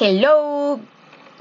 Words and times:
Hello, 0.00 0.80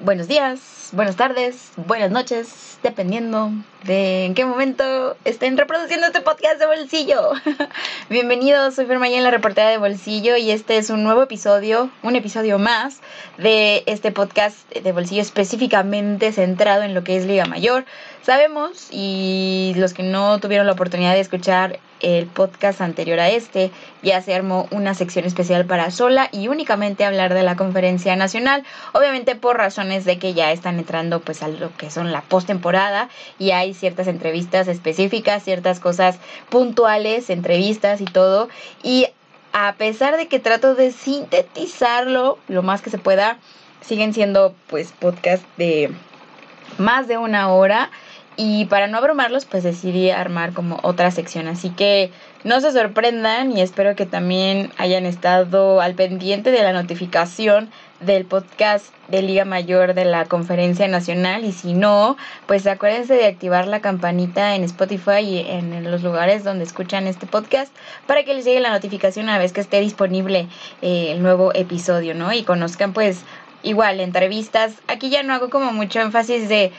buenos 0.03 0.27
días, 0.27 0.89
buenas 0.91 1.15
tardes, 1.15 1.71
buenas 1.75 2.11
noches, 2.11 2.77
dependiendo 2.83 3.49
de 3.83 4.25
en 4.25 4.35
qué 4.35 4.45
momento 4.45 5.17
estén 5.25 5.57
reproduciendo 5.57 6.05
este 6.05 6.21
podcast 6.21 6.59
de 6.59 6.67
bolsillo. 6.67 7.31
Bienvenidos, 8.11 8.75
soy 8.75 8.85
en 8.85 9.23
la 9.23 9.31
reportera 9.31 9.69
de 9.69 9.79
bolsillo 9.79 10.37
y 10.37 10.51
este 10.51 10.77
es 10.77 10.91
un 10.91 11.03
nuevo 11.03 11.23
episodio, 11.23 11.89
un 12.03 12.15
episodio 12.15 12.59
más 12.59 13.01
de 13.39 13.81
este 13.87 14.11
podcast 14.11 14.69
de 14.69 14.91
bolsillo 14.91 15.23
específicamente 15.23 16.31
centrado 16.31 16.83
en 16.83 16.93
lo 16.93 17.03
que 17.03 17.17
es 17.17 17.25
Liga 17.25 17.45
Mayor. 17.45 17.85
Sabemos, 18.23 18.87
y 18.89 19.73
los 19.75 19.93
que 19.93 20.01
no 20.01 20.39
tuvieron 20.39 20.65
la 20.65 20.71
oportunidad 20.71 21.11
de 21.13 21.19
escuchar 21.19 21.79
el 21.99 22.25
podcast 22.25 22.79
anterior 22.79 23.19
a 23.19 23.29
este, 23.29 23.69
ya 24.01 24.21
se 24.21 24.33
armó 24.33 24.69
una 24.71 24.93
sección 24.93 25.25
especial 25.25 25.65
para 25.65 25.91
sola 25.91 26.29
y 26.31 26.47
únicamente 26.47 27.03
hablar 27.03 27.33
de 27.33 27.43
la 27.43 27.57
conferencia 27.57 28.15
nacional, 28.15 28.63
obviamente 28.93 29.35
por 29.35 29.57
razones 29.57 30.05
de 30.05 30.19
que 30.19 30.33
ya 30.33 30.53
están 30.53 30.79
entrando 30.79 31.19
pues 31.19 31.43
a 31.43 31.49
lo 31.49 31.75
que 31.75 31.91
son 31.91 32.13
la 32.13 32.21
postemporada 32.21 33.09
y 33.39 33.51
hay 33.51 33.73
ciertas 33.73 34.07
entrevistas 34.07 34.69
específicas, 34.69 35.43
ciertas 35.43 35.81
cosas 35.81 36.17
puntuales, 36.47 37.29
entrevistas 37.29 37.99
y 37.99 38.05
todo, 38.05 38.47
y 38.83 39.07
a 39.51 39.73
pesar 39.73 40.15
de 40.15 40.29
que 40.29 40.39
trato 40.39 40.75
de 40.75 40.93
sintetizarlo 40.93 42.37
lo 42.47 42.63
más 42.63 42.81
que 42.81 42.89
se 42.89 42.99
pueda, 42.99 43.37
siguen 43.81 44.13
siendo 44.13 44.55
pues 44.69 44.93
podcast 44.93 45.43
de 45.57 45.91
más 46.77 47.07
de 47.07 47.17
una 47.17 47.51
hora 47.51 47.91
y 48.35 48.65
para 48.65 48.87
no 48.87 48.97
abrumarlos, 48.97 49.45
pues 49.45 49.63
decidí 49.63 50.09
armar 50.09 50.53
como 50.53 50.79
otra 50.83 51.11
sección. 51.11 51.47
Así 51.47 51.69
que 51.69 52.11
no 52.43 52.59
se 52.61 52.71
sorprendan 52.71 53.55
y 53.55 53.61
espero 53.61 53.95
que 53.95 54.05
también 54.05 54.71
hayan 54.77 55.05
estado 55.05 55.81
al 55.81 55.93
pendiente 55.93 56.51
de 56.51 56.63
la 56.63 56.73
notificación 56.73 57.69
del 57.99 58.25
podcast 58.25 58.87
de 59.07 59.21
Liga 59.21 59.45
Mayor 59.45 59.93
de 59.93 60.05
la 60.05 60.25
Conferencia 60.25 60.87
Nacional. 60.87 61.45
Y 61.45 61.51
si 61.51 61.73
no, 61.73 62.17
pues 62.47 62.65
acuérdense 62.65 63.13
de 63.13 63.27
activar 63.27 63.67
la 63.67 63.81
campanita 63.81 64.55
en 64.55 64.63
Spotify 64.63 65.19
y 65.19 65.39
en 65.39 65.89
los 65.89 66.01
lugares 66.01 66.43
donde 66.43 66.63
escuchan 66.63 67.07
este 67.07 67.27
podcast 67.27 67.73
para 68.07 68.23
que 68.23 68.33
les 68.33 68.45
llegue 68.45 68.59
la 68.59 68.71
notificación 68.71 69.25
una 69.25 69.37
vez 69.37 69.53
que 69.53 69.61
esté 69.61 69.79
disponible 69.79 70.47
eh, 70.81 71.11
el 71.11 71.21
nuevo 71.21 71.53
episodio, 71.53 72.15
¿no? 72.15 72.33
Y 72.33 72.43
conozcan 72.43 72.93
pues 72.93 73.21
igual 73.61 73.99
entrevistas. 73.99 74.73
Aquí 74.87 75.09
ya 75.09 75.23
no 75.23 75.33
hago 75.33 75.49
como 75.49 75.71
mucho 75.71 76.01
énfasis 76.01 76.49
de 76.49 76.71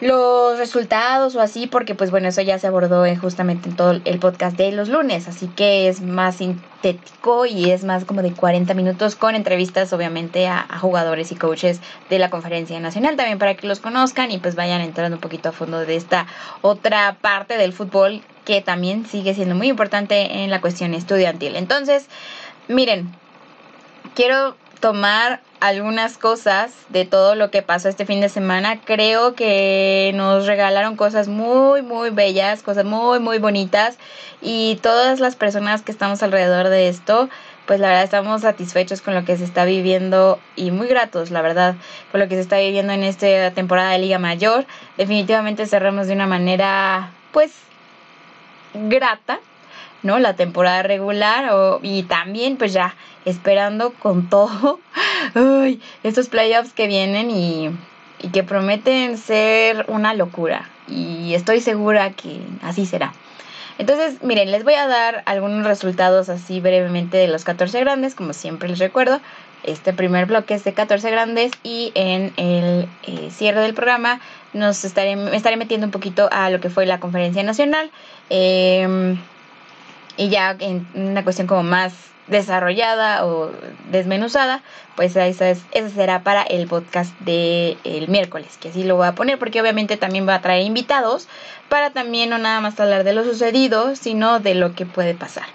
los 0.00 0.58
resultados 0.58 1.34
o 1.34 1.40
así, 1.40 1.66
porque 1.66 1.94
pues 1.94 2.10
bueno, 2.10 2.28
eso 2.28 2.40
ya 2.42 2.58
se 2.58 2.66
abordó 2.66 3.04
en, 3.04 3.16
justamente 3.16 3.68
en 3.68 3.76
todo 3.76 4.00
el 4.04 4.18
podcast 4.18 4.56
de 4.56 4.70
los 4.70 4.88
lunes, 4.88 5.26
así 5.26 5.48
que 5.48 5.88
es 5.88 6.00
más 6.00 6.36
sintético 6.36 7.46
y 7.46 7.70
es 7.70 7.82
más 7.82 8.04
como 8.04 8.22
de 8.22 8.32
40 8.32 8.74
minutos 8.74 9.16
con 9.16 9.34
entrevistas 9.34 9.92
obviamente 9.92 10.46
a, 10.46 10.66
jugadores 10.78 11.32
y 11.32 11.36
coaches 11.36 11.80
de 12.10 12.18
la 12.18 12.30
conferencia 12.30 12.78
nacional 12.78 13.16
también 13.16 13.38
para 13.38 13.54
que 13.54 13.66
los 13.66 13.80
conozcan 13.80 14.30
y 14.30 14.38
pues 14.38 14.54
vayan 14.54 14.80
entrando 14.80 15.16
un 15.16 15.20
poquito 15.20 15.48
a 15.48 15.52
fondo 15.52 15.80
de 15.80 15.96
esta 15.96 16.26
otra 16.62 17.16
parte 17.20 17.56
del 17.56 17.72
fútbol 17.72 18.22
que 18.44 18.60
también 18.60 19.04
sigue 19.04 19.34
siendo 19.34 19.54
muy 19.54 19.68
importante 19.68 20.44
en 20.44 20.50
la 20.50 20.60
cuestión 20.60 20.94
estudiantil. 20.94 21.56
Entonces, 21.56 22.06
miren, 22.68 23.12
quiero 24.14 24.56
tomar 24.80 25.40
algunas 25.60 26.18
cosas 26.18 26.72
de 26.88 27.04
todo 27.04 27.34
lo 27.34 27.50
que 27.50 27.62
pasó 27.62 27.88
este 27.88 28.06
fin 28.06 28.20
de 28.20 28.28
semana. 28.28 28.80
Creo 28.80 29.34
que 29.34 30.12
nos 30.14 30.46
regalaron 30.46 30.96
cosas 30.96 31.28
muy, 31.28 31.82
muy 31.82 32.10
bellas, 32.10 32.62
cosas 32.62 32.84
muy, 32.84 33.18
muy 33.18 33.38
bonitas. 33.38 33.98
Y 34.40 34.78
todas 34.82 35.20
las 35.20 35.36
personas 35.36 35.82
que 35.82 35.92
estamos 35.92 36.22
alrededor 36.22 36.68
de 36.68 36.88
esto, 36.88 37.28
pues 37.66 37.80
la 37.80 37.88
verdad 37.88 38.04
estamos 38.04 38.42
satisfechos 38.42 39.02
con 39.02 39.14
lo 39.14 39.24
que 39.24 39.36
se 39.36 39.44
está 39.44 39.64
viviendo 39.64 40.38
y 40.56 40.70
muy 40.70 40.86
gratos, 40.86 41.30
la 41.30 41.42
verdad, 41.42 41.74
con 42.10 42.20
lo 42.20 42.28
que 42.28 42.36
se 42.36 42.40
está 42.40 42.58
viviendo 42.58 42.92
en 42.92 43.02
esta 43.02 43.50
temporada 43.50 43.90
de 43.92 43.98
Liga 43.98 44.18
Mayor. 44.18 44.64
Definitivamente 44.96 45.66
cerramos 45.66 46.06
de 46.06 46.14
una 46.14 46.26
manera, 46.26 47.10
pues, 47.32 47.52
grata 48.74 49.40
¿no? 50.02 50.18
La 50.18 50.34
temporada 50.34 50.82
regular 50.82 51.52
o, 51.52 51.80
y 51.82 52.04
también 52.04 52.56
pues 52.56 52.72
ya 52.72 52.94
esperando 53.24 53.92
con 53.92 54.28
todo 54.30 54.78
estos 56.02 56.28
playoffs 56.28 56.72
que 56.72 56.86
vienen 56.86 57.30
y, 57.30 57.70
y 58.20 58.28
que 58.28 58.42
prometen 58.42 59.18
ser 59.18 59.84
una 59.88 60.14
locura 60.14 60.68
y 60.88 61.34
estoy 61.34 61.60
segura 61.60 62.10
que 62.10 62.40
así 62.62 62.86
será. 62.86 63.12
Entonces, 63.78 64.22
miren, 64.24 64.50
les 64.50 64.64
voy 64.64 64.74
a 64.74 64.88
dar 64.88 65.22
algunos 65.26 65.64
resultados 65.64 66.28
así 66.28 66.60
brevemente 66.60 67.16
de 67.16 67.28
los 67.28 67.44
14 67.44 67.78
grandes, 67.80 68.16
como 68.16 68.32
siempre 68.32 68.68
les 68.68 68.80
recuerdo. 68.80 69.20
Este 69.62 69.92
primer 69.92 70.26
bloque 70.26 70.54
es 70.54 70.64
de 70.64 70.72
14 70.72 71.10
grandes 71.10 71.52
y 71.62 71.92
en 71.94 72.32
el 72.36 72.88
eh, 73.04 73.28
cierre 73.30 73.60
del 73.60 73.74
programa 73.74 74.20
nos 74.52 74.84
estaré, 74.84 75.14
me 75.14 75.36
estaré 75.36 75.56
metiendo 75.56 75.86
un 75.86 75.90
poquito 75.90 76.28
a 76.32 76.50
lo 76.50 76.60
que 76.60 76.70
fue 76.70 76.86
la 76.86 76.98
conferencia 76.98 77.42
nacional. 77.44 77.90
Eh, 78.30 79.16
y 80.18 80.28
ya 80.28 80.54
en 80.58 80.86
una 80.94 81.24
cuestión 81.24 81.46
como 81.46 81.62
más 81.62 81.94
desarrollada 82.26 83.24
o 83.24 83.50
desmenuzada, 83.90 84.62
pues 84.96 85.16
esa, 85.16 85.48
es, 85.48 85.62
esa 85.72 85.88
será 85.88 86.22
para 86.22 86.42
el 86.42 86.66
podcast 86.66 87.18
del 87.20 87.78
el 87.84 88.08
miércoles, 88.08 88.58
que 88.60 88.68
así 88.68 88.84
lo 88.84 88.96
voy 88.96 89.06
a 89.06 89.14
poner, 89.14 89.38
porque 89.38 89.62
obviamente 89.62 89.96
también 89.96 90.28
va 90.28 90.34
a 90.34 90.42
traer 90.42 90.66
invitados 90.66 91.28
para 91.70 91.90
también 91.90 92.28
no 92.28 92.36
nada 92.36 92.60
más 92.60 92.78
hablar 92.78 93.04
de 93.04 93.14
lo 93.14 93.24
sucedido, 93.24 93.96
sino 93.96 94.40
de 94.40 94.54
lo 94.54 94.74
que 94.74 94.84
puede 94.84 95.14
pasar. 95.14 95.46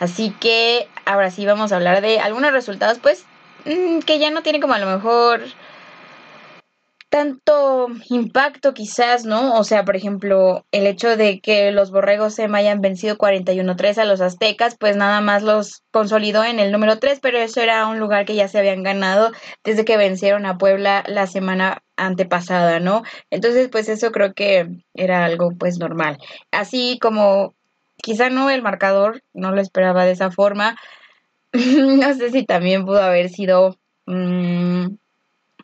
Así 0.00 0.30
que 0.40 0.88
ahora 1.04 1.30
sí 1.30 1.44
vamos 1.44 1.72
a 1.72 1.76
hablar 1.76 2.00
de 2.00 2.20
algunos 2.20 2.52
resultados, 2.52 2.98
pues, 3.00 3.26
mm, 3.66 3.98
que 4.00 4.18
ya 4.18 4.30
no 4.30 4.42
tienen 4.42 4.62
como 4.62 4.74
a 4.74 4.78
lo 4.78 4.86
mejor 4.86 5.42
tanto 7.14 7.86
impacto 8.08 8.74
quizás, 8.74 9.24
¿no? 9.24 9.54
O 9.54 9.62
sea, 9.62 9.84
por 9.84 9.94
ejemplo, 9.94 10.66
el 10.72 10.84
hecho 10.88 11.16
de 11.16 11.38
que 11.38 11.70
los 11.70 11.92
borregos 11.92 12.34
se 12.34 12.46
hayan 12.52 12.80
vencido 12.80 13.16
41-3 13.16 13.98
a 13.98 14.04
los 14.04 14.20
aztecas, 14.20 14.76
pues 14.76 14.96
nada 14.96 15.20
más 15.20 15.44
los 15.44 15.84
consolidó 15.92 16.42
en 16.42 16.58
el 16.58 16.72
número 16.72 16.98
3, 16.98 17.20
pero 17.22 17.38
eso 17.38 17.60
era 17.60 17.86
un 17.86 18.00
lugar 18.00 18.24
que 18.24 18.34
ya 18.34 18.48
se 18.48 18.58
habían 18.58 18.82
ganado 18.82 19.30
desde 19.62 19.84
que 19.84 19.96
vencieron 19.96 20.44
a 20.44 20.58
Puebla 20.58 21.04
la 21.06 21.28
semana 21.28 21.84
antepasada, 21.96 22.80
¿no? 22.80 23.04
Entonces, 23.30 23.68
pues 23.70 23.88
eso 23.88 24.10
creo 24.10 24.34
que 24.34 24.66
era 24.92 25.24
algo 25.24 25.52
pues 25.56 25.78
normal. 25.78 26.18
Así 26.50 26.98
como 27.00 27.54
quizá 28.02 28.28
no 28.28 28.50
el 28.50 28.60
marcador, 28.60 29.22
no 29.32 29.52
lo 29.52 29.60
esperaba 29.60 30.04
de 30.04 30.10
esa 30.10 30.32
forma. 30.32 30.76
no 31.52 32.12
sé 32.14 32.32
si 32.32 32.44
también 32.44 32.84
pudo 32.84 33.00
haber 33.00 33.28
sido 33.28 33.78
mmm, 34.06 34.96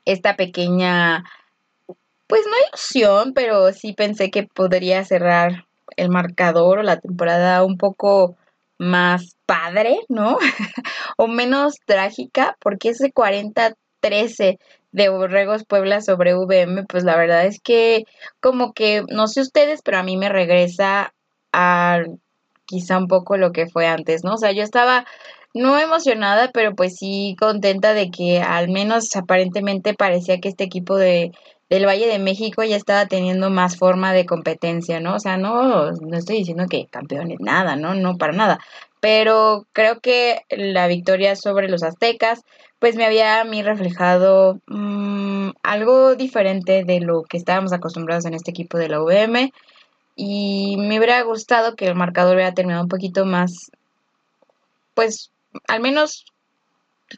esta 0.04 0.36
pequeña 0.36 1.24
pues 2.30 2.42
no 2.46 2.52
ilusión, 2.68 3.32
pero 3.34 3.72
sí 3.72 3.92
pensé 3.92 4.30
que 4.30 4.44
podría 4.44 5.04
cerrar 5.04 5.66
el 5.96 6.08
marcador 6.08 6.78
o 6.78 6.82
la 6.82 7.00
temporada 7.00 7.64
un 7.64 7.76
poco 7.76 8.36
más 8.78 9.36
padre, 9.44 9.98
¿no? 10.08 10.38
o 11.18 11.26
menos 11.26 11.74
trágica, 11.84 12.56
porque 12.60 12.90
ese 12.90 13.12
40-13 13.12 14.58
de 14.92 15.08
Borregos 15.08 15.64
Puebla 15.64 16.00
sobre 16.00 16.34
VM, 16.34 16.84
pues 16.88 17.04
la 17.04 17.16
verdad 17.16 17.44
es 17.44 17.60
que 17.60 18.04
como 18.40 18.72
que, 18.72 19.02
no 19.08 19.26
sé 19.26 19.40
ustedes, 19.40 19.82
pero 19.82 19.98
a 19.98 20.02
mí 20.02 20.16
me 20.16 20.28
regresa 20.28 21.12
a 21.52 22.00
quizá 22.64 22.98
un 22.98 23.08
poco 23.08 23.36
lo 23.36 23.52
que 23.52 23.66
fue 23.66 23.86
antes, 23.86 24.22
¿no? 24.24 24.34
O 24.34 24.38
sea, 24.38 24.52
yo 24.52 24.62
estaba 24.62 25.04
no 25.52 25.78
emocionada, 25.78 26.50
pero 26.52 26.74
pues 26.74 26.96
sí 26.96 27.36
contenta 27.38 27.92
de 27.92 28.10
que 28.10 28.40
al 28.40 28.68
menos 28.68 29.14
aparentemente 29.16 29.94
parecía 29.94 30.38
que 30.40 30.48
este 30.48 30.64
equipo 30.64 30.96
de 30.96 31.32
del 31.70 31.86
Valle 31.86 32.08
de 32.08 32.18
México 32.18 32.64
ya 32.64 32.76
estaba 32.76 33.06
teniendo 33.06 33.48
más 33.48 33.76
forma 33.78 34.12
de 34.12 34.26
competencia, 34.26 34.98
¿no? 34.98 35.14
O 35.14 35.20
sea, 35.20 35.36
no, 35.36 35.92
no 35.92 36.16
estoy 36.16 36.38
diciendo 36.38 36.66
que 36.68 36.88
campeones, 36.88 37.38
nada, 37.40 37.76
¿no? 37.76 37.94
No 37.94 38.18
para 38.18 38.32
nada. 38.32 38.58
Pero 38.98 39.66
creo 39.72 40.00
que 40.00 40.40
la 40.50 40.88
victoria 40.88 41.36
sobre 41.36 41.68
los 41.68 41.84
aztecas, 41.84 42.42
pues 42.80 42.96
me 42.96 43.06
había 43.06 43.40
a 43.40 43.44
mí 43.44 43.62
reflejado 43.62 44.58
mm, 44.66 45.50
algo 45.62 46.16
diferente 46.16 46.84
de 46.84 47.00
lo 47.00 47.22
que 47.22 47.36
estábamos 47.36 47.72
acostumbrados 47.72 48.24
en 48.26 48.34
este 48.34 48.50
equipo 48.50 48.76
de 48.76 48.88
la 48.88 49.00
UVM. 49.00 49.52
Y 50.16 50.76
me 50.76 50.98
hubiera 50.98 51.22
gustado 51.22 51.76
que 51.76 51.86
el 51.86 51.94
marcador 51.94 52.34
hubiera 52.34 52.52
terminado 52.52 52.82
un 52.82 52.88
poquito 52.88 53.24
más, 53.24 53.70
pues, 54.94 55.30
al 55.68 55.80
menos 55.80 56.24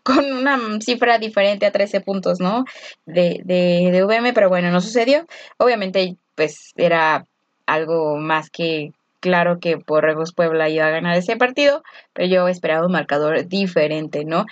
con 0.03 0.33
una 0.33 0.59
cifra 0.81 1.19
diferente 1.19 1.67
a 1.67 1.73
13 1.73 2.00
puntos, 2.00 2.41
¿no? 2.41 2.65
De, 3.06 3.41
de, 3.44 3.91
de 3.93 4.05
VM, 4.05 4.33
pero 4.33 4.49
bueno, 4.49 4.71
no 4.71 4.81
sucedió. 4.81 5.27
Obviamente, 5.59 6.17
pues 6.35 6.73
era 6.77 7.27
algo 7.67 8.17
más 8.17 8.50
que 8.50 8.93
claro 9.21 9.61
que 9.61 9.77
Borregos 9.77 10.33
Puebla 10.33 10.69
iba 10.69 10.87
a 10.87 10.91
ganar 10.91 11.17
ese 11.17 11.37
partido, 11.37 11.83
pero 12.12 12.27
yo 12.29 12.49
esperaba 12.49 12.85
un 12.85 12.93
marcador 12.93 13.47
diferente, 13.47 14.25
¿no? 14.25 14.47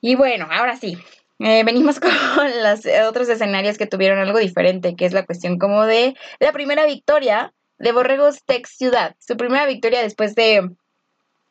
Y 0.00 0.16
bueno, 0.16 0.46
ahora 0.50 0.76
sí, 0.76 0.98
eh, 1.38 1.64
venimos 1.64 1.98
con 2.00 2.12
los 2.62 2.80
otros 3.08 3.28
escenarios 3.28 3.78
que 3.78 3.86
tuvieron 3.86 4.18
algo 4.18 4.38
diferente, 4.38 4.94
que 4.94 5.06
es 5.06 5.12
la 5.12 5.24
cuestión 5.24 5.58
como 5.58 5.86
de 5.86 6.14
la 6.38 6.52
primera 6.52 6.84
victoria 6.86 7.52
de 7.78 7.92
Borregos 7.92 8.44
Tech 8.44 8.66
Ciudad, 8.66 9.16
su 9.18 9.36
primera 9.36 9.66
victoria 9.66 10.02
después 10.02 10.34
de 10.34 10.70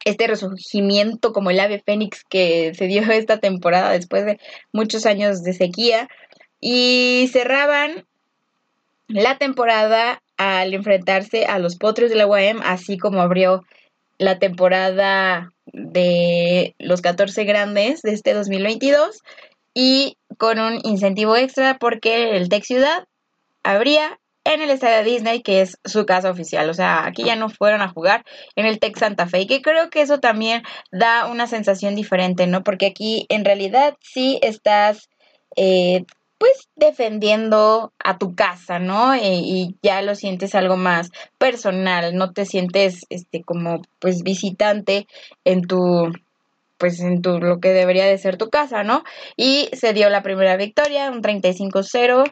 este 0.06 0.28
resurgimiento 0.28 1.34
como 1.34 1.52
el 1.52 1.60
ave 1.60 1.82
fénix 1.86 2.24
que 2.24 2.74
se 2.76 2.86
dio 2.86 3.02
esta 3.12 3.40
temporada 3.40 3.92
después 3.92 4.26
de 4.26 4.40
muchos 4.72 5.06
años 5.06 5.44
de 5.44 5.54
sequía. 5.54 6.08
Y 6.60 7.30
cerraban 7.32 8.06
la 9.08 9.38
temporada 9.38 10.22
al 10.38 10.74
enfrentarse 10.74 11.46
a 11.46 11.60
los 11.60 11.76
Potros 11.78 12.10
de 12.10 12.16
la 12.16 12.26
UAM, 12.26 12.62
así 12.64 12.98
como 12.98 13.22
abrió 13.22 13.64
la 14.18 14.40
temporada 14.40 15.52
de 15.66 16.76
los 16.80 17.02
14 17.02 17.44
grandes 17.44 18.02
de 18.02 18.14
este 18.14 18.34
2022 18.34 19.22
y 19.74 20.18
con 20.38 20.60
un 20.60 20.80
incentivo 20.84 21.36
extra 21.36 21.78
porque 21.78 22.36
el 22.38 22.50
Tech 22.50 22.64
Ciudad 22.64 23.06
abría 23.64 24.20
en 24.46 24.62
el 24.62 24.70
estadio 24.70 25.04
Disney, 25.04 25.42
que 25.42 25.62
es 25.62 25.78
su 25.86 26.06
casa 26.06 26.30
oficial. 26.30 26.70
O 26.70 26.74
sea, 26.74 27.06
aquí 27.06 27.24
ya 27.24 27.36
no 27.36 27.50
fueron 27.50 27.82
a 27.82 27.90
jugar 27.90 28.26
en 28.56 28.66
el 28.66 28.80
Tech 28.80 28.98
Santa 28.98 29.28
Fe. 29.28 29.48
Que 29.48 29.62
creo 29.62 29.90
que 29.90 30.02
eso 30.02 30.20
también 30.20 30.64
da 30.92 31.28
una 31.28 31.48
sensación 31.48 31.96
diferente, 31.96 32.48
¿no? 32.48 32.64
Porque 32.64 32.88
aquí 32.88 33.26
en 33.30 33.46
realidad 33.46 33.96
sí 34.02 34.40
estás, 34.42 35.10
eh, 35.56 36.06
pues, 36.38 36.68
defendiendo 36.76 37.94
a 38.04 38.18
tu 38.18 38.36
casa, 38.36 38.80
¿no? 38.80 39.14
Eh, 39.14 39.40
y 39.44 39.76
ya 39.82 40.02
lo 40.02 40.16
sientes 40.16 40.56
algo 40.56 40.76
más 40.78 41.10
personal. 41.38 42.16
No 42.16 42.34
te 42.34 42.46
sientes, 42.46 43.06
este, 43.10 43.44
como, 43.44 43.82
pues, 44.00 44.24
visitante 44.24 45.08
en 45.46 45.62
tu 45.62 46.12
pues 46.80 47.00
en 47.00 47.22
tu 47.22 47.40
lo 47.40 47.62
que 47.62 47.70
debería 47.70 48.06
de 48.06 48.18
ser 48.18 48.36
tu 48.36 48.50
casa, 48.50 48.84
¿no? 48.84 49.04
Y 49.38 49.70
se 49.72 49.94
dio 49.94 50.10
la 50.10 50.22
primera 50.22 50.58
victoria, 50.58 51.10
un 51.12 51.22
35-0 51.22 52.26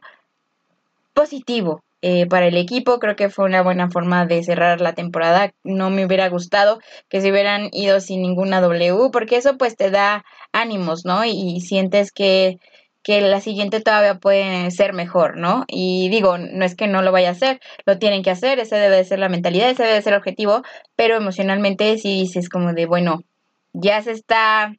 positivo, 1.13 1.83
eh, 2.01 2.25
para 2.27 2.48
el 2.48 2.57
equipo. 2.57 3.00
Creo 3.00 3.15
que 3.15 3.30
fue 3.30 3.45
una 3.45 3.62
buena 3.62 3.89
forma 3.89 4.25
de 4.25 4.44
cerrar 4.44 4.81
la 4.81 4.94
temporada. 4.94 5.53
No 5.63 5.89
me 5.89 6.06
hubiera 6.06 6.30
gustado 6.30 6.80
que 7.09 7.21
se 7.21 7.31
hubieran 7.31 7.69
ido 7.71 8.00
sin 8.00 8.21
ninguna 8.21 8.62
W, 8.62 9.09
porque 9.12 9.38
eso 9.38 9.57
pues 9.57 9.75
te 9.75 9.92
da 9.92 10.24
ánimos, 10.51 11.06
¿no? 11.06 11.25
Y, 11.25 11.62
sientes 11.62 12.12
que, 12.12 12.57
que 13.03 13.21
la 13.21 13.39
siguiente 13.42 13.81
todavía 13.81 14.15
puede 14.19 14.71
ser 14.71 14.94
mejor, 14.94 15.38
¿no? 15.38 15.65
Y 15.68 16.09
digo, 16.09 16.38
no 16.38 16.65
es 16.65 16.75
que 16.75 16.88
no 16.88 17.01
lo 17.01 17.12
vaya 17.12 17.30
a 17.30 17.33
hacer, 17.33 17.59
lo 17.86 17.98
tienen 18.00 18.24
que 18.24 18.31
hacer, 18.31 18.59
ese 18.59 18.75
debe 18.77 18.97
de 18.97 19.06
ser 19.06 19.19
la 19.19 19.30
mentalidad, 19.30 19.69
ese 19.69 19.83
debe 19.83 19.95
de 19.95 20.01
ser 20.01 20.13
el 20.13 20.19
objetivo, 20.19 20.63
pero 20.95 21.15
emocionalmente 21.18 21.97
sí 21.97 22.21
dices 22.21 22.50
como 22.50 22.74
de, 22.74 22.86
bueno, 22.86 23.24
ya 23.74 24.01
se 24.01 24.12
está 24.12 24.74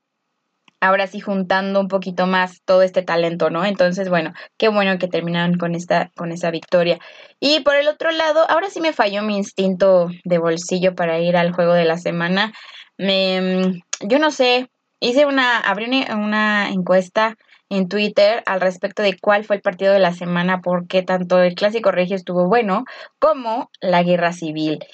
ahora 0.82 1.06
sí 1.06 1.20
juntando 1.20 1.79
un 1.79 1.87
poquito 1.87 2.26
más 2.26 2.61
todo 2.64 2.82
este 2.82 3.02
talento, 3.02 3.50
¿no? 3.50 3.64
Entonces, 3.64 4.08
bueno, 4.08 4.32
qué 4.58 4.69
bueno 4.69 4.99
que 4.99 5.06
terminaron 5.06 5.56
con 5.56 5.76
esta, 5.76 6.11
con 6.17 6.32
esa 6.32 6.50
victoria. 6.50 6.99
Y 7.38 7.61
por 7.61 7.76
el 7.76 7.87
otro 7.87 8.11
lado, 8.11 8.44
ahora 8.50 8.69
sí 8.69 8.81
me 8.81 8.93
falló 8.93 9.23
mi 9.23 9.37
instinto 9.37 10.08
de 10.25 10.38
bolsillo 10.38 10.96
para 10.96 11.20
ir 11.20 11.37
al 11.37 11.52
juego 11.52 11.73
de 11.73 11.84
la 11.84 11.99
semana. 11.99 12.52
Me, 12.99 13.81
yo 14.00 14.19
no 14.19 14.32
sé, 14.32 14.70
hice 14.99 15.25
una, 15.25 15.61
abrí 15.61 15.84
una, 16.11 16.69
encuesta 16.70 17.37
en 17.70 17.88
Twitter 17.88 18.43
al 18.44 18.61
respecto 18.61 19.05
de 19.05 19.17
cuál 19.17 19.44
fue 19.44 19.56
el 19.56 19.62
partido 19.62 19.93
de 19.93 20.00
la 20.00 20.12
semana, 20.12 20.62
porque 20.62 21.02
tanto 21.02 21.40
el 21.40 21.55
clásico 21.55 21.93
regio 21.93 22.17
estuvo 22.17 22.49
bueno 22.49 22.84
como 23.20 23.70
la 23.81 24.02
guerra 24.02 24.32
civil. 24.32 24.84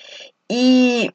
Y 0.49 1.13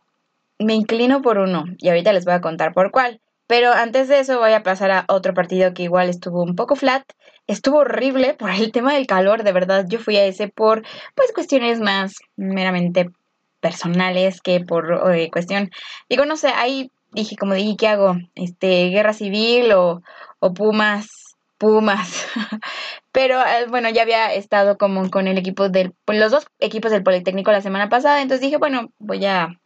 me 0.57 0.73
inclino 0.73 1.21
por 1.21 1.37
uno, 1.37 1.65
y 1.77 1.89
ahorita 1.89 2.11
les 2.11 2.25
voy 2.25 2.33
a 2.33 2.41
contar 2.41 2.73
por 2.73 2.89
cuál. 2.89 3.19
Pero 3.53 3.71
antes 3.71 4.07
de 4.07 4.19
eso 4.19 4.39
voy 4.39 4.53
a 4.53 4.63
pasar 4.63 4.89
a 4.89 5.05
otro 5.07 5.35
partido 5.35 5.75
que 5.75 5.83
igual 5.83 6.09
estuvo 6.09 6.41
un 6.41 6.55
poco 6.55 6.75
flat. 6.75 7.03
Estuvo 7.45 7.77
horrible 7.81 8.33
por 8.33 8.49
el 8.49 8.71
tema 8.71 8.95
del 8.95 9.05
calor, 9.05 9.43
de 9.43 9.51
verdad. 9.51 9.85
Yo 9.87 9.99
fui 9.99 10.17
a 10.17 10.25
ese 10.25 10.47
por 10.47 10.81
pues 11.13 11.31
cuestiones 11.33 11.79
más 11.79 12.15
meramente 12.35 13.11
personales 13.59 14.41
que 14.41 14.61
por 14.61 15.13
eh, 15.13 15.29
cuestión. 15.31 15.69
Digo, 16.09 16.25
no 16.25 16.35
sé, 16.35 16.47
ahí 16.47 16.89
dije, 17.11 17.35
como 17.35 17.53
dije, 17.53 17.75
¿qué 17.77 17.89
hago? 17.89 18.15
Este, 18.33 18.89
guerra 18.89 19.13
civil 19.13 19.71
o, 19.73 20.01
o 20.39 20.53
Pumas, 20.55 21.35
Pumas. 21.59 22.25
Pero 23.11 23.39
eh, 23.39 23.67
bueno, 23.69 23.87
ya 23.91 24.01
había 24.01 24.33
estado 24.33 24.79
como 24.79 25.11
con 25.11 25.27
el 25.27 25.37
equipo 25.37 25.69
del, 25.69 25.93
los 26.07 26.31
dos 26.31 26.47
equipos 26.57 26.89
del 26.89 27.03
Politécnico 27.03 27.51
la 27.51 27.61
semana 27.61 27.87
pasada, 27.87 28.23
entonces 28.23 28.41
dije, 28.41 28.57
bueno, 28.57 28.89
voy 28.97 29.23
a 29.27 29.59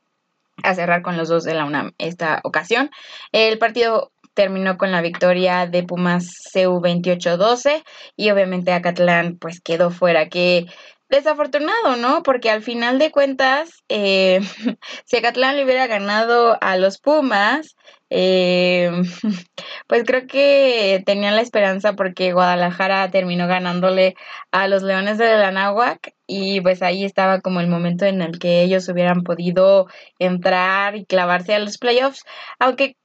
a 0.63 0.75
cerrar 0.75 1.01
con 1.01 1.17
los 1.17 1.29
dos 1.29 1.43
de 1.43 1.53
la 1.53 1.65
UNAM 1.65 1.93
esta 1.97 2.41
ocasión. 2.43 2.89
El 3.31 3.57
partido 3.57 4.11
terminó 4.33 4.77
con 4.77 4.91
la 4.91 5.01
victoria 5.01 5.65
de 5.65 5.83
Pumas 5.83 6.31
CU 6.53 6.79
28-12 6.79 7.83
y 8.15 8.29
obviamente 8.29 8.71
Acatlán 8.71 9.37
pues 9.37 9.61
quedó 9.61 9.89
fuera, 9.89 10.29
que 10.29 10.67
desafortunado, 11.09 11.95
¿no? 11.97 12.23
Porque 12.23 12.49
al 12.49 12.61
final 12.61 12.99
de 12.99 13.11
cuentas, 13.11 13.83
eh, 13.89 14.41
si 15.05 15.17
Acatlán 15.17 15.57
le 15.57 15.65
hubiera 15.65 15.87
ganado 15.87 16.57
a 16.61 16.77
los 16.77 16.99
Pumas, 16.99 17.75
eh, 18.09 18.89
pues 19.87 20.03
creo 20.05 20.27
que 20.27 21.03
tenían 21.05 21.35
la 21.35 21.41
esperanza 21.41 21.93
porque 21.93 22.33
Guadalajara 22.33 23.09
terminó 23.11 23.47
ganándole 23.47 24.15
a 24.51 24.67
los 24.67 24.83
Leones 24.83 25.17
de 25.17 25.37
la 25.37 25.51
Náhuac 25.51 26.13
y 26.25 26.61
pues 26.61 26.81
ahí 26.81 27.03
estaba 27.05 27.41
como 27.41 27.59
el 27.59 27.67
momento 27.67 28.05
en 28.05 28.21
el 28.21 28.39
que 28.39 28.61
ellos 28.61 28.87
hubieran 28.89 29.23
podido 29.23 29.87
entrar 30.19 30.95
y 30.95 31.05
clavarse 31.05 31.53
a 31.55 31.59
los 31.59 31.77
playoffs, 31.77 32.23
aunque 32.59 32.97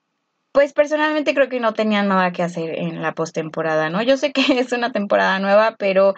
pues 0.53 0.75
personalmente 0.75 1.35
creo 1.35 1.49
que 1.49 1.61
no 1.61 1.73
tenían 1.73 2.09
nada 2.09 2.33
que 2.33 2.43
hacer 2.43 2.79
en 2.79 3.03
la 3.03 3.15
postemporada, 3.15 3.89
¿no? 3.89 4.03
Yo 4.03 4.17
sé 4.17 4.33
que 4.33 4.43
es 4.61 4.73
una 4.73 4.93
temporada 4.93 5.39
nueva, 5.39 5.77
pero 5.79 6.15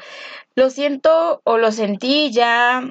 lo 0.56 0.70
siento 0.70 1.40
o 1.44 1.58
lo 1.58 1.72
sentí 1.72 2.32
ya 2.32 2.82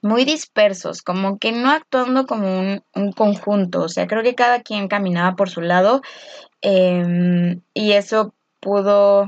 muy 0.00 0.24
dispersos, 0.24 1.02
como 1.02 1.38
que 1.38 1.50
no 1.52 1.70
actuando 1.70 2.26
como 2.26 2.60
un, 2.60 3.12
conjunto, 3.12 3.82
o 3.82 3.88
sea, 3.88 4.06
creo 4.06 4.22
que 4.22 4.34
cada 4.34 4.60
quien 4.60 4.86
caminaba 4.86 5.34
por 5.34 5.48
su 5.48 5.62
lado 5.62 6.02
em, 6.60 7.62
y 7.72 7.92
eso 7.92 8.34
pudo 8.60 9.26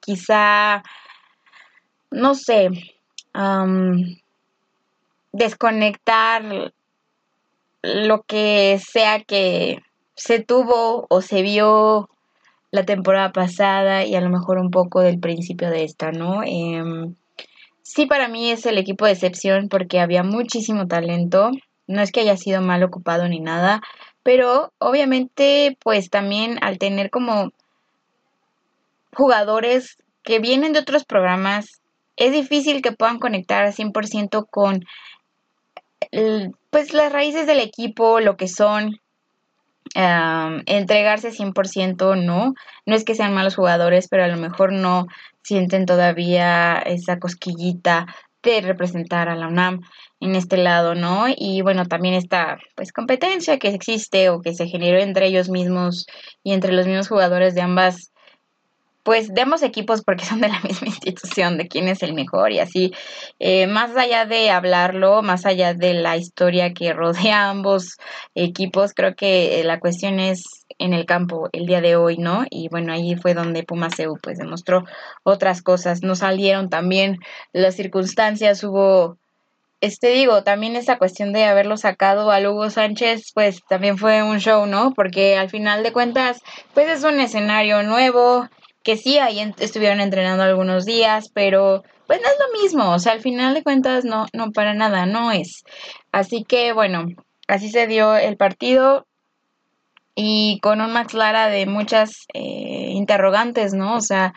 quizá, 0.00 0.82
no 2.10 2.34
sé, 2.34 2.70
desconectar 5.32 6.72
lo 7.82 8.22
que 8.22 8.80
sea 8.84 9.22
que 9.22 9.78
se 10.14 10.40
tuvo 10.40 11.06
o 11.08 11.22
se 11.22 11.42
vio 11.42 12.08
la 12.70 12.84
temporada 12.84 13.32
pasada 13.32 14.04
y 14.04 14.14
a 14.14 14.20
lo 14.20 14.30
mejor 14.30 14.58
un 14.58 14.70
poco 14.70 15.00
del 15.00 15.20
principio 15.20 15.70
de 15.70 15.84
esta, 15.84 16.12
¿no? 16.12 16.42
Em, 16.44 17.14
Sí, 17.82 18.06
para 18.06 18.28
mí 18.28 18.50
es 18.50 18.64
el 18.64 18.78
equipo 18.78 19.04
de 19.04 19.12
excepción 19.12 19.68
porque 19.68 20.00
había 20.00 20.22
muchísimo 20.22 20.86
talento. 20.86 21.50
No 21.86 22.00
es 22.00 22.10
que 22.10 22.20
haya 22.20 22.38
sido 22.38 22.62
mal 22.62 22.82
ocupado 22.82 23.28
ni 23.28 23.38
nada, 23.38 23.82
pero 24.22 24.72
obviamente 24.78 25.76
pues 25.82 26.08
también 26.08 26.58
al 26.62 26.78
tener 26.78 27.10
como 27.10 27.50
jugadores 29.14 29.98
que 30.22 30.38
vienen 30.38 30.72
de 30.72 30.78
otros 30.78 31.04
programas, 31.04 31.82
es 32.16 32.32
difícil 32.32 32.80
que 32.80 32.92
puedan 32.92 33.18
conectar 33.18 33.62
al 33.62 33.74
100% 33.74 34.46
con 34.46 34.86
pues 36.70 36.94
las 36.94 37.12
raíces 37.12 37.46
del 37.46 37.60
equipo, 37.60 38.20
lo 38.20 38.38
que 38.38 38.48
son, 38.48 39.01
entregarse 39.94 41.30
100%, 41.30 42.16
no. 42.16 42.54
No 42.86 42.94
es 42.94 43.04
que 43.04 43.14
sean 43.14 43.34
malos 43.34 43.56
jugadores, 43.56 44.08
pero 44.08 44.24
a 44.24 44.28
lo 44.28 44.36
mejor 44.36 44.72
no 44.72 45.06
sienten 45.42 45.86
todavía 45.86 46.78
esa 46.78 47.18
cosquillita 47.18 48.06
de 48.42 48.60
representar 48.60 49.28
a 49.28 49.36
la 49.36 49.48
UNAM 49.48 49.80
en 50.20 50.36
este 50.36 50.56
lado, 50.56 50.94
¿no? 50.94 51.26
Y 51.28 51.62
bueno, 51.62 51.86
también 51.86 52.14
esta 52.14 52.58
pues 52.74 52.92
competencia 52.92 53.58
que 53.58 53.68
existe 53.68 54.30
o 54.30 54.40
que 54.40 54.54
se 54.54 54.66
generó 54.66 54.98
entre 54.98 55.26
ellos 55.26 55.48
mismos 55.48 56.06
y 56.42 56.52
entre 56.52 56.72
los 56.72 56.86
mismos 56.86 57.08
jugadores 57.08 57.54
de 57.54 57.62
ambas 57.62 58.11
pues 59.02 59.34
de 59.34 59.42
ambos 59.42 59.62
equipos 59.62 60.02
porque 60.02 60.24
son 60.26 60.40
de 60.40 60.48
la 60.48 60.60
misma 60.60 60.88
institución, 60.88 61.58
de 61.58 61.68
quién 61.68 61.88
es 61.88 62.02
el 62.02 62.14
mejor 62.14 62.52
y 62.52 62.60
así, 62.60 62.92
eh, 63.38 63.66
más 63.66 63.96
allá 63.96 64.26
de 64.26 64.50
hablarlo, 64.50 65.22
más 65.22 65.46
allá 65.46 65.74
de 65.74 65.94
la 65.94 66.16
historia 66.16 66.72
que 66.72 66.92
rodea 66.92 67.46
a 67.46 67.50
ambos 67.50 67.96
equipos, 68.34 68.92
creo 68.94 69.14
que 69.14 69.60
eh, 69.60 69.64
la 69.64 69.80
cuestión 69.80 70.20
es 70.20 70.44
en 70.78 70.94
el 70.94 71.06
campo 71.06 71.48
el 71.52 71.66
día 71.66 71.80
de 71.80 71.96
hoy, 71.96 72.16
¿no? 72.18 72.44
Y 72.50 72.68
bueno, 72.68 72.92
ahí 72.92 73.14
fue 73.16 73.34
donde 73.34 73.62
Pumaseu 73.62 74.16
pues 74.22 74.38
demostró 74.38 74.84
otras 75.22 75.62
cosas, 75.62 76.02
no 76.02 76.14
salieron 76.14 76.68
también 76.70 77.18
las 77.52 77.74
circunstancias, 77.76 78.64
hubo 78.64 79.18
este 79.82 80.10
digo, 80.10 80.44
también 80.44 80.76
esa 80.76 80.96
cuestión 80.96 81.32
de 81.32 81.44
haberlo 81.44 81.76
sacado 81.76 82.30
a 82.30 82.38
Hugo 82.38 82.70
Sánchez, 82.70 83.32
pues 83.34 83.62
también 83.68 83.98
fue 83.98 84.22
un 84.22 84.38
show, 84.38 84.64
¿no? 84.64 84.92
Porque 84.94 85.36
al 85.36 85.50
final 85.50 85.82
de 85.82 85.92
cuentas, 85.92 86.38
pues 86.72 86.88
es 86.88 87.02
un 87.02 87.18
escenario 87.18 87.82
nuevo, 87.82 88.48
que 88.82 88.96
sí, 88.96 89.18
ahí 89.18 89.40
estuvieron 89.58 90.00
entrenando 90.00 90.42
algunos 90.42 90.84
días, 90.84 91.28
pero 91.32 91.82
pues 92.06 92.20
no 92.20 92.28
es 92.28 92.36
lo 92.38 92.62
mismo, 92.62 92.90
o 92.92 92.98
sea, 92.98 93.12
al 93.12 93.20
final 93.20 93.54
de 93.54 93.62
cuentas 93.62 94.04
no, 94.04 94.26
no 94.32 94.52
para 94.52 94.74
nada, 94.74 95.06
no 95.06 95.32
es. 95.32 95.64
Así 96.10 96.44
que 96.44 96.72
bueno, 96.72 97.06
así 97.48 97.70
se 97.70 97.86
dio 97.86 98.16
el 98.16 98.36
partido 98.36 99.06
y 100.14 100.58
con 100.60 100.80
un 100.80 100.92
Max 100.92 101.14
Lara 101.14 101.48
de 101.48 101.66
muchas 101.66 102.26
eh, 102.34 102.90
interrogantes, 102.92 103.72
¿no? 103.72 103.96
O 103.96 104.00
sea, 104.00 104.34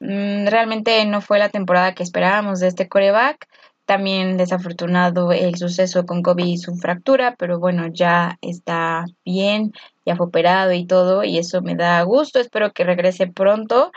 mm, 0.00 0.46
realmente 0.48 1.04
no 1.06 1.20
fue 1.20 1.38
la 1.38 1.48
temporada 1.48 1.94
que 1.94 2.02
esperábamos 2.02 2.60
de 2.60 2.68
este 2.68 2.88
coreback, 2.88 3.48
También 3.88 4.36
desafortunado 4.36 5.32
el 5.32 5.56
suceso 5.56 6.04
con 6.04 6.22
Kobe 6.22 6.42
y 6.42 6.58
su 6.58 6.74
fractura, 6.76 7.36
pero 7.38 7.58
bueno, 7.58 7.86
ya 7.90 8.36
está 8.42 9.06
bien, 9.24 9.72
ya 10.04 10.14
fue 10.14 10.26
operado 10.26 10.74
y 10.74 10.84
todo, 10.84 11.24
y 11.24 11.38
eso 11.38 11.62
me 11.62 11.74
da 11.74 12.02
gusto. 12.02 12.38
Espero 12.38 12.72
que 12.74 12.84
regrese 12.84 13.28
pronto 13.28 13.90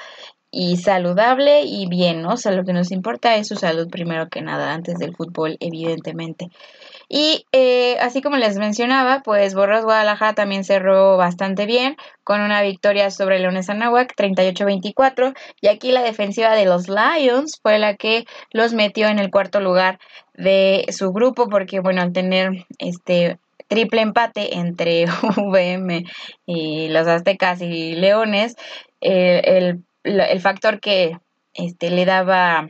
y 0.50 0.78
saludable 0.78 1.64
y 1.64 1.90
bien, 1.90 2.22
¿no? 2.22 2.36
O 2.36 2.38
sea, 2.38 2.54
lo 2.54 2.64
que 2.64 2.72
nos 2.72 2.90
importa 2.94 3.36
es 3.36 3.50
su 3.50 3.58
salud 3.58 3.90
primero 3.90 4.30
que 4.30 4.42
nada, 4.42 4.74
antes 4.74 4.98
del 4.98 5.14
fútbol, 5.14 5.58
evidentemente. 5.60 6.48
Y 7.14 7.46
eh, 7.52 7.98
así 8.00 8.22
como 8.22 8.38
les 8.38 8.58
mencionaba, 8.58 9.22
pues 9.22 9.54
Borros 9.54 9.84
Guadalajara 9.84 10.34
también 10.34 10.64
cerró 10.64 11.18
bastante 11.18 11.66
bien 11.66 11.98
con 12.24 12.40
una 12.40 12.62
victoria 12.62 13.12
sobre 13.12 13.40
Leones 13.40 13.70
Anahuac 13.70 14.16
38-24 14.16 15.36
y 15.60 15.68
aquí 15.68 15.92
la 15.92 16.04
defensiva 16.04 16.56
de 16.56 16.64
los 16.64 16.88
Lions 16.88 17.60
fue 17.62 17.80
la 17.80 17.98
que 17.98 18.24
los 18.54 18.72
metió 18.72 19.10
en 19.10 19.20
el 19.20 19.30
cuarto 19.30 19.60
lugar 19.60 20.00
de 20.36 20.86
su 20.94 21.12
grupo 21.12 21.50
porque 21.50 21.82
bueno, 21.82 22.02
al 22.02 22.14
tener 22.14 22.66
este 22.78 23.40
triple 23.68 24.00
empate 24.00 24.56
entre 24.58 25.04
VM 25.36 26.06
y 26.46 26.88
los 26.88 27.08
Aztecas 27.08 27.62
y 27.62 27.94
Leones, 27.96 28.56
el, 29.02 29.84
el 30.06 30.40
factor 30.40 30.80
que 30.80 31.18
este, 31.56 31.90
le 31.90 32.06
daba 32.06 32.70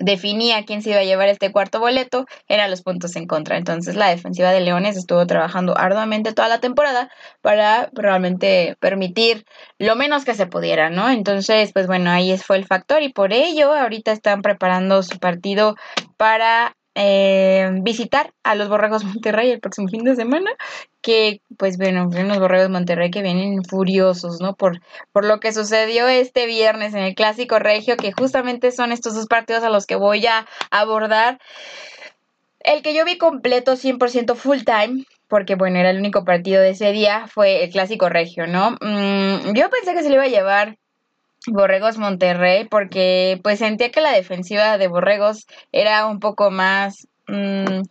definía 0.00 0.64
quién 0.64 0.82
se 0.82 0.90
iba 0.90 1.00
a 1.00 1.04
llevar 1.04 1.28
este 1.28 1.52
cuarto 1.52 1.78
boleto, 1.78 2.26
eran 2.48 2.70
los 2.70 2.82
puntos 2.82 3.14
en 3.16 3.26
contra. 3.26 3.56
Entonces 3.56 3.94
la 3.94 4.08
defensiva 4.08 4.50
de 4.50 4.60
Leones 4.60 4.96
estuvo 4.96 5.24
trabajando 5.26 5.78
arduamente 5.78 6.32
toda 6.32 6.48
la 6.48 6.60
temporada 6.60 7.10
para 7.42 7.90
realmente 7.92 8.76
permitir 8.80 9.44
lo 9.78 9.94
menos 9.94 10.24
que 10.24 10.34
se 10.34 10.46
pudiera, 10.46 10.90
¿no? 10.90 11.08
Entonces, 11.10 11.72
pues 11.72 11.86
bueno, 11.86 12.10
ahí 12.10 12.36
fue 12.38 12.56
el 12.56 12.66
factor 12.66 13.02
y 13.02 13.12
por 13.12 13.32
ello 13.32 13.72
ahorita 13.72 14.12
están 14.12 14.42
preparando 14.42 15.02
su 15.02 15.18
partido 15.18 15.76
para 16.16 16.74
eh, 17.02 17.70
visitar 17.80 18.34
a 18.42 18.54
los 18.54 18.68
Borregos 18.68 19.04
Monterrey 19.04 19.50
el 19.50 19.60
próximo 19.60 19.88
fin 19.88 20.04
de 20.04 20.16
semana, 20.16 20.50
que 21.00 21.40
pues 21.56 21.78
bueno, 21.78 22.10
los 22.12 22.38
Borregos 22.38 22.68
Monterrey 22.68 23.10
que 23.10 23.22
vienen 23.22 23.64
furiosos, 23.64 24.38
¿no? 24.42 24.54
Por, 24.54 24.82
por 25.10 25.24
lo 25.24 25.40
que 25.40 25.54
sucedió 25.54 26.08
este 26.08 26.44
viernes 26.44 26.92
en 26.92 27.00
el 27.00 27.14
Clásico 27.14 27.58
Regio, 27.58 27.96
que 27.96 28.12
justamente 28.12 28.70
son 28.70 28.92
estos 28.92 29.14
dos 29.14 29.28
partidos 29.28 29.62
a 29.62 29.70
los 29.70 29.86
que 29.86 29.96
voy 29.96 30.26
a 30.26 30.46
abordar. 30.70 31.38
El 32.60 32.82
que 32.82 32.92
yo 32.92 33.06
vi 33.06 33.16
completo 33.16 33.76
100% 33.76 34.34
full 34.34 34.58
time, 34.58 35.06
porque 35.26 35.54
bueno, 35.54 35.78
era 35.78 35.88
el 35.88 36.00
único 36.00 36.26
partido 36.26 36.60
de 36.60 36.70
ese 36.70 36.92
día, 36.92 37.28
fue 37.28 37.64
el 37.64 37.70
Clásico 37.70 38.10
Regio, 38.10 38.46
¿no? 38.46 38.72
Mm, 38.72 39.54
yo 39.54 39.70
pensé 39.70 39.94
que 39.94 40.02
se 40.02 40.10
le 40.10 40.16
iba 40.16 40.24
a 40.24 40.28
llevar 40.28 40.76
Borregos 41.46 41.98
Monterrey 41.98 42.66
porque 42.68 43.40
pues 43.42 43.58
sentía 43.58 43.90
que 43.90 44.00
la 44.00 44.12
defensiva 44.12 44.78
de 44.78 44.88
Borregos 44.88 45.46
era 45.72 46.06
un 46.06 46.20
poco 46.20 46.50
más 46.50 47.08
mm, 47.28 47.82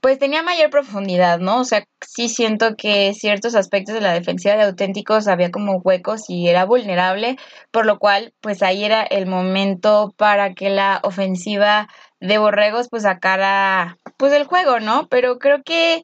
pues 0.00 0.18
tenía 0.18 0.42
mayor 0.42 0.70
profundidad, 0.70 1.40
¿no? 1.40 1.60
O 1.60 1.64
sea, 1.64 1.84
sí 2.00 2.28
siento 2.28 2.74
que 2.76 3.12
ciertos 3.12 3.54
aspectos 3.54 3.94
de 3.94 4.00
la 4.00 4.14
defensiva 4.14 4.56
de 4.56 4.62
auténticos 4.62 5.28
había 5.28 5.50
como 5.50 5.76
huecos 5.78 6.30
y 6.30 6.48
era 6.48 6.64
vulnerable, 6.64 7.36
por 7.70 7.84
lo 7.84 7.98
cual 7.98 8.32
pues 8.40 8.62
ahí 8.62 8.84
era 8.84 9.02
el 9.02 9.26
momento 9.26 10.14
para 10.16 10.54
que 10.54 10.70
la 10.70 11.00
ofensiva 11.02 11.88
de 12.20 12.38
Borregos 12.38 12.88
pues 12.88 13.02
sacara 13.02 13.98
pues 14.16 14.32
el 14.32 14.44
juego, 14.44 14.80
¿no? 14.80 15.06
Pero 15.08 15.38
creo 15.38 15.62
que 15.62 16.02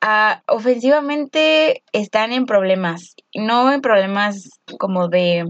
ah, 0.00 0.42
ofensivamente 0.46 1.82
están 1.92 2.32
en 2.32 2.46
problemas, 2.46 3.16
no 3.34 3.72
en 3.72 3.80
problemas 3.80 4.50
como 4.78 5.08
de 5.08 5.46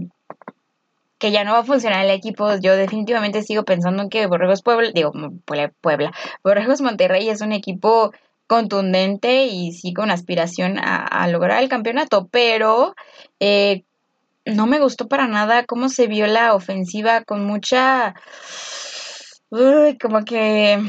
que 1.21 1.31
ya 1.31 1.43
no 1.43 1.53
va 1.53 1.59
a 1.59 1.63
funcionar 1.63 2.03
el 2.03 2.09
equipo. 2.09 2.57
Yo 2.57 2.75
definitivamente 2.75 3.43
sigo 3.43 3.63
pensando 3.63 4.01
en 4.01 4.09
que 4.09 4.25
Borregos 4.25 4.63
Puebla, 4.63 4.89
digo, 4.91 5.13
Puebla, 5.45 6.11
Borregos 6.43 6.81
Monterrey 6.81 7.29
es 7.29 7.41
un 7.41 7.51
equipo 7.51 8.11
contundente 8.47 9.45
y 9.45 9.71
sí 9.71 9.93
con 9.93 10.09
aspiración 10.09 10.79
a, 10.79 11.27
lograr 11.27 11.61
el 11.61 11.69
campeonato, 11.69 12.27
pero 12.27 12.95
eh, 13.39 13.83
no 14.45 14.65
me 14.65 14.79
gustó 14.79 15.07
para 15.07 15.27
nada 15.27 15.63
cómo 15.65 15.89
se 15.89 16.07
vio 16.07 16.25
la 16.25 16.55
ofensiva 16.55 17.23
con 17.23 17.45
mucha, 17.45 18.15
como 20.01 20.25
que, 20.25 20.79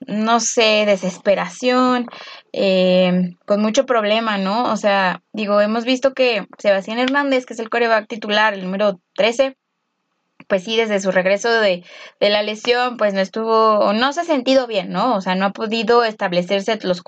no 0.00 0.40
sé, 0.40 0.82
desesperación, 0.84 2.08
eh, 2.52 3.36
con 3.46 3.62
mucho 3.62 3.86
problema, 3.86 4.36
¿no? 4.36 4.72
O 4.72 4.76
sea, 4.76 5.22
digo, 5.32 5.60
hemos 5.60 5.84
visto 5.84 6.12
que 6.12 6.44
Sebastián 6.58 6.98
Hernández, 6.98 7.46
que 7.46 7.54
es 7.54 7.60
el 7.60 7.70
coreback 7.70 8.08
titular, 8.08 8.52
el 8.52 8.64
número 8.64 9.00
13, 9.14 9.56
pues 10.48 10.64
sí, 10.64 10.76
desde 10.76 11.00
su 11.00 11.10
regreso 11.10 11.50
de, 11.50 11.84
de, 12.20 12.30
la 12.30 12.42
lesión, 12.42 12.96
pues 12.96 13.14
no 13.14 13.20
estuvo, 13.20 13.92
no 13.92 14.12
se 14.12 14.20
ha 14.20 14.24
sentido 14.24 14.66
bien, 14.66 14.90
¿no? 14.90 15.16
O 15.16 15.20
sea, 15.20 15.34
no 15.34 15.46
ha 15.46 15.52
podido 15.52 16.04
establecerse 16.04 16.78
los, 16.82 17.02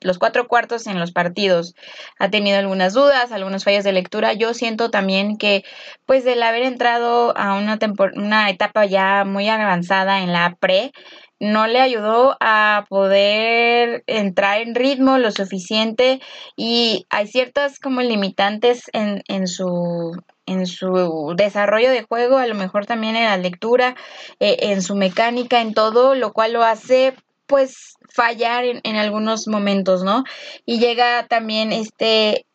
los 0.00 0.18
cuatro 0.18 0.46
cuartos 0.46 0.86
en 0.86 1.00
los 1.00 1.12
partidos. 1.12 1.74
Ha 2.18 2.30
tenido 2.30 2.58
algunas 2.58 2.92
dudas, 2.94 3.32
algunos 3.32 3.64
fallos 3.64 3.84
de 3.84 3.92
lectura. 3.92 4.32
Yo 4.34 4.54
siento 4.54 4.90
también 4.90 5.38
que, 5.38 5.64
pues, 6.06 6.24
del 6.24 6.42
haber 6.42 6.62
entrado 6.62 7.36
a 7.36 7.54
una, 7.54 7.78
una 8.14 8.50
etapa 8.50 8.86
ya 8.86 9.24
muy 9.24 9.48
avanzada 9.48 10.20
en 10.20 10.32
la 10.32 10.56
pre, 10.60 10.92
no 11.40 11.66
le 11.66 11.80
ayudó 11.80 12.36
a 12.40 12.86
poder 12.88 14.04
entrar 14.06 14.60
en 14.60 14.74
ritmo 14.74 15.18
lo 15.18 15.30
suficiente 15.30 16.20
y 16.56 17.06
hay 17.10 17.26
ciertas 17.26 17.78
como 17.80 18.00
limitantes 18.02 18.84
en, 18.92 19.22
en 19.28 19.46
su 19.48 20.12
en 20.46 20.66
su 20.66 21.34
desarrollo 21.36 21.90
de 21.90 22.02
juego, 22.02 22.38
a 22.38 22.46
lo 22.46 22.54
mejor 22.54 22.86
también 22.86 23.16
en 23.16 23.24
la 23.24 23.36
lectura, 23.36 23.96
eh, 24.40 24.56
en 24.60 24.82
su 24.82 24.94
mecánica, 24.94 25.60
en 25.60 25.74
todo, 25.74 26.14
lo 26.14 26.32
cual 26.32 26.52
lo 26.52 26.62
hace 26.62 27.14
pues 27.46 27.96
fallar 28.08 28.64
en, 28.64 28.80
en 28.84 28.96
algunos 28.96 29.48
momentos, 29.48 30.02
¿no? 30.02 30.24
Y 30.64 30.78
llega 30.78 31.26
también 31.26 31.72
este 31.72 32.46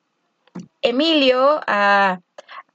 Emilio 0.81 1.61
a 1.67 2.19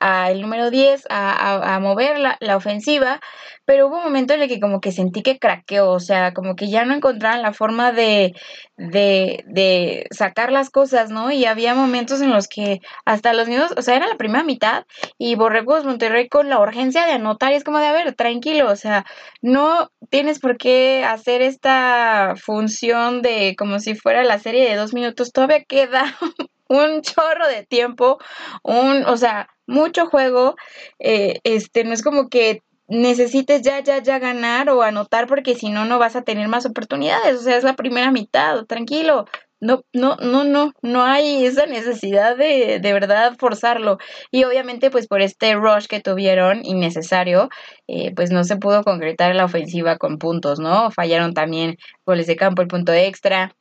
el 0.01 0.41
número 0.41 0.71
10 0.71 1.05
a, 1.11 1.75
a, 1.75 1.81
mover 1.81 2.19
la, 2.19 2.37
la, 2.41 2.57
ofensiva, 2.57 3.21
pero 3.65 3.87
hubo 3.87 3.97
un 3.97 4.05
momento 4.05 4.35
en 4.35 4.43
el 4.43 4.49
que 4.49 4.61
como 4.61 4.81
que 4.81 4.93
sentí 4.93 5.23
que 5.23 5.39
craqueó, 5.39 5.91
o 5.91 6.01
sea, 6.01 6.33
como 6.35 6.57
que 6.57 6.69
ya 6.69 6.85
no 6.85 6.95
encontraban 6.95 7.43
la 7.43 7.53
forma 7.53 7.93
de, 7.93 8.35
de, 8.77 9.45
de 9.47 10.07
sacar 10.11 10.53
las 10.53 10.71
cosas, 10.71 11.11
¿no? 11.11 11.31
Y 11.31 11.45
había 11.47 11.75
momentos 11.75 12.21
en 12.21 12.33
los 12.33 12.49
que 12.49 12.81
hasta 13.05 13.33
los 13.33 13.49
mismos, 13.49 13.73
o 13.77 13.83
sea, 13.83 13.97
era 13.97 14.07
la 14.07 14.17
primera 14.17 14.45
mitad 14.45 14.85
y 15.19 15.35
Borregos 15.37 15.85
Monterrey 15.85 16.29
con 16.29 16.49
la 16.49 16.61
urgencia 16.61 17.07
de 17.07 17.13
anotar 17.13 17.53
y 17.53 17.57
es 17.57 17.65
como 17.65 17.79
de, 17.79 17.87
a 17.87 17.93
ver, 17.93 18.15
tranquilo, 18.15 18.71
o 18.71 18.77
sea, 18.77 19.05
no 19.43 19.91
tienes 20.11 20.41
por 20.41 20.57
qué 20.59 21.05
hacer 21.05 21.43
esta 21.43 22.35
función 22.37 23.23
de 23.23 23.55
como 23.59 23.79
si 23.79 23.95
fuera 23.95 24.25
la 24.25 24.39
serie 24.39 24.69
de 24.69 24.77
dos 24.77 24.95
minutos, 24.95 25.33
todavía 25.33 25.65
queda 25.65 26.17
un 26.69 27.03
chorro 27.03 27.49
de 27.49 27.65
tiempo, 27.65 28.19
un, 28.63 29.05
o 29.07 29.17
sea, 29.17 29.49
mucho 29.67 30.07
juego, 30.07 30.57
eh, 30.99 31.41
este, 31.45 31.85
no 31.85 31.93
es 31.93 32.03
como 32.03 32.29
que 32.29 32.63
necesites 32.87 33.63
ya, 33.63 33.81
ya, 33.81 34.03
ya 34.03 34.19
ganar 34.19 34.69
o 34.69 34.83
anotar 34.83 35.27
porque 35.27 35.55
si 35.55 35.71
no, 35.71 35.85
no 35.87 35.99
vas 35.99 36.17
a 36.17 36.23
tener 36.23 36.49
más 36.49 36.67
oportunidades, 36.67 37.37
o 37.41 37.43
sea, 37.43 37.57
es 37.57 37.65
la 37.65 37.75
primera 37.75 38.11
mitad, 38.11 38.65
tranquilo, 38.67 39.25
no, 39.61 39.83
no, 39.95 40.17
no, 40.17 40.45
no, 40.45 40.73
no 40.83 41.05
hay 41.05 41.47
esa 41.47 41.65
necesidad 41.65 42.37
de, 42.37 42.81
de 42.81 42.93
verdad 42.93 43.35
forzarlo. 43.39 43.97
Y 44.31 44.45
obviamente, 44.45 44.91
pues 44.91 45.07
por 45.07 45.23
este 45.23 45.55
rush 45.55 45.87
que 45.87 46.01
tuvieron 46.01 46.65
innecesario, 46.67 47.49
eh, 47.89 48.13
pues 48.15 48.31
no 48.31 48.45
se 48.45 48.57
pudo 48.57 48.85
concretar 48.85 49.35
la 49.35 49.47
ofensiva 49.47 49.97
con 49.97 50.19
puntos, 50.19 50.61
¿no? 50.61 50.91
Fallaron 50.91 51.33
también 51.33 51.79
goles 52.05 52.27
de 52.27 52.37
campo, 52.37 52.61
el 52.61 52.69
punto 52.69 52.93
extra 52.93 53.57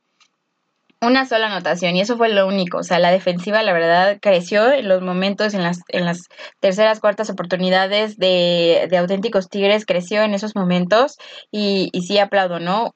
una 1.06 1.26
sola 1.26 1.48
anotación 1.48 1.96
y 1.96 2.02
eso 2.02 2.18
fue 2.18 2.30
lo 2.30 2.48
único. 2.48 2.80
O 2.80 2.84
sea, 2.84 3.00
la 3.00 3.12
defensiva, 3.12 3.62
la 3.62 3.74
verdad, 3.74 4.18
creció 4.22 4.72
en 4.72 4.88
los 4.88 5.02
momentos, 5.02 5.54
en 5.54 5.64
las, 5.64 5.80
en 5.90 6.06
las 6.06 6.28
terceras, 6.60 7.00
cuartas 7.00 7.30
oportunidades 7.30 8.18
de, 8.18 8.88
de 8.90 8.98
auténticos 8.98 9.50
Tigres, 9.50 9.86
creció 9.86 10.24
en 10.24 10.34
esos 10.34 10.56
momentos 10.56 11.18
y, 11.52 11.90
y 11.92 12.02
sí 12.02 12.20
aplaudo, 12.20 12.60
¿no? 12.60 12.96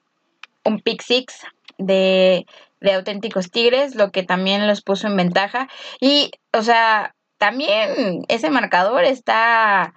Un 0.64 0.80
pick 0.80 1.02
six 1.02 1.42
de, 1.78 2.46
de 2.80 2.92
auténticos 2.92 3.50
Tigres, 3.50 3.94
lo 3.94 4.10
que 4.10 4.22
también 4.22 4.66
los 4.66 4.82
puso 4.82 5.06
en 5.06 5.16
ventaja. 5.16 5.68
Y, 6.00 6.30
o 6.52 6.62
sea, 6.62 7.14
también 7.38 8.24
ese 8.28 8.50
marcador 8.50 9.04
está... 9.04 9.94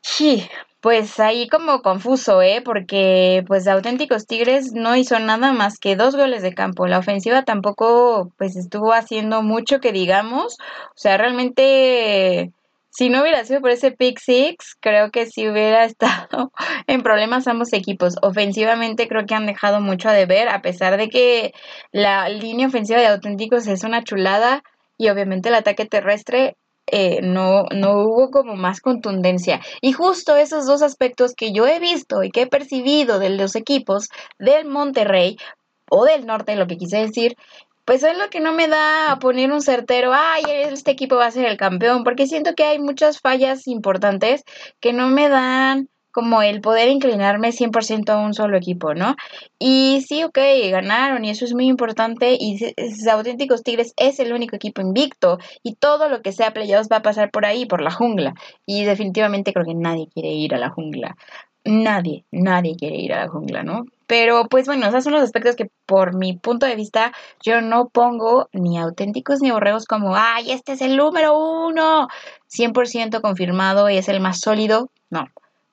Sí, 0.00 0.48
pues 0.80 1.18
ahí 1.20 1.48
como 1.48 1.82
confuso, 1.82 2.42
¿eh? 2.42 2.62
Porque 2.64 3.44
pues 3.46 3.66
Auténticos 3.66 4.26
Tigres 4.26 4.72
no 4.72 4.96
hizo 4.96 5.18
nada 5.18 5.52
más 5.52 5.78
que 5.78 5.96
dos 5.96 6.16
goles 6.16 6.42
de 6.42 6.54
campo. 6.54 6.86
La 6.86 6.98
ofensiva 6.98 7.42
tampoco 7.42 8.32
pues 8.38 8.56
estuvo 8.56 8.92
haciendo 8.92 9.42
mucho 9.42 9.80
que 9.80 9.92
digamos. 9.92 10.56
O 10.90 10.98
sea, 10.98 11.16
realmente 11.18 12.52
si 12.90 13.10
no 13.10 13.22
hubiera 13.22 13.44
sido 13.44 13.60
por 13.60 13.70
ese 13.70 13.92
pick 13.92 14.18
six, 14.18 14.76
creo 14.80 15.10
que 15.10 15.26
sí 15.26 15.48
hubiera 15.48 15.84
estado 15.86 16.52
en 16.86 17.02
problemas 17.02 17.46
ambos 17.48 17.72
equipos. 17.72 18.16
Ofensivamente 18.22 19.08
creo 19.08 19.26
que 19.26 19.34
han 19.34 19.46
dejado 19.46 19.80
mucho 19.80 20.08
a 20.08 20.12
deber, 20.12 20.48
a 20.48 20.62
pesar 20.62 20.96
de 20.96 21.08
que 21.08 21.52
la 21.92 22.28
línea 22.28 22.66
ofensiva 22.68 23.00
de 23.00 23.06
Auténticos 23.06 23.66
es 23.66 23.84
una 23.84 24.02
chulada 24.02 24.62
y 24.96 25.08
obviamente 25.10 25.48
el 25.48 25.54
ataque 25.54 25.86
terrestre 25.86 26.56
eh, 26.92 27.20
no, 27.22 27.64
no 27.74 28.02
hubo 28.02 28.30
como 28.30 28.56
más 28.56 28.80
contundencia. 28.80 29.60
Y 29.80 29.92
justo 29.92 30.36
esos 30.36 30.66
dos 30.66 30.82
aspectos 30.82 31.34
que 31.34 31.52
yo 31.52 31.66
he 31.66 31.78
visto 31.78 32.22
y 32.22 32.30
que 32.30 32.42
he 32.42 32.46
percibido 32.46 33.18
de 33.18 33.30
los 33.30 33.56
equipos 33.56 34.08
del 34.38 34.66
Monterrey 34.66 35.36
o 35.90 36.04
del 36.04 36.26
norte, 36.26 36.56
lo 36.56 36.66
que 36.66 36.76
quise 36.76 36.98
decir, 36.98 37.36
pues 37.84 38.02
es 38.02 38.18
lo 38.18 38.28
que 38.28 38.40
no 38.40 38.52
me 38.52 38.68
da 38.68 39.12
a 39.12 39.18
poner 39.18 39.50
un 39.50 39.62
certero, 39.62 40.12
ay, 40.12 40.42
este 40.46 40.90
equipo 40.90 41.16
va 41.16 41.26
a 41.26 41.30
ser 41.30 41.46
el 41.46 41.56
campeón, 41.56 42.04
porque 42.04 42.26
siento 42.26 42.54
que 42.54 42.64
hay 42.64 42.78
muchas 42.78 43.18
fallas 43.18 43.66
importantes 43.66 44.44
que 44.80 44.92
no 44.92 45.08
me 45.08 45.30
dan 45.30 45.88
como 46.18 46.42
el 46.42 46.60
poder 46.60 46.88
inclinarme 46.88 47.52
100% 47.52 48.08
a 48.08 48.18
un 48.18 48.34
solo 48.34 48.56
equipo, 48.56 48.92
¿no? 48.92 49.14
Y 49.60 50.04
sí, 50.04 50.24
ok, 50.24 50.36
ganaron 50.68 51.24
y 51.24 51.30
eso 51.30 51.44
es 51.44 51.54
muy 51.54 51.68
importante 51.68 52.36
y 52.36 52.58
Auténticos 53.08 53.62
Tigres 53.62 53.94
es 53.96 54.18
el 54.18 54.32
único 54.32 54.56
equipo 54.56 54.80
invicto 54.80 55.38
y 55.62 55.76
todo 55.76 56.08
lo 56.08 56.20
que 56.20 56.32
sea 56.32 56.52
playoffs 56.52 56.88
va 56.90 56.96
a 56.96 57.02
pasar 57.02 57.30
por 57.30 57.46
ahí, 57.46 57.66
por 57.66 57.82
la 57.82 57.92
jungla. 57.92 58.34
Y 58.66 58.84
definitivamente 58.84 59.52
creo 59.52 59.64
que 59.64 59.76
nadie 59.76 60.08
quiere 60.12 60.30
ir 60.30 60.56
a 60.56 60.58
la 60.58 60.70
jungla. 60.70 61.14
Nadie, 61.64 62.24
nadie 62.32 62.74
quiere 62.74 62.96
ir 62.96 63.12
a 63.12 63.20
la 63.20 63.28
jungla, 63.28 63.62
¿no? 63.62 63.84
Pero 64.08 64.48
pues 64.48 64.66
bueno, 64.66 64.88
esos 64.88 65.04
son 65.04 65.12
los 65.12 65.22
aspectos 65.22 65.54
que 65.54 65.70
por 65.86 66.16
mi 66.16 66.36
punto 66.36 66.66
de 66.66 66.74
vista 66.74 67.12
yo 67.44 67.60
no 67.60 67.90
pongo 67.90 68.48
ni 68.52 68.76
auténticos 68.76 69.40
ni 69.40 69.52
borregos 69.52 69.84
como, 69.84 70.16
ay, 70.16 70.50
este 70.50 70.72
es 70.72 70.80
el 70.80 70.96
número 70.96 71.38
uno, 71.38 72.08
100% 72.48 73.20
confirmado 73.20 73.88
y 73.88 73.98
es 73.98 74.08
el 74.08 74.18
más 74.18 74.40
sólido. 74.40 74.90
No, 75.10 75.28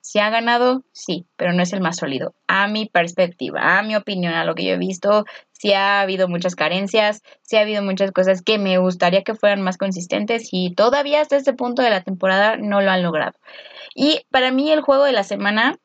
si 0.05 0.19
ha 0.19 0.29
ganado, 0.29 0.83
sí, 0.91 1.25
pero 1.35 1.51
no 1.51 1.63
es 1.63 1.73
el 1.73 1.81
más 1.81 1.97
sólido. 1.97 2.35
A 2.47 2.67
mi 2.67 2.85
perspectiva, 2.85 3.79
a 3.79 3.81
mi 3.81 3.95
opinión, 3.95 4.35
a 4.35 4.45
lo 4.45 4.53
que 4.53 4.63
yo 4.63 4.73
he 4.75 4.77
visto, 4.77 5.25
sí 5.51 5.73
ha 5.73 5.99
habido 5.99 6.27
muchas 6.27 6.55
carencias, 6.55 7.23
sí 7.41 7.57
ha 7.57 7.61
habido 7.61 7.81
muchas 7.81 8.11
cosas 8.11 8.43
que 8.43 8.59
me 8.59 8.77
gustaría 8.77 9.23
que 9.23 9.33
fueran 9.33 9.63
más 9.63 9.77
consistentes 9.79 10.49
y 10.51 10.75
todavía 10.75 11.21
hasta 11.21 11.37
este 11.37 11.53
punto 11.53 11.81
de 11.81 11.89
la 11.89 12.03
temporada 12.03 12.55
no 12.55 12.81
lo 12.81 12.91
han 12.91 13.01
logrado. 13.01 13.33
Y 13.95 14.21
para 14.29 14.51
mí 14.51 14.71
el 14.71 14.81
juego 14.81 15.05
de 15.05 15.11
la 15.11 15.23
semana 15.23 15.79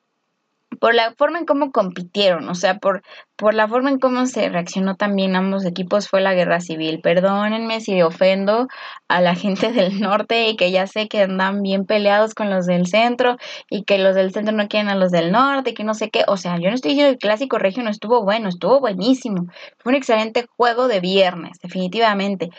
por 0.80 0.94
la 0.94 1.14
forma 1.16 1.38
en 1.38 1.46
cómo 1.46 1.70
compitieron, 1.70 2.48
o 2.48 2.54
sea, 2.54 2.78
por, 2.78 3.02
por 3.36 3.54
la 3.54 3.68
forma 3.68 3.90
en 3.90 3.98
cómo 3.98 4.26
se 4.26 4.48
reaccionó 4.48 4.96
también 4.96 5.36
ambos 5.36 5.64
equipos 5.64 6.08
fue 6.08 6.20
la 6.20 6.34
guerra 6.34 6.60
civil. 6.60 7.00
Perdónenme 7.02 7.80
si 7.80 8.02
ofendo 8.02 8.66
a 9.06 9.20
la 9.20 9.34
gente 9.34 9.72
del 9.72 10.00
norte 10.00 10.48
y 10.48 10.56
que 10.56 10.72
ya 10.72 10.86
sé 10.86 11.06
que 11.08 11.22
andan 11.22 11.62
bien 11.62 11.84
peleados 11.84 12.34
con 12.34 12.50
los 12.50 12.66
del 12.66 12.86
centro 12.86 13.36
y 13.68 13.84
que 13.84 13.98
los 13.98 14.14
del 14.14 14.32
centro 14.32 14.54
no 14.56 14.68
quieren 14.68 14.88
a 14.88 14.96
los 14.96 15.10
del 15.12 15.30
norte 15.32 15.70
y 15.70 15.74
que 15.74 15.84
no 15.84 15.94
sé 15.94 16.10
qué. 16.10 16.24
O 16.26 16.36
sea, 16.36 16.58
yo 16.58 16.70
no 16.70 16.74
estoy 16.74 16.92
diciendo 16.92 17.10
que 17.10 17.14
el 17.14 17.30
clásico 17.30 17.58
regio 17.58 17.82
no 17.82 17.90
estuvo 17.90 18.24
bueno, 18.24 18.48
estuvo 18.48 18.80
buenísimo. 18.80 19.46
Fue 19.78 19.92
un 19.92 19.96
excelente 19.96 20.46
juego 20.56 20.88
de 20.88 21.00
viernes, 21.00 21.58
definitivamente. 21.62 22.50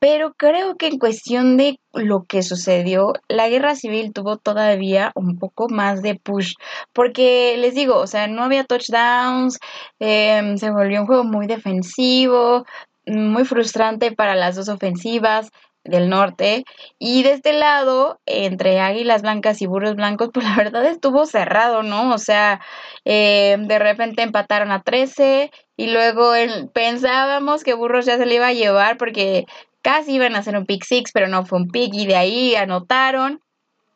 Pero 0.00 0.32
creo 0.34 0.76
que 0.76 0.86
en 0.86 0.98
cuestión 0.98 1.58
de 1.58 1.78
lo 1.92 2.24
que 2.24 2.42
sucedió, 2.42 3.12
la 3.28 3.50
guerra 3.50 3.76
civil 3.76 4.12
tuvo 4.14 4.38
todavía 4.38 5.12
un 5.14 5.38
poco 5.38 5.68
más 5.68 6.00
de 6.02 6.14
push. 6.14 6.54
Porque 6.94 7.56
les 7.58 7.74
digo, 7.74 7.96
o 7.98 8.06
sea, 8.06 8.26
no 8.26 8.42
había 8.42 8.64
touchdowns, 8.64 9.58
em, 9.98 10.56
se 10.56 10.70
volvió 10.70 11.02
un 11.02 11.06
juego 11.06 11.24
muy 11.24 11.46
defensivo, 11.46 12.64
muy 13.06 13.44
frustrante 13.44 14.12
para 14.12 14.34
las 14.36 14.56
dos 14.56 14.70
ofensivas 14.70 15.50
del 15.84 16.08
norte. 16.08 16.64
Y 16.98 17.22
de 17.22 17.32
este 17.32 17.52
lado, 17.52 18.20
entre 18.26 18.80
Águilas 18.80 19.22
Blancas 19.22 19.60
y 19.62 19.66
Burros 19.66 19.96
Blancos, 19.96 20.30
pues 20.32 20.46
la 20.46 20.56
verdad 20.56 20.86
estuvo 20.86 21.26
cerrado, 21.26 21.82
¿no? 21.82 22.14
O 22.14 22.18
sea, 22.18 22.60
em, 23.04 23.66
de 23.66 23.78
repente 23.78 24.22
empataron 24.22 24.72
a 24.72 24.82
13 24.82 25.50
y 25.76 25.88
luego 25.88 26.32
pensábamos 26.72 27.64
que 27.64 27.74
Burros 27.74 28.06
ya 28.06 28.16
se 28.18 28.26
le 28.26 28.36
iba 28.36 28.48
a 28.48 28.52
llevar 28.52 28.96
porque 28.98 29.46
Casi 29.82 30.14
iban 30.14 30.34
a 30.34 30.40
hacer 30.40 30.56
un 30.56 30.66
pick 30.66 30.84
six, 30.84 31.12
pero 31.12 31.28
no 31.28 31.44
fue 31.44 31.58
un 31.58 31.68
pick 31.68 31.94
y 31.94 32.06
de 32.06 32.16
ahí 32.16 32.54
anotaron. 32.54 33.40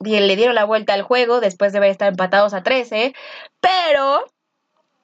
Y 0.01 0.19
le 0.19 0.37
dieron 0.37 0.55
la 0.55 0.65
vuelta 0.65 0.95
al 0.95 1.03
juego 1.03 1.41
después 1.41 1.73
de 1.73 1.79
haber 1.79 1.91
estado 1.91 2.11
empatados 2.11 2.53
a 2.53 2.63
13. 2.63 3.15
Pero 3.61 4.25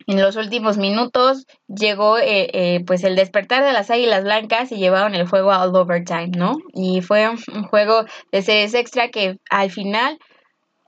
en 0.06 0.20
los 0.20 0.36
últimos 0.36 0.76
minutos 0.76 1.46
llegó 1.68 2.18
eh, 2.18 2.50
eh, 2.52 2.84
pues 2.86 3.04
el 3.04 3.16
despertar 3.16 3.64
de 3.64 3.72
las 3.72 3.90
águilas 3.90 4.24
blancas 4.24 4.72
y 4.72 4.76
llevaron 4.76 5.14
el 5.14 5.28
juego 5.28 5.52
al 5.52 5.74
overtime, 5.74 6.32
¿no? 6.36 6.56
Y 6.74 7.00
fue 7.00 7.28
un 7.28 7.64
juego 7.64 8.04
de 8.32 8.42
series 8.42 8.74
extra 8.74 9.10
que 9.10 9.36
al 9.50 9.70
final 9.70 10.18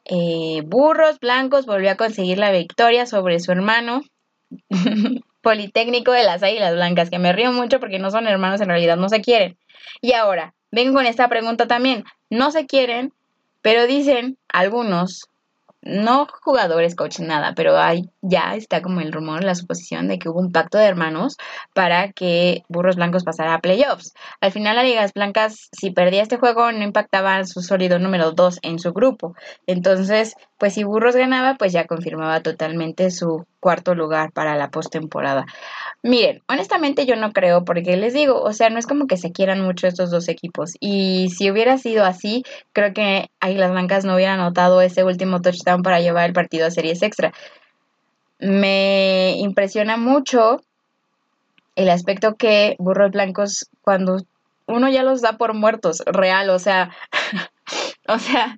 eh, 0.06 0.62
Burros 0.66 1.20
Blancos 1.20 1.66
volvió 1.66 1.92
a 1.92 1.96
conseguir 1.96 2.38
la 2.38 2.50
victoria 2.50 3.07
sobre 3.07 3.38
su 3.38 3.52
hermano 3.52 4.00
Politécnico 5.42 6.12
de 6.12 6.24
las 6.24 6.42
Águilas 6.42 6.74
Blancas, 6.74 7.11
que 7.11 7.18
me 7.18 7.33
río 7.33 7.52
mucho 7.52 7.81
porque 7.81 7.98
no 7.98 8.11
son 8.11 8.26
hermanos, 8.26 8.61
en 8.61 8.68
realidad 8.68 8.96
no 8.96 9.09
se 9.09 9.20
quieren. 9.20 9.57
Y 10.01 10.12
ahora, 10.12 10.55
vengo 10.71 10.95
con 10.95 11.07
esta 11.07 11.29
pregunta 11.29 11.66
también. 11.66 12.05
No 12.31 12.51
se 12.51 12.66
quieren, 12.66 13.12
pero 13.61 13.87
dicen 13.87 14.38
algunos, 14.49 15.29
no 15.83 16.29
jugadores, 16.42 16.95
coach, 16.95 17.18
nada, 17.18 17.55
pero 17.57 17.77
hay, 17.77 18.09
ya 18.21 18.55
está 18.55 18.83
como 18.83 19.01
el 19.01 19.12
rumor, 19.12 19.42
la 19.42 19.57
suposición 19.57 20.07
de 20.07 20.18
que 20.18 20.29
hubo 20.29 20.38
un 20.38 20.53
pacto 20.53 20.79
de 20.79 20.87
hermanos 20.87 21.37
para 21.75 22.12
que 22.12 22.62
Burros 22.68 22.97
Blancos 22.97 23.25
pasara 23.25 23.55
a 23.55 23.61
playoffs. 23.61 24.14
Al 24.40 24.53
final, 24.53 24.77
las 24.77 24.85
Ligas 24.85 25.12
Blancas, 25.12 25.68
si 25.73 25.90
perdía 25.90 26.23
este 26.23 26.37
juego, 26.37 26.71
no 26.71 26.85
impactaba 26.85 27.45
su 27.45 27.62
sólido 27.62 27.99
número 27.99 28.31
2 28.31 28.61
en 28.62 28.79
su 28.79 28.92
grupo. 28.92 29.35
Entonces, 29.66 30.37
pues 30.57 30.75
si 30.75 30.85
Burros 30.85 31.16
ganaba, 31.16 31.57
pues 31.57 31.73
ya 31.73 31.87
confirmaba 31.87 32.40
totalmente 32.40 33.11
su 33.11 33.45
cuarto 33.59 33.97
lugar 33.97 34.33
para 34.33 34.55
la 34.55 34.71
postemporada. 34.71 35.47
Miren, 36.05 36.43
honestamente 36.49 37.07
yo 37.07 37.15
no 37.15 37.33
creo, 37.33 37.65
porque 37.65 37.97
les 37.97 38.12
digo, 38.12 38.43
o 38.43 38.53
sea, 38.53 38.71
no 38.71 38.79
es 38.81 38.88
como 38.88 39.07
que 39.07 39.17
se 39.17 39.31
quieran 39.31 39.61
mucho 39.61 39.87
estos 39.87 40.11
dos 40.11 40.29
equipos. 40.29 40.73
Y 40.81 41.31
si 41.31 41.49
hubiera 41.49 41.79
sido 41.79 42.05
así, 42.05 42.43
creo 42.73 42.93
que 42.93 43.31
Águilas 43.38 43.71
Blancas 43.71 44.05
no 44.05 44.17
hubieran 44.17 44.41
anotado 44.41 44.81
ese 44.81 45.05
último 45.05 45.41
touchdown 45.41 45.83
para 45.83 46.01
llevar 46.01 46.27
el 46.27 46.33
partido 46.33 46.67
a 46.67 46.73
series 46.73 47.03
extra. 47.03 47.33
Me 48.41 49.37
impresiona 49.38 49.97
mucho 49.97 50.61
el 51.77 51.88
aspecto 51.88 52.35
que 52.35 52.75
Burros 52.81 53.12
Blancos, 53.12 53.71
cuando 53.83 54.19
uno 54.67 54.88
ya 54.88 55.05
los 55.05 55.21
da 55.23 55.37
por 55.38 55.55
muertos, 55.55 56.03
real, 56.07 56.51
o 56.51 56.59
sea, 56.59 56.91
o 58.09 58.19
sea, 58.19 58.57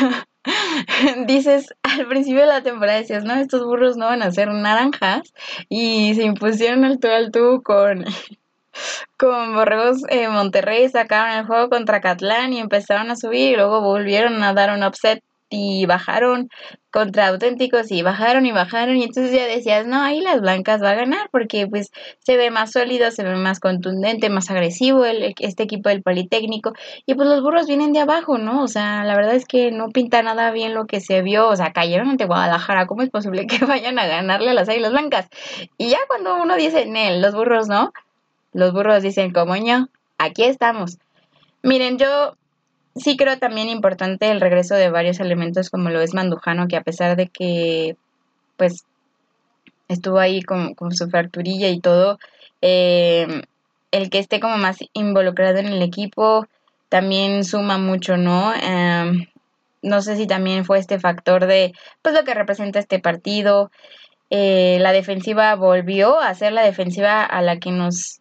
dices, 1.26 1.68
al 1.82 2.06
principio 2.06 2.40
de 2.42 2.46
la 2.46 2.62
temporada 2.62 2.98
decías, 2.98 3.24
no, 3.24 3.34
estos 3.34 3.64
burros 3.64 3.96
no 3.96 4.06
van 4.06 4.22
a 4.22 4.30
ser 4.30 4.48
naranjas 4.48 5.32
y 5.68 6.14
se 6.14 6.24
impusieron 6.24 6.84
al 6.84 6.98
tú 6.98 7.08
al 7.08 7.30
tú 7.30 7.62
con, 7.62 8.04
con 9.16 9.54
Borregos 9.54 10.02
eh, 10.08 10.28
Monterrey, 10.28 10.88
sacaron 10.88 11.38
el 11.38 11.46
juego 11.46 11.68
contra 11.68 12.00
Catlán 12.00 12.52
y 12.52 12.60
empezaron 12.60 13.10
a 13.10 13.16
subir 13.16 13.52
y 13.52 13.56
luego 13.56 13.80
volvieron 13.80 14.42
a 14.42 14.52
dar 14.52 14.76
un 14.76 14.84
upset 14.84 15.22
y 15.56 15.86
bajaron 15.86 16.50
contra 16.90 17.28
auténticos 17.28 17.90
y 17.90 18.02
bajaron 18.02 18.44
y 18.46 18.52
bajaron 18.52 18.96
y 18.96 19.04
entonces 19.04 19.32
ya 19.32 19.46
decías, 19.46 19.86
no, 19.86 20.02
ahí 20.02 20.20
las 20.20 20.40
blancas 20.40 20.82
va 20.82 20.90
a 20.90 20.94
ganar 20.94 21.28
porque 21.30 21.66
pues 21.66 21.90
se 22.18 22.36
ve 22.36 22.50
más 22.50 22.72
sólido, 22.72 23.10
se 23.10 23.22
ve 23.22 23.36
más 23.36 23.58
contundente, 23.58 24.28
más 24.28 24.50
agresivo 24.50 25.04
el, 25.04 25.34
este 25.38 25.62
equipo 25.62 25.88
del 25.88 26.02
Politécnico 26.02 26.74
y 27.06 27.14
pues 27.14 27.28
los 27.28 27.42
burros 27.42 27.66
vienen 27.66 27.92
de 27.92 28.00
abajo, 28.00 28.38
¿no? 28.38 28.62
O 28.62 28.68
sea, 28.68 29.04
la 29.04 29.16
verdad 29.16 29.34
es 29.34 29.46
que 29.46 29.70
no 29.70 29.88
pinta 29.88 30.22
nada 30.22 30.50
bien 30.50 30.74
lo 30.74 30.86
que 30.86 31.00
se 31.00 31.22
vio, 31.22 31.48
o 31.48 31.56
sea, 31.56 31.72
cayeron 31.72 32.10
ante 32.10 32.26
Guadalajara, 32.26 32.86
¿cómo 32.86 33.02
es 33.02 33.10
posible 33.10 33.46
que 33.46 33.58
vayan 33.64 33.98
a 33.98 34.06
ganarle 34.06 34.50
a 34.50 34.54
las 34.54 34.68
Águilas 34.68 34.92
Blancas? 34.92 35.26
Y 35.78 35.88
ya 35.88 35.98
cuando 36.08 36.36
uno 36.36 36.56
dice, 36.56 36.86
Nel, 36.86 37.22
los 37.22 37.34
burros 37.34 37.68
no, 37.68 37.92
los 38.52 38.72
burros 38.72 39.02
dicen, 39.02 39.32
como 39.32 39.56
yo, 39.56 39.86
aquí 40.18 40.44
estamos. 40.44 40.98
Miren, 41.62 41.98
yo 41.98 42.36
sí 42.96 43.16
creo 43.16 43.38
también 43.38 43.68
importante 43.68 44.30
el 44.30 44.40
regreso 44.40 44.74
de 44.74 44.90
varios 44.90 45.20
elementos 45.20 45.70
como 45.70 45.90
lo 45.90 46.00
es 46.00 46.14
Mandujano, 46.14 46.68
que 46.68 46.76
a 46.76 46.82
pesar 46.82 47.16
de 47.16 47.28
que 47.28 47.96
pues 48.56 48.84
estuvo 49.88 50.18
ahí 50.18 50.42
con, 50.42 50.74
su 50.90 51.08
fracturilla 51.08 51.68
y 51.68 51.80
todo, 51.80 52.18
eh, 52.62 53.42
el 53.92 54.10
que 54.10 54.18
esté 54.18 54.40
como 54.40 54.56
más 54.56 54.78
involucrado 54.92 55.58
en 55.58 55.66
el 55.66 55.82
equipo 55.82 56.46
también 56.88 57.44
suma 57.44 57.78
mucho, 57.78 58.16
¿no? 58.16 58.54
Em, 58.54 59.26
no 59.82 60.02
sé 60.02 60.16
si 60.16 60.26
también 60.26 60.64
fue 60.64 60.78
este 60.78 60.98
factor 60.98 61.46
de 61.46 61.72
pues 62.02 62.14
lo 62.14 62.24
que 62.24 62.34
representa 62.34 62.78
este 62.78 62.98
partido. 62.98 63.70
Eh, 64.30 64.78
la 64.80 64.92
defensiva 64.92 65.54
volvió 65.54 66.20
a 66.20 66.34
ser 66.34 66.52
la 66.52 66.62
defensiva 66.62 67.24
a 67.24 67.42
la 67.42 67.58
que 67.58 67.70
nos 67.70 68.20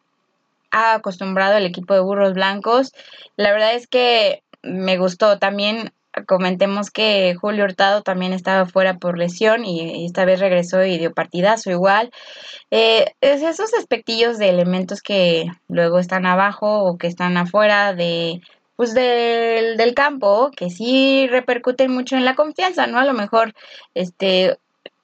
ha 0.71 0.95
acostumbrado 0.95 1.57
el 1.57 1.65
equipo 1.65 1.93
de 1.93 2.01
burros 2.01 2.33
blancos. 2.33 2.93
La 3.37 3.51
verdad 3.51 3.75
es 3.75 3.87
que 3.87 4.43
me 4.65 4.97
gustó. 4.97 5.39
También 5.39 5.91
comentemos 6.27 6.91
que 6.91 7.35
Julio 7.35 7.65
Hurtado 7.65 8.01
también 8.01 8.33
estaba 8.33 8.65
fuera 8.65 8.97
por 8.97 9.17
lesión 9.17 9.65
y 9.65 10.05
esta 10.05 10.25
vez 10.25 10.39
regresó 10.39 10.83
y 10.83 10.97
dio 10.97 11.13
partidazo 11.13 11.71
igual. 11.71 12.11
Eh, 12.71 13.13
es 13.21 13.41
esos 13.41 13.73
aspectillos 13.73 14.37
de 14.37 14.49
elementos 14.49 15.01
que 15.01 15.45
luego 15.67 15.99
están 15.99 16.25
abajo 16.25 16.83
o 16.83 16.97
que 16.97 17.07
están 17.07 17.37
afuera 17.37 17.93
de 17.93 18.41
pues 18.75 18.93
del, 18.93 19.77
del 19.77 19.93
campo 19.93 20.51
que 20.55 20.69
sí 20.69 21.27
repercuten 21.29 21.91
mucho 21.91 22.17
en 22.17 22.25
la 22.25 22.35
confianza, 22.35 22.87
¿no? 22.87 22.99
A 22.99 23.05
lo 23.05 23.13
mejor 23.13 23.53
este 23.93 24.57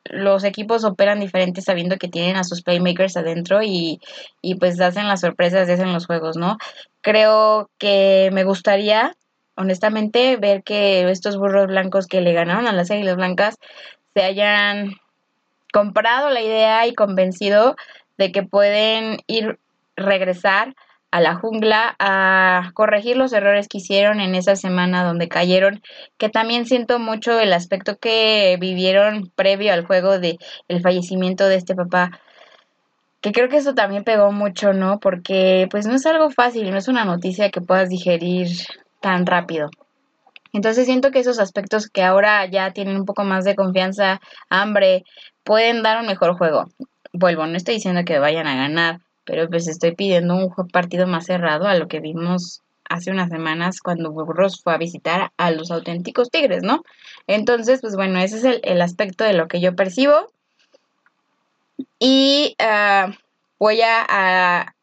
los 0.05 0.43
equipos 0.43 0.83
operan 0.83 1.19
diferentes 1.19 1.65
sabiendo 1.65 1.97
que 1.97 2.07
tienen 2.07 2.35
a 2.35 2.43
sus 2.43 2.63
playmakers 2.63 3.17
adentro 3.17 3.61
y, 3.61 4.01
y 4.41 4.55
pues 4.55 4.79
hacen 4.81 5.07
las 5.07 5.21
sorpresas 5.21 5.69
hacen 5.69 5.93
los 5.93 6.07
juegos, 6.07 6.37
¿no? 6.37 6.57
Creo 7.01 7.69
que 7.77 8.29
me 8.33 8.43
gustaría 8.43 9.15
honestamente, 9.55 10.37
ver 10.37 10.63
que 10.63 11.09
estos 11.09 11.37
burros 11.37 11.67
blancos 11.67 12.07
que 12.07 12.21
le 12.21 12.33
ganaron 12.33 12.67
a 12.67 12.73
las 12.73 12.91
águilas 12.91 13.15
blancas 13.15 13.57
se 14.13 14.23
hayan 14.23 14.95
comprado 15.71 16.29
la 16.29 16.41
idea 16.41 16.85
y 16.87 16.93
convencido 16.93 17.75
de 18.17 18.31
que 18.31 18.43
pueden 18.43 19.19
ir, 19.27 19.57
regresar 19.95 20.75
a 21.11 21.19
la 21.19 21.35
jungla 21.35 21.95
a 21.99 22.71
corregir 22.73 23.17
los 23.17 23.33
errores 23.33 23.67
que 23.67 23.79
hicieron 23.79 24.21
en 24.21 24.33
esa 24.33 24.55
semana 24.55 25.03
donde 25.03 25.27
cayeron, 25.27 25.81
que 26.17 26.29
también 26.29 26.65
siento 26.65 26.99
mucho 26.99 27.39
el 27.39 27.51
aspecto 27.51 27.97
que 27.97 28.57
vivieron 28.59 29.29
previo 29.35 29.73
al 29.73 29.85
juego 29.85 30.19
de 30.19 30.37
el 30.69 30.81
fallecimiento 30.81 31.47
de 31.47 31.55
este 31.55 31.75
papá, 31.75 32.11
que 33.19 33.33
creo 33.33 33.49
que 33.49 33.57
eso 33.57 33.75
también 33.75 34.05
pegó 34.05 34.31
mucho, 34.31 34.71
¿no? 34.73 34.99
Porque 34.99 35.67
pues 35.69 35.85
no 35.85 35.95
es 35.95 36.05
algo 36.05 36.31
fácil, 36.31 36.71
no 36.71 36.77
es 36.77 36.87
una 36.87 37.03
noticia 37.03 37.51
que 37.51 37.61
puedas 37.61 37.89
digerir 37.89 38.47
tan 39.01 39.25
rápido. 39.25 39.69
Entonces 40.53 40.85
siento 40.85 41.11
que 41.11 41.19
esos 41.19 41.39
aspectos 41.39 41.89
que 41.89 42.03
ahora 42.03 42.45
ya 42.45 42.71
tienen 42.71 42.97
un 42.97 43.05
poco 43.05 43.23
más 43.23 43.45
de 43.45 43.55
confianza, 43.55 44.21
hambre, 44.49 45.03
pueden 45.43 45.83
dar 45.83 45.99
un 45.99 46.07
mejor 46.07 46.37
juego. 46.37 46.69
Vuelvo, 47.13 47.45
no 47.47 47.57
estoy 47.57 47.75
diciendo 47.75 48.03
que 48.05 48.19
vayan 48.19 48.47
a 48.47 48.55
ganar, 48.55 49.01
pero 49.25 49.49
pues 49.49 49.67
estoy 49.67 49.95
pidiendo 49.95 50.35
un 50.35 50.67
partido 50.69 51.07
más 51.07 51.25
cerrado 51.25 51.67
a 51.67 51.75
lo 51.75 51.87
que 51.87 51.99
vimos 51.99 52.61
hace 52.91 53.11
unas 53.11 53.29
semanas 53.29 53.79
cuando 53.81 54.11
Burros 54.11 54.61
fue 54.61 54.73
a 54.73 54.77
visitar 54.77 55.31
a 55.37 55.51
los 55.51 55.71
auténticos 55.71 56.29
Tigres, 56.29 56.61
¿no? 56.61 56.83
Entonces, 57.25 57.79
pues 57.81 57.95
bueno, 57.95 58.19
ese 58.19 58.37
es 58.37 58.59
el, 58.63 58.81
aspecto 58.81 59.23
de 59.23 59.33
lo 59.33 59.47
que 59.47 59.61
yo 59.61 59.75
percibo. 59.75 60.27
Y 61.99 62.55
ah, 62.59 63.13
voy 63.59 63.81
a, 63.81 64.05
a, 64.07 64.75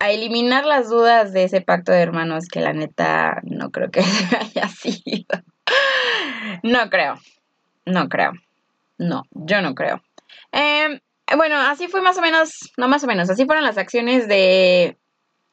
eliminar 0.00 0.64
las 0.64 0.88
dudas 0.88 1.32
de 1.32 1.44
ese 1.44 1.60
pacto 1.60 1.92
de 1.92 2.00
hermanos 2.00 2.46
que 2.46 2.60
la 2.60 2.72
neta 2.72 3.40
no 3.42 3.70
creo 3.70 3.90
que 3.90 4.00
haya 4.40 4.68
sido. 4.68 5.42
No 6.62 6.88
creo, 6.88 7.18
no 7.84 8.08
creo, 8.08 8.32
no, 8.96 9.24
yo 9.30 9.60
no 9.60 9.74
creo. 9.74 10.02
Eh, 10.52 11.00
bueno, 11.36 11.56
así 11.56 11.88
fue 11.88 12.00
más 12.00 12.16
o 12.16 12.22
menos, 12.22 12.72
no 12.76 12.88
más 12.88 13.04
o 13.04 13.06
menos, 13.06 13.28
así 13.28 13.44
fueron 13.44 13.64
las 13.64 13.76
acciones 13.76 14.28
de 14.28 14.96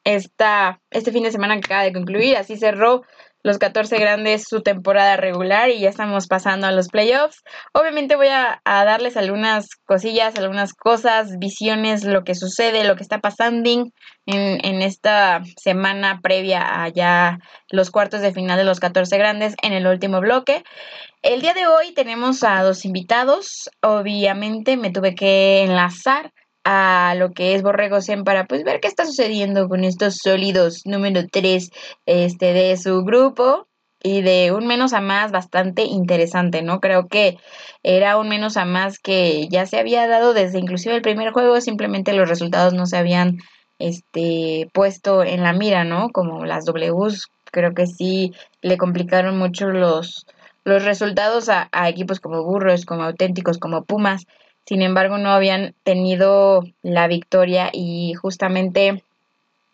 esta, 0.06 0.80
este 0.90 1.10
fin 1.10 1.24
de 1.24 1.32
semana 1.32 1.54
que 1.54 1.66
acaba 1.66 1.82
de 1.82 1.92
concluir. 1.92 2.36
Así 2.36 2.56
cerró 2.56 3.02
los 3.46 3.58
14 3.58 3.98
grandes 3.98 4.42
su 4.48 4.60
temporada 4.60 5.16
regular 5.16 5.70
y 5.70 5.78
ya 5.78 5.88
estamos 5.88 6.26
pasando 6.26 6.66
a 6.66 6.72
los 6.72 6.88
playoffs. 6.88 7.44
Obviamente 7.72 8.16
voy 8.16 8.26
a, 8.26 8.60
darles 8.64 9.16
algunas 9.16 9.68
cosillas, 9.84 10.34
algunas 10.34 10.74
cosas, 10.74 11.38
visiones, 11.38 12.02
lo 12.02 12.24
que 12.24 12.34
sucede, 12.34 12.82
lo 12.82 12.96
que 12.96 13.04
está 13.04 13.20
pasando 13.20 13.70
en, 13.70 13.92
en 14.26 14.82
esta 14.82 15.42
semana 15.62 16.18
previa 16.20 16.82
a 16.82 16.88
ya 16.88 17.38
los 17.70 17.92
cuartos 17.92 18.20
de 18.20 18.32
final 18.32 18.58
de 18.58 18.64
los 18.64 18.80
14 18.80 19.16
grandes 19.16 19.54
en 19.62 19.72
el 19.72 19.86
último 19.86 20.18
bloque. 20.20 20.64
El 21.22 21.40
día 21.40 21.54
de 21.54 21.68
hoy 21.68 21.94
tenemos 21.94 22.42
a 22.42 22.60
dos 22.64 22.84
invitados. 22.84 23.70
Obviamente 23.80 24.76
me 24.76 24.90
tuve 24.90 25.14
que 25.14 25.62
enlazar 25.62 26.32
a 26.68 27.14
lo 27.16 27.30
que 27.30 27.54
es 27.54 27.62
Borrego 27.62 28.02
Zen 28.02 28.24
para 28.24 28.46
pues 28.46 28.64
ver 28.64 28.80
qué 28.80 28.88
está 28.88 29.06
sucediendo 29.06 29.68
con 29.68 29.84
estos 29.84 30.16
sólidos 30.20 30.82
número 30.84 31.22
3 31.30 31.70
este, 32.06 32.52
de 32.52 32.76
su 32.76 33.04
grupo 33.04 33.68
y 34.02 34.22
de 34.22 34.50
un 34.50 34.66
menos 34.66 34.92
a 34.92 35.00
más 35.00 35.30
bastante 35.30 35.84
interesante, 35.84 36.62
¿no? 36.62 36.80
Creo 36.80 37.06
que 37.06 37.38
era 37.84 38.18
un 38.18 38.28
menos 38.28 38.56
a 38.56 38.64
más 38.64 38.98
que 38.98 39.46
ya 39.48 39.64
se 39.66 39.78
había 39.78 40.08
dado 40.08 40.34
desde 40.34 40.58
inclusive 40.58 40.96
el 40.96 41.02
primer 41.02 41.30
juego, 41.30 41.60
simplemente 41.60 42.12
los 42.14 42.28
resultados 42.28 42.74
no 42.74 42.86
se 42.86 42.96
habían 42.96 43.38
este 43.78 44.68
puesto 44.72 45.22
en 45.22 45.44
la 45.44 45.52
mira, 45.52 45.84
¿no? 45.84 46.08
Como 46.10 46.46
las 46.46 46.64
Ws, 46.64 47.28
creo 47.52 47.74
que 47.74 47.86
sí 47.86 48.32
le 48.60 48.76
complicaron 48.76 49.38
mucho 49.38 49.68
los 49.68 50.26
los 50.64 50.84
resultados 50.84 51.48
a, 51.48 51.68
equipos 51.88 52.18
como 52.18 52.42
Burros, 52.42 52.84
como 52.86 53.04
Auténticos, 53.04 53.58
como 53.58 53.84
Pumas. 53.84 54.26
Sin 54.66 54.82
embargo, 54.82 55.16
no 55.18 55.30
habían 55.30 55.74
tenido 55.84 56.64
la 56.82 57.06
victoria 57.06 57.70
y 57.72 58.14
justamente 58.14 59.02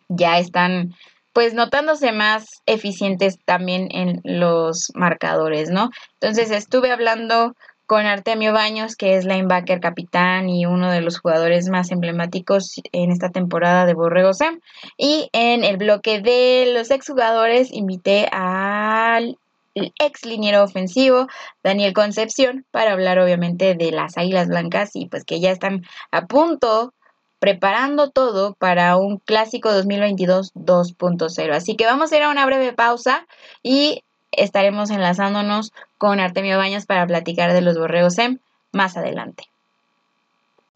ya 0.07 0.37
están 0.37 0.93
pues 1.33 1.55
notándose 1.55 2.11
más 2.11 2.61
eficientes 2.67 3.39
también 3.43 3.87
en 3.91 4.21
los 4.23 4.91
marcadores, 4.93 5.71
¿no? 5.71 5.89
Entonces 6.21 6.51
estuve 6.51 6.91
hablando 6.91 7.55
con 7.87 8.05
Artemio 8.05 8.53
Baños, 8.53 8.95
que 8.95 9.17
es 9.17 9.25
linebacker 9.25 9.79
capitán 9.79 10.49
y 10.49 10.65
uno 10.65 10.91
de 10.91 11.01
los 11.01 11.19
jugadores 11.19 11.69
más 11.69 11.91
emblemáticos 11.91 12.75
en 12.91 13.11
esta 13.11 13.29
temporada 13.29 13.85
de 13.85 13.93
Borrego 13.93 14.33
Sem. 14.33 14.61
Y 14.97 15.29
en 15.33 15.63
el 15.63 15.77
bloque 15.77 16.21
de 16.21 16.71
los 16.73 16.91
exjugadores 16.91 17.71
invité 17.73 18.29
al 18.31 19.37
ex 19.75 20.25
liniero 20.25 20.63
ofensivo 20.63 21.27
Daniel 21.63 21.93
Concepción 21.93 22.65
para 22.71 22.93
hablar 22.93 23.19
obviamente 23.19 23.75
de 23.75 23.91
las 23.91 24.17
Águilas 24.17 24.47
Blancas 24.47 24.91
y 24.95 25.07
pues 25.07 25.25
que 25.25 25.39
ya 25.39 25.51
están 25.51 25.83
a 26.11 26.27
punto 26.27 26.93
preparando 27.39 28.09
todo 28.09 28.53
para 28.53 28.95
un 28.95 29.17
clásico 29.17 29.71
2022 29.73 30.53
2.0. 30.53 31.53
Así 31.53 31.75
que 31.75 31.85
vamos 31.85 32.11
a 32.11 32.17
ir 32.17 32.23
a 32.23 32.29
una 32.29 32.45
breve 32.45 32.73
pausa 32.73 33.27
y 33.61 34.03
estaremos 34.31 34.89
enlazándonos 34.91 35.73
con 35.97 36.19
Artemio 36.19 36.57
Baños 36.57 36.85
para 36.85 37.05
platicar 37.05 37.53
de 37.53 37.61
los 37.61 37.77
borreos 37.77 38.15
SEM 38.15 38.39
más 38.71 38.97
adelante. 38.97 39.52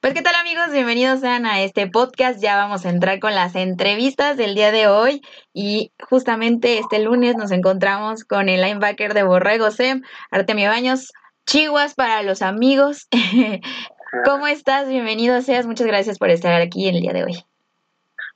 Pues 0.08 0.15
qué 0.15 0.24
tal 0.24 0.36
amigos, 0.36 0.72
bienvenidos 0.72 1.20
sean 1.20 1.46
a 1.46 1.60
este 1.60 1.86
podcast. 1.86 2.41
Ya 2.41 2.56
vamos 2.56 2.86
a 2.86 2.89
entrar 2.91 3.20
con 3.20 3.36
las 3.36 3.58
entrevistas 3.58 4.38
del 4.38 4.56
día 4.56 4.72
de 4.72 4.88
hoy 4.88 5.22
y 5.54 5.91
justamente 6.00 6.80
este 6.80 7.00
lunes 7.00 7.36
nos 7.36 7.52
encontramos 7.52 8.24
con 8.24 8.48
el 8.48 8.62
linebacker 8.62 9.13
de 9.13 9.24
Borrego 9.24 9.70
SEM, 9.70 10.04
Artemio 10.32 10.70
Baños, 10.70 11.12
Chihuas 11.46 11.93
para 11.93 12.24
los 12.24 12.41
amigos. 12.41 13.10
¿Cómo 14.24 14.48
estás? 14.48 14.88
Bienvenido 14.88 15.41
seas, 15.41 15.67
muchas 15.67 15.88
gracias 15.88 16.20
por 16.20 16.30
estar 16.30 16.54
aquí 16.54 16.88
el 16.88 17.02
día 17.02 17.12
de 17.12 17.26
hoy. 17.26 17.43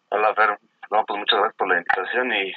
Hola 0.09 0.35
Fer, 0.35 0.59
no, 0.89 1.05
pues 1.05 1.19
muchas 1.19 1.39
gracias 1.39 1.55
por 1.55 1.69
la 1.69 1.77
invitación 1.77 2.33
y 2.33 2.51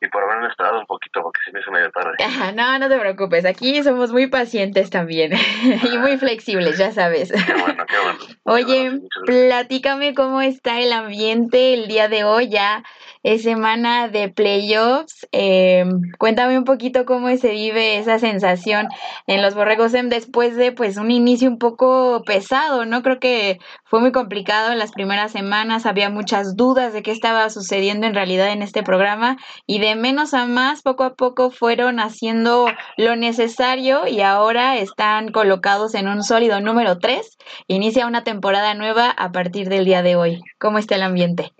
y 0.00 0.08
por 0.08 0.22
haberme 0.22 0.48
esperado 0.48 0.80
un 0.80 0.86
poquito 0.86 1.22
porque 1.22 1.40
se 1.44 1.52
me 1.52 1.60
hizo 1.60 1.70
medio 1.70 1.90
tarde. 1.90 2.16
no, 2.54 2.78
no 2.78 2.88
te 2.88 2.98
preocupes, 2.98 3.44
aquí 3.44 3.82
somos 3.82 4.12
muy 4.12 4.28
pacientes 4.28 4.90
también 4.90 5.32
y 5.92 5.98
muy 5.98 6.16
flexibles, 6.16 6.78
ya 6.78 6.92
sabes. 6.92 7.30
Qué 7.32 7.54
bueno, 7.54 7.84
qué 7.86 7.96
bueno. 8.02 8.18
Oye, 8.44 9.00
platícame 9.26 10.14
cómo 10.14 10.40
está 10.40 10.80
el 10.80 10.92
ambiente 10.92 11.74
el 11.74 11.86
día 11.88 12.08
de 12.08 12.24
hoy, 12.24 12.48
ya 12.48 12.82
es 13.22 13.42
semana 13.42 14.08
de 14.08 14.28
playoffs. 14.28 15.26
Eh, 15.32 15.84
cuéntame 16.18 16.58
un 16.58 16.64
poquito 16.64 17.04
cómo 17.04 17.34
se 17.36 17.50
vive 17.50 17.98
esa 17.98 18.18
sensación 18.18 18.88
en 19.26 19.42
los 19.42 19.54
Borregos 19.54 19.94
M 19.94 20.08
después 20.08 20.56
de 20.56 20.72
pues 20.72 20.96
un 20.96 21.10
inicio 21.10 21.48
un 21.48 21.58
poco 21.58 22.22
pesado, 22.24 22.84
¿no? 22.86 23.02
Creo 23.02 23.20
que 23.20 23.58
fue 23.84 24.00
muy 24.00 24.12
complicado 24.12 24.72
en 24.72 24.78
las 24.78 24.92
primeras 24.92 25.32
semanas, 25.32 25.86
había 25.86 26.10
muchas 26.10 26.56
dudas 26.56 26.92
de 26.92 27.02
qué 27.02 27.10
estaba 27.10 27.50
sucediendo 27.50 28.06
en 28.06 28.14
realidad 28.14 28.50
en 28.52 28.62
este 28.62 28.82
programa 28.82 29.36
y 29.66 29.80
de 29.80 29.94
menos 29.96 30.34
a 30.34 30.46
más, 30.46 30.82
poco 30.82 31.04
a 31.04 31.14
poco 31.14 31.50
fueron 31.50 32.00
haciendo 32.00 32.66
lo 32.96 33.16
necesario 33.16 34.06
y 34.06 34.22
ahora 34.22 34.76
están 34.78 35.30
colocados 35.32 35.94
en 35.94 36.08
un 36.08 36.22
sólido 36.22 36.60
número 36.60 36.98
3. 36.98 37.36
Inicia 37.68 38.06
una 38.06 38.24
temporada 38.24 38.74
nueva 38.74 39.10
a 39.10 39.32
partir 39.32 39.68
del 39.68 39.84
día 39.84 40.02
de 40.02 40.16
hoy. 40.16 40.42
¿Cómo 40.58 40.78
está 40.78 40.94
el 40.96 41.02
ambiente? 41.02 41.52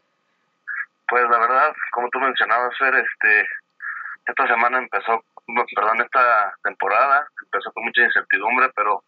Pues 1.11 1.25
la 1.29 1.39
verdad, 1.39 1.75
como 1.93 2.09
tú 2.11 2.21
mencionabas, 2.21 2.77
Fer, 2.79 2.95
este, 2.95 3.47
esta 4.27 4.47
semana 4.47 4.79
empezó, 4.79 5.23
perdón, 5.75 6.01
esta 6.01 6.55
temporada 6.63 7.27
empezó 7.43 7.73
con 7.73 7.85
mucha 7.85 8.03
incertidumbre, 8.03 8.71
pero 8.75 9.03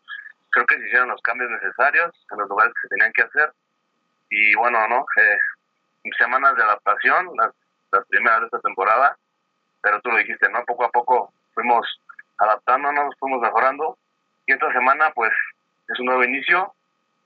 creo 0.51 0.67
que 0.67 0.77
se 0.77 0.87
hicieron 0.87 1.09
los 1.09 1.23
cambios 1.23 1.51
necesarios 1.51 2.11
en 2.31 2.38
los 2.38 2.49
lugares 2.49 2.75
que 2.75 2.88
se 2.88 2.95
tenían 2.97 3.12
que 3.12 3.23
hacer. 3.23 3.53
Y 4.31 4.55
bueno, 4.57 4.87
¿no? 4.88 5.07
Eh, 5.17 6.11
semanas 6.19 6.57
de 6.57 6.65
adaptación, 6.65 7.31
las 7.37 7.53
las 7.93 8.07
primeras 8.07 8.41
de 8.41 8.47
esta 8.47 8.61
temporada, 8.61 9.17
pero 9.83 10.01
tú 10.01 10.11
lo 10.11 10.19
dijiste, 10.19 10.49
¿no? 10.49 10.65
Poco 10.65 10.85
a 10.85 10.91
poco 10.91 11.33
fuimos 11.55 11.87
adaptándonos, 12.38 13.15
fuimos 13.19 13.41
mejorando 13.41 13.99
y 14.47 14.53
esta 14.53 14.73
semana 14.73 15.12
pues 15.15 15.33
es 15.88 16.01
un 16.01 16.07
nuevo 16.07 16.25
inicio, 16.25 16.75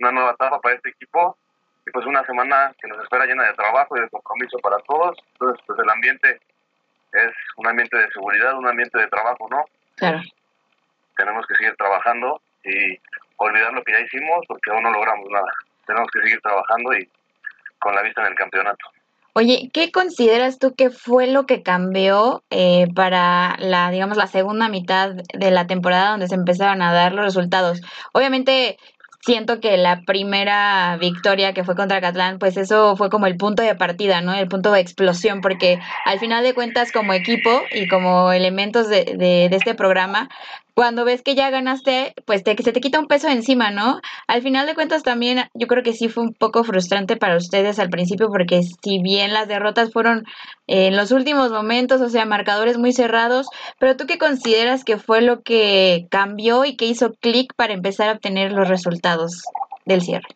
una 0.00 0.10
nueva 0.10 0.32
etapa 0.32 0.60
para 0.60 0.74
este 0.74 0.90
equipo 0.90 1.38
y 1.86 1.90
pues 1.90 2.04
una 2.04 2.24
semana 2.24 2.74
que 2.80 2.88
nos 2.88 3.02
espera 3.02 3.26
llena 3.26 3.44
de 3.44 3.54
trabajo 3.54 3.96
y 3.96 4.00
de 4.00 4.08
compromiso 4.08 4.58
para 4.58 4.78
todos, 4.78 5.16
entonces 5.32 5.64
pues 5.66 5.78
el 5.78 5.90
ambiente 5.90 6.40
es 7.12 7.32
un 7.56 7.66
ambiente 7.68 7.96
de 7.96 8.10
seguridad, 8.10 8.58
un 8.58 8.68
ambiente 8.68 8.98
de 8.98 9.06
trabajo, 9.06 9.46
¿no? 9.50 9.64
Claro. 9.94 10.20
Tenemos 11.16 11.46
que 11.46 11.54
seguir 11.54 11.74
trabajando 11.76 12.40
y 12.64 12.98
olvidar 13.36 13.72
lo 13.72 13.82
que 13.84 13.92
ya 13.92 14.00
hicimos 14.00 14.44
porque 14.48 14.70
aún 14.70 14.82
no 14.82 14.90
logramos 14.90 15.28
nada. 15.30 15.50
Tenemos 15.86 16.08
que 16.12 16.20
seguir 16.22 16.40
trabajando 16.40 16.92
y 16.94 17.08
con 17.78 17.94
la 17.94 18.02
vista 18.02 18.22
en 18.22 18.28
el 18.28 18.34
campeonato. 18.34 18.86
Oye, 19.34 19.70
¿qué 19.72 19.92
consideras 19.92 20.58
tú 20.58 20.74
que 20.74 20.88
fue 20.88 21.26
lo 21.26 21.44
que 21.44 21.62
cambió 21.62 22.42
eh, 22.48 22.86
para 22.94 23.56
la, 23.58 23.90
digamos, 23.90 24.16
la 24.16 24.26
segunda 24.26 24.70
mitad 24.70 25.10
de 25.10 25.50
la 25.50 25.66
temporada 25.66 26.12
donde 26.12 26.26
se 26.26 26.34
empezaron 26.34 26.80
a 26.80 26.92
dar 26.92 27.12
los 27.12 27.26
resultados? 27.26 27.82
Obviamente 28.12 28.78
siento 29.26 29.58
que 29.60 29.76
la 29.76 30.02
primera 30.02 30.96
victoria 30.98 31.52
que 31.52 31.64
fue 31.64 31.74
contra 31.74 32.00
Catlán, 32.00 32.38
pues 32.38 32.56
eso 32.56 32.96
fue 32.96 33.10
como 33.10 33.26
el 33.26 33.36
punto 33.36 33.60
de 33.60 33.74
partida, 33.74 34.20
¿no? 34.20 34.32
El 34.32 34.46
punto 34.46 34.70
de 34.70 34.78
explosión, 34.78 35.40
porque 35.40 35.80
al 36.04 36.20
final 36.20 36.44
de 36.44 36.54
cuentas 36.54 36.92
como 36.92 37.12
equipo 37.12 37.50
y 37.72 37.88
como 37.88 38.30
elementos 38.30 38.88
de, 38.88 39.04
de, 39.04 39.48
de 39.50 39.56
este 39.56 39.74
programa, 39.74 40.28
cuando 40.76 41.06
ves 41.06 41.22
que 41.22 41.34
ya 41.34 41.48
ganaste, 41.48 42.12
pues 42.26 42.44
te, 42.44 42.54
se 42.54 42.70
te 42.70 42.80
quita 42.82 43.00
un 43.00 43.08
peso 43.08 43.28
encima, 43.28 43.70
¿no? 43.70 43.98
Al 44.26 44.42
final 44.42 44.66
de 44.66 44.74
cuentas 44.74 45.02
también 45.02 45.48
yo 45.54 45.68
creo 45.68 45.82
que 45.82 45.94
sí 45.94 46.10
fue 46.10 46.22
un 46.22 46.34
poco 46.34 46.64
frustrante 46.64 47.16
para 47.16 47.38
ustedes 47.38 47.78
al 47.78 47.88
principio 47.88 48.28
porque 48.28 48.60
si 48.62 49.00
bien 49.02 49.32
las 49.32 49.48
derrotas 49.48 49.90
fueron 49.90 50.24
en 50.66 50.94
los 50.94 51.12
últimos 51.12 51.50
momentos, 51.50 52.02
o 52.02 52.10
sea, 52.10 52.26
marcadores 52.26 52.76
muy 52.76 52.92
cerrados, 52.92 53.48
pero 53.78 53.96
tú 53.96 54.06
qué 54.06 54.18
consideras 54.18 54.84
que 54.84 54.98
fue 54.98 55.22
lo 55.22 55.40
que 55.40 56.08
cambió 56.10 56.66
y 56.66 56.76
que 56.76 56.84
hizo 56.84 57.14
clic 57.14 57.54
para 57.56 57.72
empezar 57.72 58.10
a 58.10 58.12
obtener 58.12 58.52
los 58.52 58.68
resultados 58.68 59.44
del 59.86 60.02
cierre? 60.02 60.28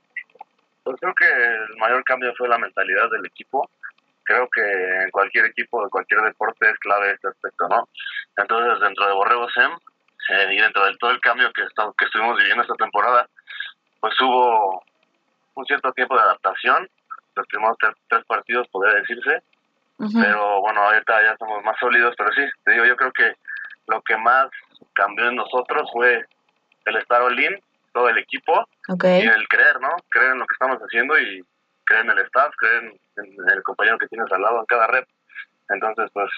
Pues 0.85 0.97
creo 1.01 1.13
que 1.17 1.27
el 1.27 1.77
mayor 1.77 2.03
cambio 2.05 2.33
fue 2.39 2.49
la 2.49 2.57
mentalidad 2.57 3.11
del 3.11 3.27
equipo. 3.27 3.69
Creo 4.23 4.49
que 4.49 4.63
en 5.05 5.11
cualquier 5.11 5.45
equipo 5.45 5.85
de 5.85 5.91
cualquier 5.91 6.23
deporte 6.23 6.71
es 6.71 6.79
clave 6.79 7.13
este 7.13 7.29
aspecto, 7.29 7.69
¿no? 7.69 7.87
Entonces, 8.39 8.81
dentro 8.81 9.07
de 9.07 9.13
Borrego 9.13 9.47
SEM, 9.51 9.73
eh, 10.29 10.49
y 10.53 10.61
dentro 10.61 10.85
de 10.85 10.97
todo 10.99 11.11
el 11.11 11.21
cambio 11.21 11.53
que, 11.53 11.63
que 11.99 12.05
estuvimos 12.05 12.37
viviendo 12.37 12.63
esta 12.63 12.75
temporada, 12.75 13.29
pues 14.01 14.15
hubo 14.21 14.83
un 15.55 15.67
cierto 15.67 15.93
tiempo 15.93 16.17
de 16.17 16.23
adaptación, 16.23 16.89
los 17.35 17.47
primeros 17.47 17.77
tres, 18.09 18.25
partidos, 18.27 18.69
podría 18.69 18.95
decirse, 18.97 19.43
pero 20.15 20.61
bueno, 20.63 20.81
ahorita 20.81 21.23
ya 21.23 21.33
estamos 21.33 21.63
más 21.63 21.79
sólidos, 21.79 22.15
pero 22.17 22.33
sí, 22.33 22.43
te 22.65 22.73
digo, 22.73 22.87
yo 22.87 22.97
creo 22.97 23.13
que 23.13 23.35
lo 23.87 24.01
que 24.03 24.17
más 24.17 24.49
cambió 24.95 25.29
en 25.29 25.37
nosotros 25.37 25.91
fue 25.93 26.25
el 26.87 26.97
estar 26.97 27.21
all 27.21 27.63
todo 27.93 28.09
el 28.09 28.19
equipo, 28.19 28.67
y 28.89 29.27
el 29.27 29.49
creer, 29.49 29.81
¿no? 29.81 29.91
Creer 30.09 30.33
en 30.33 30.39
lo 30.39 30.47
que 30.47 30.55
estamos 30.55 30.79
haciendo 30.79 31.19
y 31.19 31.45
creer 31.85 32.05
en 32.05 32.11
el 32.13 32.19
staff, 32.21 32.55
creer 32.57 32.85
en, 32.85 32.99
en 33.17 33.51
el 33.51 33.63
compañero 33.63 33.99
que 33.99 34.07
tienes 34.09 34.31
al 34.33 34.41
lado 34.41 34.61
en 34.61 34.67
cada 34.67 34.87
red. 34.87 35.05
Entonces, 35.69 36.09
pues, 36.13 36.31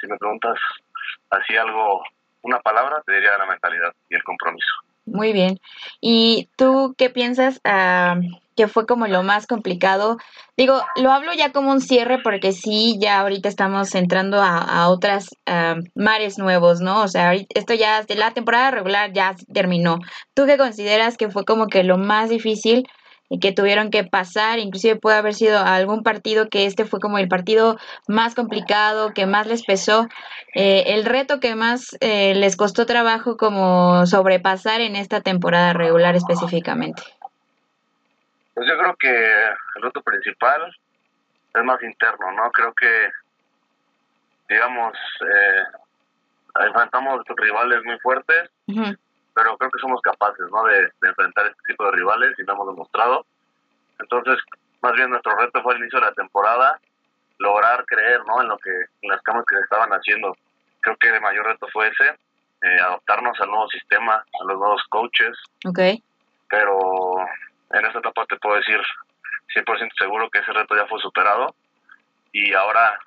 si 0.00 0.06
me 0.06 0.18
preguntas 0.18 0.58
así 1.30 1.56
algo 1.56 2.02
una 2.42 2.60
palabra, 2.60 3.02
te 3.06 3.12
diría 3.14 3.36
la 3.38 3.46
mentalidad 3.46 3.92
y 4.08 4.14
el 4.14 4.22
compromiso. 4.22 4.72
Muy 5.06 5.32
bien. 5.32 5.58
¿Y 6.00 6.48
tú 6.56 6.94
qué 6.96 7.10
piensas 7.10 7.60
uh, 7.64 8.20
que 8.56 8.68
fue 8.68 8.86
como 8.86 9.06
lo 9.06 9.22
más 9.22 9.46
complicado? 9.46 10.18
Digo, 10.56 10.82
lo 10.96 11.10
hablo 11.10 11.32
ya 11.32 11.52
como 11.52 11.72
un 11.72 11.80
cierre 11.80 12.18
porque 12.22 12.52
sí, 12.52 12.96
ya 13.00 13.20
ahorita 13.20 13.48
estamos 13.48 13.94
entrando 13.94 14.40
a, 14.40 14.58
a 14.58 14.88
otras 14.88 15.30
uh, 15.48 15.82
mares 15.94 16.38
nuevos, 16.38 16.80
¿no? 16.80 17.02
O 17.02 17.08
sea, 17.08 17.34
esto 17.34 17.74
ya, 17.74 18.04
la 18.08 18.32
temporada 18.32 18.70
regular 18.70 19.12
ya 19.12 19.34
terminó. 19.52 19.98
¿Tú 20.34 20.46
qué 20.46 20.56
consideras 20.56 21.16
que 21.16 21.30
fue 21.30 21.44
como 21.44 21.66
que 21.66 21.82
lo 21.82 21.98
más 21.98 22.28
difícil 22.28 22.86
que 23.38 23.52
tuvieron 23.52 23.90
que 23.90 24.02
pasar, 24.02 24.58
inclusive 24.58 24.96
puede 24.96 25.16
haber 25.16 25.34
sido 25.34 25.60
algún 25.60 26.02
partido 26.02 26.48
que 26.48 26.66
este 26.66 26.84
fue 26.84 26.98
como 26.98 27.18
el 27.18 27.28
partido 27.28 27.78
más 28.08 28.34
complicado, 28.34 29.12
que 29.14 29.26
más 29.26 29.46
les 29.46 29.64
pesó, 29.64 30.08
eh, 30.54 30.84
el 30.88 31.04
reto 31.04 31.38
que 31.38 31.54
más 31.54 31.96
eh, 32.00 32.34
les 32.34 32.56
costó 32.56 32.86
trabajo 32.86 33.36
como 33.36 34.04
sobrepasar 34.06 34.80
en 34.80 34.96
esta 34.96 35.20
temporada 35.20 35.72
regular 35.72 36.16
específicamente. 36.16 37.02
Pues 38.54 38.68
yo 38.68 38.76
creo 38.76 38.96
que 38.96 39.08
el 39.76 39.82
reto 39.82 40.02
principal 40.02 40.76
es 41.54 41.64
más 41.64 41.82
interno, 41.82 42.32
¿no? 42.32 42.50
Creo 42.50 42.72
que, 42.74 43.08
digamos, 44.48 44.92
eh, 45.22 45.62
enfrentamos 46.66 47.22
rivales 47.36 47.84
muy 47.84 47.98
fuertes 48.00 48.50
pero 49.34 49.56
creo 49.56 49.70
que 49.70 49.80
somos 49.80 50.00
capaces 50.02 50.46
¿no? 50.50 50.64
de, 50.64 50.90
enfrentar 51.08 51.46
este 51.46 51.62
tipo 51.68 51.84
de 51.84 51.92
rivales 51.92 52.38
y 52.38 52.42
lo 52.42 52.52
hemos 52.52 52.68
demostrado. 52.68 53.26
Entonces, 53.98 54.38
más 54.82 54.92
bien 54.94 55.10
nuestro 55.10 55.36
reto 55.36 55.62
fue 55.62 55.74
al 55.74 55.80
inicio 55.80 56.00
de 56.00 56.06
la 56.06 56.12
temporada 56.12 56.80
lograr 57.38 57.84
creer 57.86 58.20
¿no? 58.26 58.42
en 58.42 58.48
lo 58.48 58.58
que 58.58 58.70
en 58.70 59.10
las 59.10 59.22
cambios 59.22 59.46
que 59.46 59.56
se 59.56 59.62
estaban 59.62 59.90
haciendo. 59.90 60.36
Creo 60.80 60.96
que 60.96 61.08
el 61.08 61.20
mayor 61.20 61.46
reto 61.46 61.66
fue 61.72 61.88
ese, 61.88 62.08
eh, 62.62 62.80
adaptarnos 62.80 63.38
al 63.40 63.48
nuevo 63.48 63.68
sistema, 63.68 64.14
a 64.14 64.44
los 64.44 64.58
nuevos 64.58 64.82
coaches. 64.88 65.36
Okay. 65.66 66.02
Pero 66.48 67.16
en 67.72 67.86
esta 67.86 67.98
etapa 67.98 68.26
te 68.26 68.36
puedo 68.36 68.56
decir 68.56 68.80
100% 69.54 69.90
seguro 69.98 70.30
que 70.30 70.40
ese 70.40 70.52
reto 70.52 70.76
ya 70.76 70.86
fue 70.86 71.00
superado 71.00 71.54
y 72.32 72.52
ahora 72.54 72.98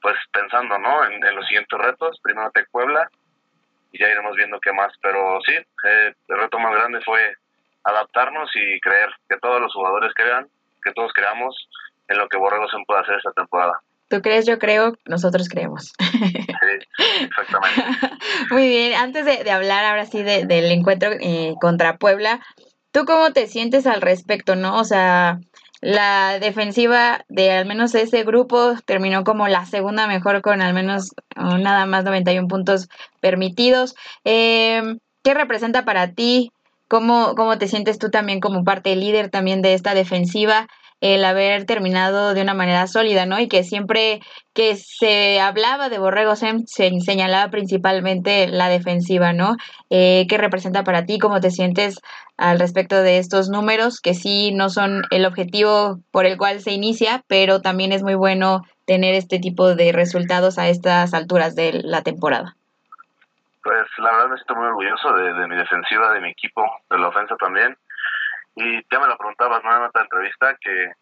pues 0.00 0.16
pensando 0.32 0.78
¿no? 0.78 1.04
en, 1.04 1.24
en 1.24 1.36
los 1.36 1.46
siguientes 1.46 1.78
retos, 1.78 2.18
primero 2.22 2.50
Tec 2.50 2.68
Puebla, 2.70 3.08
y 3.92 3.98
ya 4.00 4.08
iremos 4.08 4.34
viendo 4.36 4.58
qué 4.60 4.72
más. 4.72 4.92
Pero 5.00 5.38
sí, 5.46 5.52
eh, 5.52 6.14
el 6.28 6.38
reto 6.38 6.58
más 6.58 6.74
grande 6.74 7.00
fue 7.04 7.20
adaptarnos 7.84 8.50
y 8.54 8.80
creer 8.80 9.10
que 9.28 9.38
todos 9.38 9.60
los 9.60 9.72
jugadores 9.72 10.12
crean, 10.14 10.48
que 10.82 10.92
todos 10.92 11.12
creamos 11.12 11.68
en 12.08 12.18
lo 12.18 12.28
que 12.28 12.38
Borrego 12.38 12.68
se 12.68 12.76
puede 12.86 13.00
hacer 13.00 13.16
esta 13.16 13.32
temporada. 13.32 13.80
Tú 14.08 14.20
crees, 14.20 14.44
yo 14.46 14.58
creo, 14.58 14.94
nosotros 15.06 15.48
creemos. 15.48 15.92
Sí, 16.96 17.24
exactamente. 17.24 18.16
Muy 18.50 18.68
bien, 18.68 18.94
antes 18.94 19.24
de, 19.24 19.42
de 19.42 19.50
hablar 19.50 19.84
ahora 19.84 20.06
sí 20.06 20.22
de, 20.22 20.46
del 20.46 20.70
encuentro 20.70 21.10
eh, 21.20 21.54
contra 21.60 21.96
Puebla, 21.96 22.40
¿tú 22.92 23.04
cómo 23.04 23.32
te 23.32 23.48
sientes 23.48 23.86
al 23.86 24.00
respecto, 24.00 24.54
no? 24.54 24.78
O 24.78 24.84
sea, 24.84 25.40
la 25.82 26.38
defensiva 26.38 27.24
de 27.28 27.50
al 27.50 27.66
menos 27.66 27.94
ese 27.96 28.22
grupo 28.22 28.74
terminó 28.86 29.24
como 29.24 29.48
la 29.48 29.66
segunda 29.66 30.06
mejor 30.06 30.40
con 30.40 30.62
al 30.62 30.72
menos 30.72 31.10
nada 31.36 31.86
más 31.86 32.04
91 32.04 32.46
puntos 32.46 32.88
permitidos. 33.20 33.96
Eh, 34.24 34.80
¿Qué 35.24 35.34
representa 35.34 35.84
para 35.84 36.12
ti? 36.12 36.52
¿Cómo, 36.86 37.34
¿Cómo 37.34 37.58
te 37.58 37.66
sientes 37.66 37.98
tú 37.98 38.10
también 38.10 38.38
como 38.38 38.62
parte 38.64 38.94
líder 38.94 39.28
también 39.28 39.60
de 39.60 39.74
esta 39.74 39.92
defensiva? 39.94 40.68
El 41.02 41.24
haber 41.24 41.66
terminado 41.66 42.32
de 42.32 42.42
una 42.42 42.54
manera 42.54 42.86
sólida, 42.86 43.26
¿no? 43.26 43.40
Y 43.40 43.48
que 43.48 43.64
siempre 43.64 44.20
que 44.54 44.76
se 44.76 45.40
hablaba 45.40 45.88
de 45.88 45.98
Borrego 45.98 46.36
se, 46.36 46.60
señalaba 46.66 47.50
principalmente 47.50 48.46
la 48.46 48.68
defensiva, 48.68 49.32
¿no? 49.32 49.56
Eh, 49.90 50.26
¿Qué 50.28 50.38
representa 50.38 50.84
para 50.84 51.04
ti? 51.04 51.18
¿Cómo 51.18 51.40
te 51.40 51.50
sientes 51.50 52.00
al 52.36 52.60
respecto 52.60 53.02
de 53.02 53.18
estos 53.18 53.48
números? 53.48 54.00
Que 54.00 54.14
sí 54.14 54.52
no 54.52 54.68
son 54.68 55.02
el 55.10 55.26
objetivo 55.26 55.98
por 56.12 56.24
el 56.24 56.38
cual 56.38 56.60
se 56.60 56.70
inicia, 56.70 57.24
pero 57.26 57.60
también 57.60 57.90
es 57.90 58.04
muy 58.04 58.14
bueno 58.14 58.62
tener 58.86 59.16
este 59.16 59.40
tipo 59.40 59.74
de 59.74 59.90
resultados 59.90 60.56
a 60.56 60.68
estas 60.68 61.14
alturas 61.14 61.56
de 61.56 61.80
la 61.82 62.02
temporada. 62.02 62.54
Pues 63.64 63.82
la 63.98 64.12
verdad 64.12 64.28
me 64.28 64.36
siento 64.36 64.54
muy 64.54 64.66
orgulloso 64.66 65.12
de 65.14 65.48
mi 65.48 65.56
defensiva, 65.56 66.12
de 66.12 66.20
mi 66.20 66.30
equipo, 66.30 66.64
de 66.90 66.98
la 66.98 67.08
ofensa 67.08 67.34
también 67.36 67.76
y 68.56 68.82
ya 68.90 69.00
me 69.00 69.06
lo 69.06 69.16
preguntabas 69.16 69.62
¿no? 69.64 69.76
en 69.76 69.82
otra 69.82 70.02
entrevista 70.02 70.56
que 70.60 70.92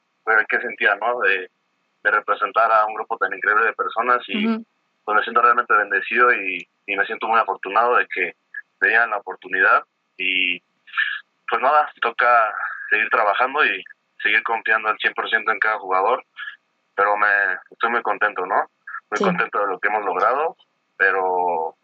qué 0.48 0.60
sentía 0.60 0.94
no 0.96 1.20
de, 1.20 1.50
representar 2.02 2.72
a 2.72 2.86
un 2.86 2.94
grupo 2.94 3.18
tan 3.18 3.34
increíble 3.34 3.66
de 3.66 3.72
personas 3.74 4.22
y 4.28 4.46
pues 5.04 5.16
me 5.16 5.22
siento 5.22 5.42
realmente 5.42 5.74
bendecido 5.74 6.32
y, 6.32 6.66
me 6.86 7.06
siento 7.06 7.28
muy 7.28 7.38
afortunado 7.38 7.96
de 7.96 8.06
que 8.06 8.34
me 8.80 8.88
dieran 8.88 9.10
la 9.10 9.18
oportunidad. 9.18 9.84
Y 10.16 10.60
pues 11.48 11.62
nada 11.62 11.88
toca 12.00 12.52
seguir 12.90 13.08
trabajando 13.10 13.64
y 13.64 13.84
seguir 14.22 14.42
confiando 14.42 14.88
al 14.88 14.98
100% 14.98 15.52
en 15.52 15.58
cada 15.58 15.78
jugador 15.78 16.24
pero 16.94 17.16
me 17.16 17.28
estoy 17.70 17.90
muy 17.90 18.02
contento 18.02 18.44
no 18.44 18.66
muy 19.10 19.20
contento 19.20 19.60
de 19.60 19.66
lo 19.68 19.78
que 19.78 19.88
hemos 19.88 20.04
logrado 20.04 20.56
pero 20.96 21.74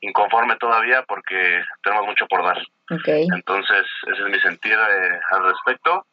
inconforme 0.00 0.56
todavía 0.56 1.02
porque 1.06 1.62
tenemos 1.82 2.06
mucho 2.06 2.26
por 2.26 2.42
dar. 2.42 2.58
Entonces, 3.06 3.86
ese 4.12 4.22
es 4.22 4.28
mi 4.28 4.40
sentir 4.40 4.72
eh, 4.72 5.20
al 5.30 5.44
respecto 5.44 6.06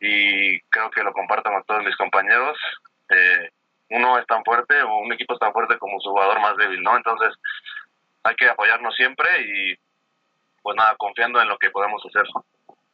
y 0.00 0.60
creo 0.62 0.90
que 0.90 1.02
lo 1.02 1.12
comparto 1.12 1.50
con 1.50 1.62
todos 1.64 1.84
mis 1.84 1.96
compañeros. 1.96 2.56
Eh, 3.10 3.50
uno 3.90 4.18
es 4.18 4.26
tan 4.26 4.44
fuerte 4.44 4.80
o 4.82 4.98
un 4.98 5.12
equipo 5.12 5.34
es 5.34 5.40
tan 5.40 5.52
fuerte 5.52 5.78
como 5.78 6.00
su 6.00 6.10
jugador 6.10 6.40
más 6.40 6.56
débil, 6.56 6.82
¿no? 6.82 6.96
Entonces, 6.96 7.34
hay 8.22 8.34
que 8.36 8.48
apoyarnos 8.48 8.94
siempre 8.94 9.28
y, 9.40 9.76
pues 10.62 10.76
nada, 10.76 10.94
confiando 10.96 11.40
en 11.40 11.48
lo 11.48 11.58
que 11.58 11.70
podemos 11.70 12.02
hacer. 12.04 12.26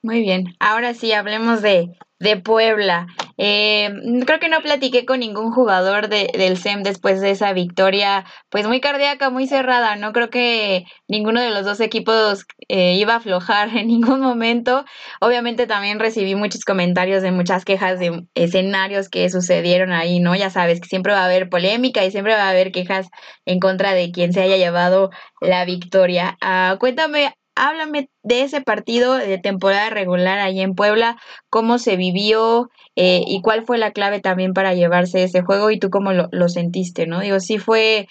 Muy 0.05 0.21
bien, 0.21 0.55
ahora 0.61 0.93
sí 0.93 1.13
hablemos 1.13 1.63
de, 1.63 1.89
de 2.19 2.37
Puebla. 2.37 3.07
Eh, 3.39 3.89
creo 4.27 4.39
que 4.39 4.51
no 4.51 4.61
platiqué 4.61 5.07
con 5.07 5.21
ningún 5.21 5.51
jugador 5.51 6.09
de, 6.11 6.29
del 6.35 6.59
SEM 6.59 6.83
después 6.83 7.23
de 7.23 7.31
esa 7.31 7.55
victoria, 7.55 8.27
pues 8.51 8.67
muy 8.67 8.83
cardíaca, 8.83 9.31
muy 9.31 9.47
cerrada. 9.47 9.97
No 9.97 10.13
creo 10.13 10.29
que 10.29 10.85
ninguno 11.09 11.41
de 11.41 11.49
los 11.49 11.65
dos 11.65 11.81
equipos 11.81 12.45
eh, 12.69 12.97
iba 12.97 13.15
a 13.15 13.17
aflojar 13.17 13.69
en 13.79 13.87
ningún 13.89 14.21
momento. 14.21 14.85
Obviamente 15.23 15.67
también 15.67 15.99
recibí 15.99 16.35
muchos 16.35 16.67
comentarios 16.67 17.23
de 17.23 17.33
muchas 17.33 17.65
quejas 17.65 17.99
de 17.99 18.27
escenarios 18.35 19.09
que 19.09 19.31
sucedieron 19.31 19.91
ahí, 19.93 20.21
¿no? 20.21 20.37
Ya 20.37 20.51
sabes 20.51 20.83
que 20.83 20.89
siempre 20.89 21.15
va 21.15 21.23
a 21.23 21.25
haber 21.25 21.49
polémica 21.49 22.05
y 22.05 22.11
siempre 22.11 22.35
va 22.35 22.43
a 22.45 22.51
haber 22.51 22.73
quejas 22.73 23.09
en 23.47 23.59
contra 23.59 23.95
de 23.95 24.13
quien 24.13 24.35
se 24.35 24.43
haya 24.43 24.59
llevado 24.59 25.09
la 25.41 25.65
victoria. 25.65 26.37
Uh, 26.43 26.77
cuéntame 26.77 27.33
háblame 27.57 28.09
de 28.23 28.43
ese 28.43 28.61
partido 28.61 29.15
de 29.15 29.39
temporada 29.39 29.91
regular 29.91 30.39
ahí 30.39 30.61
en 30.61 30.75
Puebla, 30.75 31.17
cómo 31.51 31.79
se 31.79 31.97
vivió 31.97 32.71
eh, 32.97 33.23
y 33.27 33.43
cuál 33.43 33.65
fue 33.65 33.79
la 33.79 33.93
clave 33.93 34.21
también 34.21 34.55
para 34.55 34.75
llevarse 34.75 35.23
ese 35.23 35.43
juego 35.43 35.71
y 35.71 35.79
tú 35.79 35.91
cómo 35.91 36.13
lo, 36.13 36.29
lo 36.33 36.49
sentiste, 36.49 37.07
¿no? 37.07 37.21
Digo, 37.21 37.41
sí 37.41 37.59
fue, 37.59 38.09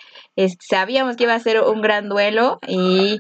sabíamos 0.60 1.16
que 1.16 1.24
iba 1.24 1.34
a 1.34 1.40
ser 1.40 1.62
un 1.62 1.82
gran 1.82 2.10
duelo 2.10 2.60
y 2.68 3.20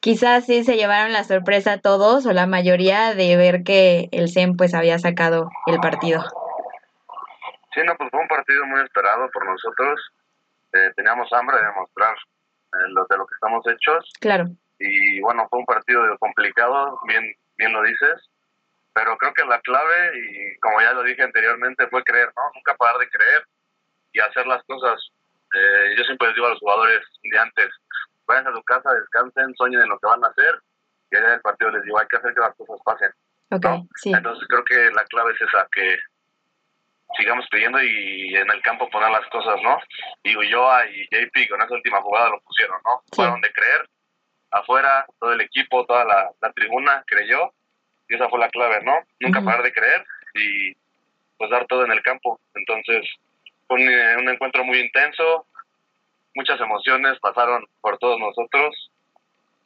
quizás 0.00 0.46
sí 0.46 0.64
se 0.64 0.76
llevaron 0.76 1.12
la 1.12 1.24
sorpresa 1.24 1.78
todos 1.78 2.26
o 2.26 2.32
la 2.32 2.46
mayoría 2.46 3.14
de 3.14 3.36
ver 3.36 3.62
que 3.64 4.08
el 4.12 4.28
SEM 4.28 4.56
pues 4.56 4.74
había 4.74 4.98
sacado 4.98 5.50
el 5.66 5.80
partido. 5.80 6.24
Sí, 7.74 7.82
no, 7.84 7.94
pues 7.96 8.08
fue 8.10 8.20
un 8.20 8.28
partido 8.28 8.64
muy 8.66 8.80
esperado 8.80 9.28
por 9.32 9.44
nosotros. 9.44 10.00
Eh, 10.72 10.92
teníamos 10.96 11.30
hambre 11.32 11.56
de 11.58 11.66
demostrar 11.66 12.14
eh, 12.14 12.88
lo, 12.88 13.04
de 13.08 13.18
lo 13.18 13.26
que 13.26 13.34
estamos 13.34 13.66
hechos. 13.66 14.12
Claro. 14.20 14.46
Y 14.78 15.20
bueno, 15.20 15.46
fue 15.48 15.60
un 15.60 15.66
partido 15.66 16.02
complicado, 16.18 16.98
bien, 17.06 17.34
bien 17.56 17.72
lo 17.72 17.82
dices. 17.82 18.28
Pero 18.92 19.16
creo 19.18 19.34
que 19.34 19.44
la 19.44 19.60
clave, 19.60 20.12
y 20.16 20.58
como 20.60 20.80
ya 20.80 20.92
lo 20.92 21.02
dije 21.02 21.22
anteriormente, 21.22 21.86
fue 21.88 22.02
creer, 22.02 22.32
¿no? 22.34 22.42
Nunca 22.54 22.74
parar 22.76 22.98
de 22.98 23.08
creer 23.10 23.44
y 24.12 24.20
hacer 24.20 24.46
las 24.46 24.62
cosas. 24.64 24.98
Eh, 25.54 25.94
yo 25.96 26.04
siempre 26.04 26.28
les 26.28 26.34
digo 26.34 26.46
a 26.46 26.50
los 26.50 26.60
jugadores 26.60 27.02
de 27.22 27.38
antes, 27.38 27.70
vayan 28.26 28.46
a 28.48 28.52
su 28.52 28.62
casa, 28.62 28.92
descansen, 28.92 29.54
sueñen 29.56 29.82
en 29.82 29.88
lo 29.88 29.98
que 29.98 30.06
van 30.06 30.24
a 30.24 30.28
hacer. 30.28 30.60
Y 31.10 31.16
allá 31.16 31.26
en 31.26 31.34
el 31.34 31.40
partido 31.40 31.70
les 31.70 31.82
digo, 31.84 31.98
hay 31.98 32.06
que 32.08 32.16
hacer 32.16 32.34
que 32.34 32.40
las 32.40 32.54
cosas 32.56 32.80
pasen. 32.84 33.10
Entonces 34.04 34.46
creo 34.48 34.64
que 34.64 34.90
la 34.90 35.04
clave 35.04 35.32
es 35.32 35.40
esa, 35.42 35.68
que 35.72 35.98
sigamos 37.16 37.46
pidiendo 37.50 37.80
y 37.82 38.34
en 38.34 38.50
el 38.50 38.62
campo 38.62 38.88
poner 38.90 39.10
las 39.10 39.26
cosas, 39.30 39.56
¿no? 39.62 39.78
Y 40.22 40.36
Ulloa 40.36 40.86
y 40.86 41.06
JP 41.10 41.48
con 41.50 41.62
esa 41.62 41.74
última 41.74 42.00
jugada 42.02 42.30
lo 42.30 42.40
pusieron, 42.40 42.78
¿no? 42.84 43.02
Fueron 43.12 43.40
de 43.40 43.52
creer. 43.52 43.88
Afuera, 44.50 45.06
todo 45.18 45.32
el 45.32 45.40
equipo, 45.40 45.84
toda 45.86 46.04
la, 46.04 46.52
tribuna 46.52 47.02
creyó 47.06 47.52
y 48.08 48.14
esa 48.14 48.28
fue 48.28 48.38
la 48.38 48.48
clave, 48.48 48.82
¿no? 48.82 48.94
Nunca 49.20 49.42
parar 49.42 49.62
de 49.62 49.72
creer 49.72 50.04
y 50.34 50.74
pues 51.36 51.50
dar 51.50 51.66
todo 51.66 51.84
en 51.84 51.92
el 51.92 52.02
campo. 52.02 52.40
Entonces, 52.54 53.04
fue 53.66 53.76
un, 53.76 53.88
eh, 53.88 54.16
un, 54.18 54.28
encuentro 54.28 54.64
muy 54.64 54.78
intenso, 54.78 55.46
muchas 56.34 56.60
emociones 56.60 57.18
pasaron 57.20 57.66
por 57.80 57.98
todos 57.98 58.18
nosotros, 58.18 58.90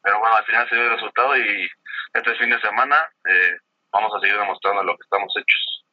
pero 0.02 0.18
bueno, 0.18 0.36
al 0.36 0.44
final 0.44 0.68
se 0.68 0.74
dio 0.74 0.84
el 0.84 0.92
resultado 0.92 1.36
y 1.36 1.68
este 2.14 2.34
fin 2.36 2.50
de 2.50 2.60
semana 2.60 2.96
eh, 3.28 3.58
vamos 3.92 4.12
a 4.14 4.20
seguir 4.20 4.38
demostrando 4.38 4.82
lo 4.82 4.96
que 4.96 5.02
estamos 5.02 5.32
hechos. 5.36 5.84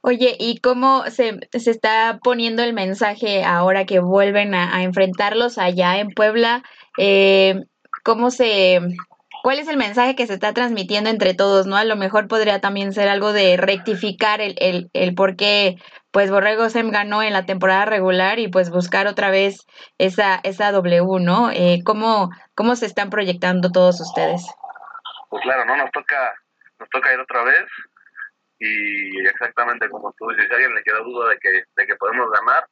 Oye, 0.00 0.36
¿y 0.38 0.60
cómo 0.60 1.04
se, 1.10 1.40
se 1.50 1.70
está 1.70 2.20
poniendo 2.22 2.62
el 2.62 2.72
mensaje 2.72 3.44
ahora 3.44 3.84
que 3.84 3.98
vuelven 3.98 4.54
a, 4.54 4.82
enfrentarlos 4.82 5.58
allá 5.58 5.98
en 5.98 6.10
Puebla? 6.10 6.62
Eh, 6.98 7.64
¿Cómo 8.08 8.30
se, 8.30 8.80
cuál 9.42 9.58
es 9.58 9.68
el 9.68 9.76
mensaje 9.76 10.16
que 10.16 10.26
se 10.26 10.32
está 10.32 10.54
transmitiendo 10.54 11.10
entre 11.10 11.34
todos, 11.34 11.66
no? 11.66 11.76
A 11.76 11.84
lo 11.84 11.94
mejor 11.94 12.26
podría 12.26 12.58
también 12.58 12.94
ser 12.94 13.06
algo 13.06 13.34
de 13.34 13.58
rectificar 13.58 14.40
el, 14.40 14.54
el, 14.60 14.88
el 14.94 15.14
por 15.14 15.36
qué, 15.36 15.76
pues 16.10 16.30
Borrego 16.30 16.70
Sem 16.70 16.90
ganó 16.90 17.22
en 17.22 17.34
la 17.34 17.44
temporada 17.44 17.84
regular 17.84 18.38
y 18.38 18.48
pues 18.48 18.70
buscar 18.70 19.08
otra 19.08 19.28
vez 19.28 19.66
esa, 19.98 20.40
esa 20.42 20.72
W, 20.72 21.20
¿no? 21.20 21.50
Eh, 21.50 21.82
¿cómo, 21.84 22.30
¿Cómo 22.54 22.76
se 22.76 22.86
están 22.86 23.10
proyectando 23.10 23.70
todos 23.72 24.00
ustedes? 24.00 24.42
Pues 25.28 25.42
claro, 25.42 25.66
¿no? 25.66 25.76
Nos 25.76 25.90
toca, 25.90 26.32
nos 26.78 26.88
toca 26.88 27.12
ir 27.12 27.20
otra 27.20 27.42
vez 27.42 27.66
y 28.58 29.20
exactamente 29.20 29.86
como 29.90 30.14
tú 30.16 30.28
dices, 30.30 30.46
si 30.48 30.54
alguien 30.54 30.74
le 30.74 30.82
queda 30.82 31.00
duda 31.00 31.28
de 31.28 31.38
que, 31.40 31.62
de 31.76 31.86
que 31.86 31.96
podemos 31.96 32.30
ganar 32.30 32.66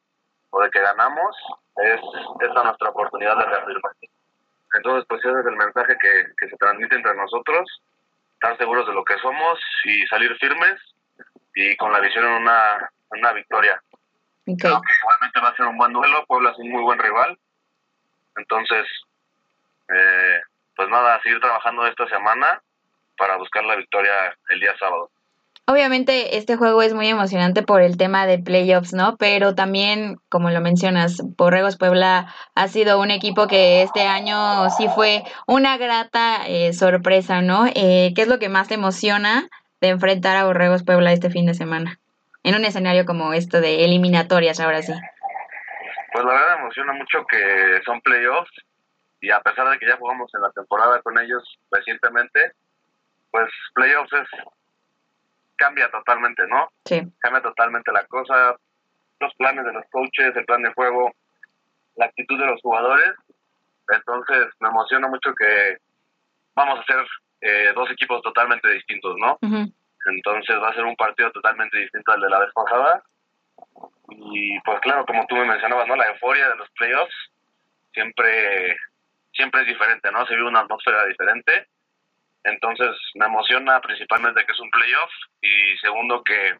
o 0.49 0.63
de 0.63 0.69
que 0.71 0.81
ganamos, 0.81 1.35
es 1.83 2.01
esa 2.41 2.63
nuestra 2.63 2.89
oportunidad 2.89 3.37
de 3.37 3.45
reafirmar. 3.45 3.93
Entonces, 4.73 5.05
pues 5.07 5.23
ese 5.23 5.39
es 5.39 5.45
el 5.45 5.55
mensaje 5.55 5.95
que, 6.01 6.25
que 6.37 6.49
se 6.49 6.57
transmite 6.57 6.95
entre 6.95 7.15
nosotros, 7.15 7.81
estar 8.33 8.57
seguros 8.57 8.87
de 8.87 8.93
lo 8.93 9.03
que 9.03 9.17
somos 9.19 9.59
y 9.85 10.05
salir 10.07 10.35
firmes 10.37 10.79
y 11.55 11.75
con 11.77 11.91
la 11.91 11.99
visión 11.99 12.25
en 12.25 12.33
una, 12.33 12.91
una 13.09 13.33
victoria. 13.33 13.81
Okay. 14.45 14.71
igualmente 14.71 15.39
va 15.41 15.49
a 15.49 15.55
ser 15.55 15.65
un 15.65 15.77
buen 15.77 15.91
duelo, 15.91 16.25
Puebla 16.25 16.51
es 16.51 16.57
un 16.59 16.71
muy 16.71 16.81
buen 16.81 16.99
rival. 16.99 17.37
Entonces, 18.37 18.85
eh, 19.89 20.41
pues 20.75 20.87
nada, 20.89 21.19
seguir 21.21 21.39
trabajando 21.39 21.85
esta 21.87 22.07
semana 22.07 22.61
para 23.17 23.35
buscar 23.37 23.65
la 23.65 23.75
victoria 23.75 24.37
el 24.49 24.59
día 24.59 24.77
sábado. 24.77 25.09
Obviamente 25.69 26.37
este 26.37 26.55
juego 26.55 26.81
es 26.81 26.93
muy 26.93 27.09
emocionante 27.09 27.61
por 27.61 27.81
el 27.81 27.97
tema 27.97 28.25
de 28.25 28.39
playoffs, 28.39 28.93
¿no? 28.93 29.17
Pero 29.17 29.53
también, 29.53 30.15
como 30.29 30.49
lo 30.49 30.61
mencionas, 30.61 31.21
Borregos 31.35 31.77
Puebla 31.77 32.33
ha 32.55 32.67
sido 32.69 33.01
un 33.01 33.11
equipo 33.11 33.47
que 33.47 33.81
este 33.81 34.03
año 34.03 34.69
sí 34.69 34.87
fue 34.87 35.23
una 35.45 35.77
grata 35.77 36.47
eh, 36.47 36.71
sorpresa, 36.71 37.41
¿no? 37.41 37.65
Eh, 37.75 38.13
¿Qué 38.15 38.21
es 38.21 38.29
lo 38.29 38.39
que 38.39 38.47
más 38.47 38.69
te 38.69 38.75
emociona 38.75 39.49
de 39.81 39.89
enfrentar 39.89 40.37
a 40.37 40.45
Borregos 40.45 40.85
Puebla 40.85 41.11
este 41.11 41.29
fin 41.29 41.45
de 41.45 41.53
semana? 41.53 41.99
En 42.43 42.55
un 42.55 42.63
escenario 42.63 43.05
como 43.05 43.33
esto 43.33 43.59
de 43.59 43.83
eliminatorias, 43.83 44.61
ahora 44.61 44.81
sí. 44.81 44.93
Pues 46.13 46.23
la 46.23 46.31
verdad 46.31 46.55
me 46.55 46.61
emociona 46.61 46.93
mucho 46.93 47.25
que 47.29 47.81
son 47.83 47.99
playoffs 47.99 48.53
y 49.19 49.31
a 49.31 49.41
pesar 49.41 49.69
de 49.69 49.77
que 49.79 49.87
ya 49.87 49.97
jugamos 49.97 50.33
en 50.33 50.43
la 50.43 50.51
temporada 50.51 51.01
con 51.01 51.19
ellos 51.19 51.43
recientemente, 51.71 52.53
pues 53.31 53.49
playoffs 53.73 54.13
es 54.13 54.29
cambia 55.57 55.89
totalmente, 55.91 56.47
¿no? 56.47 56.69
Sí. 56.85 57.01
Cambia 57.19 57.41
totalmente 57.41 57.91
la 57.91 58.05
cosa, 58.05 58.55
los 59.19 59.33
planes 59.35 59.65
de 59.65 59.73
los 59.73 59.85
coaches, 59.91 60.35
el 60.35 60.45
plan 60.45 60.61
de 60.61 60.73
juego, 60.73 61.13
la 61.95 62.05
actitud 62.05 62.39
de 62.39 62.45
los 62.45 62.61
jugadores. 62.61 63.13
Entonces 63.89 64.47
me 64.59 64.69
emociona 64.69 65.07
mucho 65.07 65.33
que 65.33 65.77
vamos 66.55 66.79
a 66.79 66.83
ser 66.83 67.05
eh, 67.41 67.71
dos 67.75 67.89
equipos 67.91 68.21
totalmente 68.21 68.69
distintos, 68.69 69.15
¿no? 69.17 69.37
Entonces 70.05 70.55
va 70.61 70.69
a 70.69 70.73
ser 70.73 70.85
un 70.85 70.95
partido 70.95 71.31
totalmente 71.31 71.77
distinto 71.77 72.11
al 72.11 72.21
de 72.21 72.29
la 72.29 72.39
vez 72.39 72.53
pasada. 72.53 73.03
Y 74.09 74.59
pues 74.61 74.79
claro, 74.81 75.05
como 75.05 75.25
tú 75.27 75.35
me 75.35 75.45
mencionabas, 75.45 75.87
¿no? 75.87 75.95
La 75.95 76.07
euforia 76.07 76.49
de 76.49 76.55
los 76.55 76.69
playoffs 76.71 77.31
siempre, 77.93 78.77
siempre 79.33 79.61
es 79.61 79.67
diferente, 79.67 80.11
¿no? 80.11 80.25
Se 80.25 80.35
vive 80.35 80.47
una 80.47 80.61
atmósfera 80.61 81.05
diferente 81.05 81.67
entonces 82.47 82.95
me 83.15 83.25
emociona 83.25 83.79
principalmente 83.81 84.45
que 84.45 84.51
es 84.51 84.59
un 84.59 84.69
playoff 84.69 85.11
y 85.41 85.77
segundo 85.79 86.23
que 86.23 86.55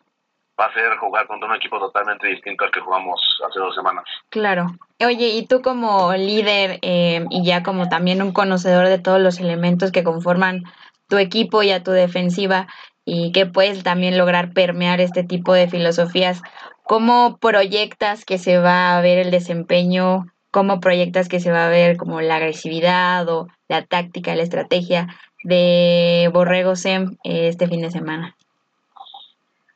va 0.60 0.66
a 0.66 0.74
ser 0.74 0.98
jugar 0.98 1.28
contra 1.28 1.48
un 1.48 1.56
equipo 1.56 1.80
totalmente 1.80 2.28
distinto 2.28 2.66
al 2.66 2.72
que 2.72 2.80
jugamos 2.80 3.22
hace 3.48 3.60
dos 3.60 3.76
semanas. 3.76 4.04
Claro. 4.30 4.68
Oye, 5.00 5.30
y 5.30 5.46
tú 5.46 5.62
como 5.62 6.14
líder 6.14 6.80
eh, 6.82 7.24
y 7.30 7.46
ya 7.46 7.64
como 7.64 7.90
también 7.90 8.22
un 8.22 8.32
conocedor 8.32 8.88
de 8.88 9.00
todos 9.00 9.22
los 9.22 9.40
elementos 9.40 9.92
que 9.92 10.04
conforman 10.04 10.64
tu 11.08 11.18
equipo 11.18 11.64
y 11.64 11.72
a 11.72 11.84
tu 11.84 11.92
defensiva 11.92 12.68
y 13.06 13.32
que 13.32 13.46
puedes 13.46 13.84
también 13.84 14.18
lograr 14.18 14.52
permear 14.52 15.00
este 15.00 15.24
tipo 15.24 15.54
de 15.54 15.70
filosofías, 15.70 16.42
¿cómo 16.84 17.38
proyectas 17.38 18.26
que 18.26 18.38
se 18.38 18.58
va 18.58 18.98
a 18.98 19.02
ver 19.02 19.20
el 19.20 19.32
desempeño? 19.32 20.26
¿Cómo 20.52 20.80
proyectas 20.80 21.30
que 21.30 21.40
se 21.40 21.52
va 21.52 21.68
a 21.68 21.70
ver 21.70 21.98
como 21.98 22.20
la 22.20 22.38
agresividad 22.38 23.30
o 23.30 23.48
la 23.70 23.86
táctica, 23.86 24.36
la 24.36 24.44
estrategia 24.44 25.08
de 25.48 26.30
Borrego 26.34 26.76
SEM 26.76 27.16
este 27.24 27.68
fin 27.68 27.82
de 27.82 27.90
semana? 27.90 28.36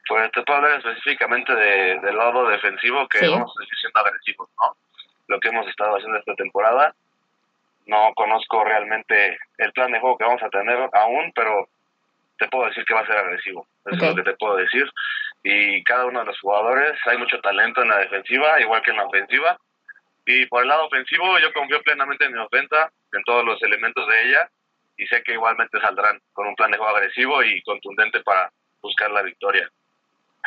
Pues 0.06 0.30
te 0.34 0.44
puedo 0.44 0.60
hablar 0.60 0.80
específicamente 0.80 1.56
de, 1.56 1.98
del 2.02 2.18
lado 2.18 2.50
defensivo, 2.50 3.08
que 3.08 3.26
vamos 3.30 3.50
a 3.56 3.62
seguir 3.62 3.78
siendo 3.80 4.00
agresivos, 4.02 4.50
¿no? 4.60 4.76
Lo 5.28 5.40
que 5.40 5.48
hemos 5.48 5.66
estado 5.68 5.96
haciendo 5.96 6.20
esta 6.20 6.36
temporada. 6.36 6.94
No 7.86 8.12
conozco 8.16 8.66
realmente 8.66 9.40
el 9.58 9.72
plan 9.72 9.94
de 9.94 10.02
juego 10.02 10.18
que 10.18 10.26
vamos 10.26 10.44
a 10.44 10.50
tener 10.50 10.90
aún, 10.92 11.32
pero 11.34 11.70
te 12.38 12.50
puedo 12.50 12.68
decir 12.68 12.84
que 12.84 12.94
va 12.94 13.02
a 13.02 13.08
ser 13.08 13.16
agresivo. 13.16 13.66
Eso 13.86 13.96
es 13.96 14.10
lo 14.10 14.16
que 14.16 14.30
te 14.30 14.38
puedo 14.38 14.58
decir. 14.58 14.92
Y 15.44 15.82
cada 15.86 16.06
uno 16.06 16.20
de 16.20 16.26
los 16.26 16.40
jugadores, 16.42 17.00
hay 17.06 17.18
mucho 17.18 17.40
talento 17.40 17.82
en 17.82 17.90
la 17.90 18.00
defensiva, 18.00 18.60
igual 18.60 18.82
que 18.82 18.92
en 18.92 18.98
la 18.98 19.06
ofensiva. 19.06 19.58
Y 20.26 20.46
por 20.48 20.64
el 20.64 20.68
lado 20.68 20.88
ofensivo, 20.88 21.40
yo 21.40 21.54
confío 21.54 21.82
plenamente 21.82 22.26
en 22.26 22.34
mi 22.34 22.40
ofensa, 22.40 22.92
en 23.14 23.24
todos 23.24 23.46
los 23.46 23.64
elementos 23.64 24.06
de 24.06 24.24
ella 24.24 24.50
y 25.02 25.08
sé 25.08 25.24
que 25.24 25.34
igualmente 25.34 25.80
saldrán 25.82 26.20
con 26.32 26.48
un 26.48 26.56
plan 26.56 26.70
de 26.70 26.78
juego 26.78 26.96
agresivo 26.96 27.44
y 27.44 27.62
contundente 27.64 28.22
para 28.22 28.52
buscar 28.82 29.10
la 29.10 29.24
victoria. 29.24 29.68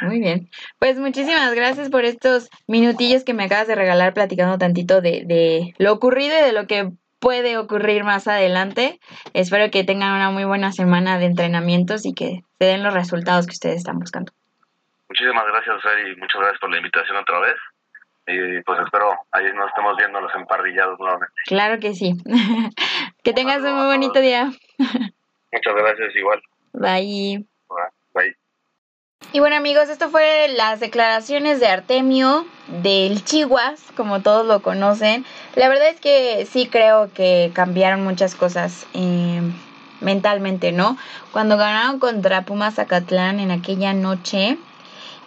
Muy 0.00 0.20
bien. 0.20 0.48
Pues 0.78 0.96
muchísimas 0.96 1.52
gracias 1.54 1.90
por 1.90 2.04
estos 2.04 2.50
minutillos 2.68 3.24
que 3.24 3.34
me 3.34 3.44
acabas 3.44 3.66
de 3.66 3.74
regalar 3.74 4.14
platicando 4.14 4.56
tantito 4.56 5.00
de, 5.00 5.24
de 5.24 5.74
lo 5.78 5.92
ocurrido 5.92 6.38
y 6.38 6.42
de 6.42 6.52
lo 6.52 6.66
que 6.68 6.90
puede 7.18 7.58
ocurrir 7.58 8.04
más 8.04 8.28
adelante. 8.28 9.00
Espero 9.32 9.70
que 9.72 9.82
tengan 9.82 10.14
una 10.14 10.30
muy 10.30 10.44
buena 10.44 10.70
semana 10.70 11.18
de 11.18 11.26
entrenamientos 11.26 12.06
y 12.06 12.14
que 12.14 12.42
se 12.58 12.64
den 12.64 12.84
los 12.84 12.94
resultados 12.94 13.46
que 13.46 13.52
ustedes 13.52 13.78
están 13.78 13.98
buscando. 13.98 14.32
Muchísimas 15.08 15.46
gracias, 15.46 15.82
Fer, 15.82 16.08
y 16.08 16.16
muchas 16.16 16.40
gracias 16.40 16.60
por 16.60 16.70
la 16.70 16.76
invitación 16.76 17.16
otra 17.16 17.40
vez 17.40 17.56
y 18.26 18.62
pues 18.62 18.80
espero 18.80 19.12
ahí 19.32 19.44
nos 19.54 19.68
estemos 19.68 19.96
viendo 19.96 20.20
los 20.20 20.34
emparrillados 20.34 20.98
nuevamente. 20.98 21.34
Claro 21.46 21.78
que 21.80 21.94
sí. 21.94 22.16
que 23.22 23.32
tengas 23.32 23.62
un 23.62 23.74
muy 23.74 23.86
bonito 23.86 24.20
día. 24.20 24.50
Muchas 24.78 25.74
gracias, 25.74 26.16
igual. 26.16 26.42
Bye. 26.72 27.46
Bye. 28.14 28.36
Y 29.32 29.40
bueno 29.40 29.56
amigos, 29.56 29.88
esto 29.88 30.10
fue 30.10 30.48
las 30.48 30.80
declaraciones 30.80 31.60
de 31.60 31.66
Artemio 31.66 32.46
del 32.82 33.24
Chihuas, 33.24 33.82
como 33.96 34.22
todos 34.22 34.46
lo 34.46 34.62
conocen. 34.62 35.24
La 35.54 35.68
verdad 35.68 35.88
es 35.88 36.00
que 36.00 36.46
sí 36.46 36.68
creo 36.68 37.12
que 37.12 37.50
cambiaron 37.54 38.04
muchas 38.04 38.34
cosas 38.34 38.86
eh, 38.94 39.40
mentalmente, 40.00 40.72
¿no? 40.72 40.96
Cuando 41.32 41.56
ganaron 41.56 41.98
contra 41.98 42.42
Pumas 42.42 42.74
Zacatlán 42.74 43.40
en 43.40 43.50
aquella 43.50 43.92
noche, 43.92 44.58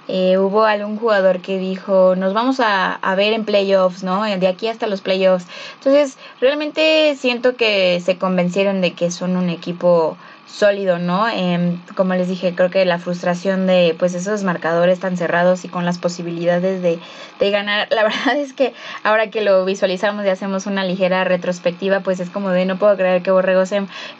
eh, 0.08 0.38
hubo 0.38 0.64
algún 0.64 0.98
jugador 0.98 1.42
que 1.42 1.58
dijo, 1.58 2.16
nos 2.16 2.34
vamos 2.34 2.60
a, 2.60 2.94
a, 2.94 3.16
ver 3.16 3.34
en 3.34 3.46
playoffs, 3.46 4.04
¿no? 4.04 4.24
De 4.24 4.48
aquí 4.48 4.68
hasta 4.68 4.88
los 4.88 5.02
playoffs. 5.02 5.48
Entonces, 5.76 6.18
realmente 6.40 7.16
siento 7.18 7.56
que 7.56 8.00
se 8.00 8.18
convencieron 8.18 8.82
de 8.82 8.94
que 8.94 9.12
son 9.12 9.38
un 9.38 9.50
equipo 9.50 10.18
sólido, 10.48 10.98
¿no? 10.98 11.28
Eh, 11.28 11.78
como 11.96 12.16
les 12.16 12.28
dije, 12.30 12.56
creo 12.56 12.70
que 12.70 12.86
la 12.86 13.00
frustración 13.00 13.68
de 13.68 13.96
pues 14.00 14.14
esos 14.14 14.44
marcadores 14.44 15.00
tan 15.00 15.18
cerrados 15.18 15.66
y 15.66 15.68
con 15.68 15.86
las 15.86 15.98
posibilidades 15.98 16.82
de, 16.82 17.00
de, 17.40 17.52
ganar, 17.52 17.88
la 17.92 18.04
verdad 18.04 18.38
es 18.38 18.54
que 18.54 18.74
ahora 19.04 19.30
que 19.30 19.42
lo 19.42 19.66
visualizamos 19.66 20.26
y 20.26 20.30
hacemos 20.30 20.66
una 20.66 20.84
ligera 20.86 21.24
retrospectiva, 21.26 22.00
pues 22.00 22.20
es 22.20 22.30
como 22.30 22.50
de 22.50 22.66
no 22.66 22.80
puedo 22.80 22.96
creer 22.96 23.22
que 23.22 23.32
Borrego 23.32 23.64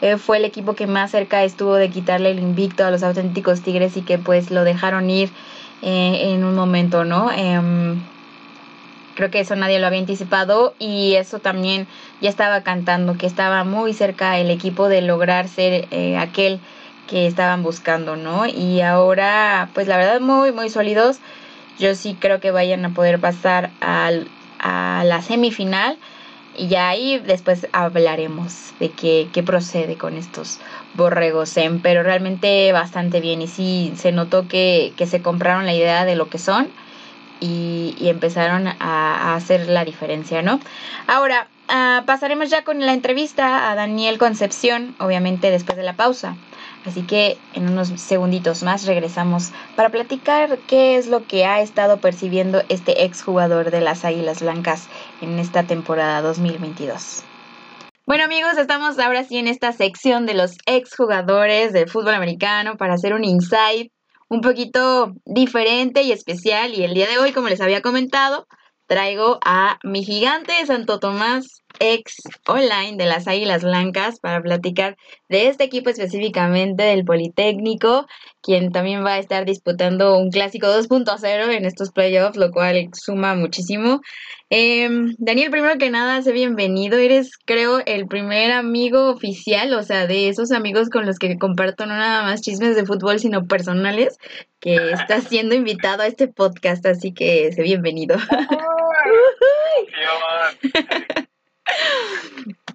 eh, 0.00 0.16
fue 0.18 0.36
el 0.36 0.44
equipo 0.44 0.74
que 0.74 0.86
más 0.86 1.10
cerca 1.10 1.42
estuvo 1.42 1.74
de 1.74 1.90
quitarle 1.90 2.30
el 2.30 2.38
invicto 2.38 2.84
a 2.84 2.90
los 2.90 3.02
auténticos 3.02 3.62
Tigres 3.62 3.96
y 3.96 4.02
que 4.02 4.18
pues 4.18 4.50
lo 4.50 4.64
dejaron 4.64 5.08
ir 5.08 5.30
eh, 5.82 6.32
en 6.32 6.44
un 6.44 6.54
momento, 6.54 7.04
¿no? 7.04 7.30
Em, 7.30 8.00
creo 9.14 9.30
que 9.30 9.40
eso 9.40 9.56
nadie 9.56 9.78
lo 9.78 9.86
había 9.86 10.00
anticipado 10.00 10.74
y 10.78 11.14
eso 11.14 11.38
también 11.38 11.86
ya 12.20 12.30
estaba 12.30 12.62
cantando, 12.62 13.16
que 13.16 13.26
estaba 13.26 13.64
muy 13.64 13.92
cerca 13.92 14.38
el 14.38 14.50
equipo 14.50 14.88
de 14.88 15.02
lograr 15.02 15.48
ser 15.48 15.88
eh, 15.90 16.16
aquel 16.16 16.60
que 17.08 17.26
estaban 17.26 17.62
buscando, 17.62 18.16
¿no? 18.16 18.46
Y 18.46 18.80
ahora, 18.82 19.70
pues 19.74 19.88
la 19.88 19.96
verdad, 19.96 20.20
muy, 20.20 20.52
muy 20.52 20.68
sólidos. 20.68 21.20
Yo 21.78 21.94
sí 21.94 22.16
creo 22.18 22.40
que 22.40 22.50
vayan 22.50 22.84
a 22.84 22.90
poder 22.90 23.20
pasar 23.20 23.70
a 23.80 24.10
la 25.04 25.22
semifinal 25.22 25.96
y 26.58 26.68
ya 26.68 26.88
ahí 26.88 27.18
después 27.18 27.68
hablaremos 27.72 28.72
de 28.80 28.90
qué, 28.90 29.28
qué 29.32 29.42
procede 29.42 29.96
con 29.96 30.16
estos 30.16 30.58
borregos 30.94 31.56
en, 31.56 31.80
pero 31.80 32.02
realmente 32.02 32.72
bastante 32.72 33.20
bien 33.20 33.40
y 33.40 33.46
sí 33.46 33.92
se 33.96 34.12
notó 34.12 34.48
que, 34.48 34.92
que 34.96 35.06
se 35.06 35.22
compraron 35.22 35.66
la 35.66 35.74
idea 35.74 36.04
de 36.04 36.16
lo 36.16 36.28
que 36.28 36.38
son 36.38 36.68
y, 37.40 37.94
y 37.98 38.08
empezaron 38.08 38.66
a, 38.66 38.74
a, 38.80 39.34
hacer 39.36 39.68
la 39.68 39.84
diferencia, 39.84 40.42
¿no? 40.42 40.60
Ahora, 41.06 41.46
uh, 41.68 42.04
pasaremos 42.04 42.50
ya 42.50 42.64
con 42.64 42.84
la 42.84 42.92
entrevista 42.92 43.70
a 43.70 43.74
Daniel 43.76 44.18
Concepción, 44.18 44.96
obviamente 44.98 45.50
después 45.50 45.76
de 45.76 45.84
la 45.84 45.94
pausa. 45.94 46.36
Así 46.84 47.02
que 47.02 47.36
en 47.54 47.68
unos 47.68 47.88
segunditos 47.88 48.62
más 48.62 48.86
regresamos 48.86 49.50
para 49.76 49.90
platicar 49.90 50.58
qué 50.66 50.96
es 50.96 51.08
lo 51.08 51.26
que 51.26 51.44
ha 51.44 51.60
estado 51.60 51.98
percibiendo 51.98 52.62
este 52.68 53.04
exjugador 53.04 53.70
de 53.70 53.80
las 53.80 54.04
Águilas 54.04 54.42
Blancas 54.42 54.88
en 55.20 55.38
esta 55.38 55.64
temporada 55.64 56.22
2022. 56.22 57.24
Bueno 58.06 58.24
amigos, 58.24 58.56
estamos 58.56 58.98
ahora 58.98 59.24
sí 59.24 59.36
en 59.36 59.48
esta 59.48 59.72
sección 59.72 60.24
de 60.24 60.32
los 60.32 60.56
exjugadores 60.64 61.74
del 61.74 61.90
fútbol 61.90 62.14
americano 62.14 62.76
para 62.78 62.94
hacer 62.94 63.12
un 63.12 63.24
insight 63.24 63.92
un 64.28 64.40
poquito 64.40 65.14
diferente 65.24 66.02
y 66.02 66.12
especial 66.12 66.72
y 66.74 66.84
el 66.84 66.94
día 66.94 67.06
de 67.06 67.18
hoy, 67.18 67.32
como 67.32 67.48
les 67.48 67.60
había 67.60 67.82
comentado, 67.82 68.46
traigo 68.86 69.38
a 69.44 69.78
mi 69.82 70.04
gigante 70.04 70.52
de 70.52 70.66
Santo 70.66 70.98
Tomás, 70.98 71.62
ex 71.80 72.16
online 72.46 72.96
de 72.96 73.06
las 73.06 73.28
Águilas 73.28 73.62
Blancas, 73.62 74.20
para 74.20 74.40
platicar 74.40 74.96
de 75.28 75.48
este 75.48 75.64
equipo 75.64 75.90
específicamente 75.90 76.84
del 76.84 77.04
Politécnico, 77.04 78.06
quien 78.42 78.72
también 78.72 79.04
va 79.04 79.14
a 79.14 79.18
estar 79.18 79.44
disputando 79.44 80.16
un 80.16 80.30
clásico 80.30 80.66
2.0 80.66 81.52
en 81.52 81.64
estos 81.64 81.90
playoffs, 81.90 82.36
lo 82.36 82.50
cual 82.50 82.88
suma 82.92 83.34
muchísimo. 83.34 84.00
Eh, 84.50 84.88
Daniel, 85.18 85.50
primero 85.50 85.76
que 85.76 85.90
nada, 85.90 86.22
sé 86.22 86.32
bienvenido. 86.32 86.98
Eres, 86.98 87.32
creo, 87.44 87.80
el 87.84 88.06
primer 88.06 88.52
amigo 88.52 89.10
oficial, 89.10 89.74
o 89.74 89.82
sea, 89.82 90.06
de 90.06 90.28
esos 90.28 90.52
amigos 90.52 90.88
con 90.88 91.04
los 91.04 91.18
que 91.18 91.38
comparto 91.38 91.84
no 91.84 91.94
nada 91.94 92.22
más 92.22 92.40
chismes 92.40 92.74
de 92.74 92.86
fútbol, 92.86 93.18
sino 93.18 93.46
personales, 93.46 94.16
que 94.60 94.76
está 94.92 95.20
siendo 95.28 95.54
invitado 95.54 96.02
a 96.02 96.06
este 96.06 96.28
podcast, 96.28 96.86
así 96.86 97.12
que 97.12 97.52
sé 97.52 97.62
bienvenido. 97.62 98.16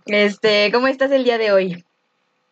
este, 0.06 0.72
¿cómo 0.72 0.88
estás 0.88 1.12
el 1.12 1.24
día 1.24 1.38
de 1.38 1.52
hoy? 1.52 1.70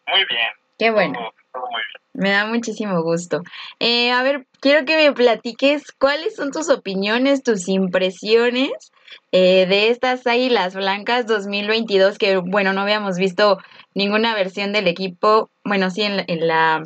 Muy 0.08 0.26
bien. 0.30 0.52
Qué 0.78 0.92
bueno. 0.92 1.14
Todo, 1.14 1.34
todo 1.54 1.64
muy 1.72 1.82
bien. 1.82 2.02
Me 2.14 2.32
da 2.32 2.46
muchísimo 2.46 3.02
gusto. 3.04 3.42
Eh, 3.80 4.12
a 4.12 4.22
ver, 4.22 4.46
quiero 4.60 4.86
que 4.86 4.98
me 4.98 5.14
platiques 5.14 5.92
cuáles 5.94 6.36
son 6.36 6.52
tus 6.52 6.70
opiniones, 6.70 7.42
tus 7.42 7.70
impresiones 7.70 8.92
eh, 9.32 9.66
de 9.68 9.90
estas 9.90 10.28
Águilas 10.28 10.76
Blancas 10.76 11.26
2022, 11.26 12.18
que 12.18 12.38
bueno, 12.38 12.74
no 12.74 12.82
habíamos 12.82 13.18
visto 13.18 13.60
ninguna 13.94 14.36
versión 14.36 14.74
del 14.74 14.88
equipo, 14.88 15.50
bueno, 15.64 15.90
sí 15.90 16.02
en 16.02 16.18
la, 16.18 16.24
en 16.28 16.48
la 16.48 16.84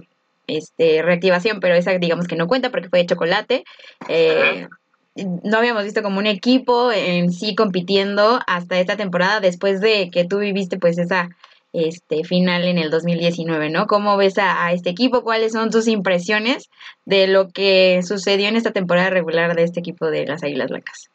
este, 0.47 1.01
reactivación, 1.01 1.59
pero 1.59 1.73
esa 1.75 1.91
digamos 1.97 2.27
que 2.27 2.35
no 2.35 2.47
cuenta 2.47 2.69
porque 2.69 2.89
fue 2.89 2.99
de 2.99 3.07
chocolate. 3.07 3.63
Eh, 4.07 4.67
no 5.15 5.57
habíamos 5.57 5.83
visto 5.83 6.03
como 6.03 6.19
un 6.19 6.27
equipo 6.27 6.91
en 6.91 7.31
sí 7.31 7.55
compitiendo 7.55 8.39
hasta 8.47 8.79
esta 8.79 8.97
temporada 8.97 9.39
después 9.39 9.79
de 9.79 10.09
que 10.11 10.25
tú 10.25 10.39
viviste 10.39 10.77
pues 10.77 10.97
esa 10.97 11.29
este 11.71 12.23
final 12.23 12.63
en 12.63 12.77
el 12.77 12.89
2019, 12.89 13.69
¿no? 13.69 13.85
¿Cómo 13.85 14.15
ves 14.15 14.37
a, 14.37 14.65
a, 14.65 14.71
este 14.71 14.89
equipo? 14.89 15.23
¿Cuáles 15.23 15.51
son 15.51 15.71
tus 15.71 15.89
impresiones 15.89 16.69
de 17.03 17.27
lo 17.27 17.49
que 17.49 18.01
sucedió 18.01 18.47
en 18.47 18.55
esta 18.55 18.71
temporada 18.71 19.09
regular 19.09 19.55
de 19.55 19.63
este 19.63 19.81
equipo 19.81 20.09
de 20.09 20.25
las 20.25 20.41
Águilas 20.43 20.69
Blancas? 20.69 21.09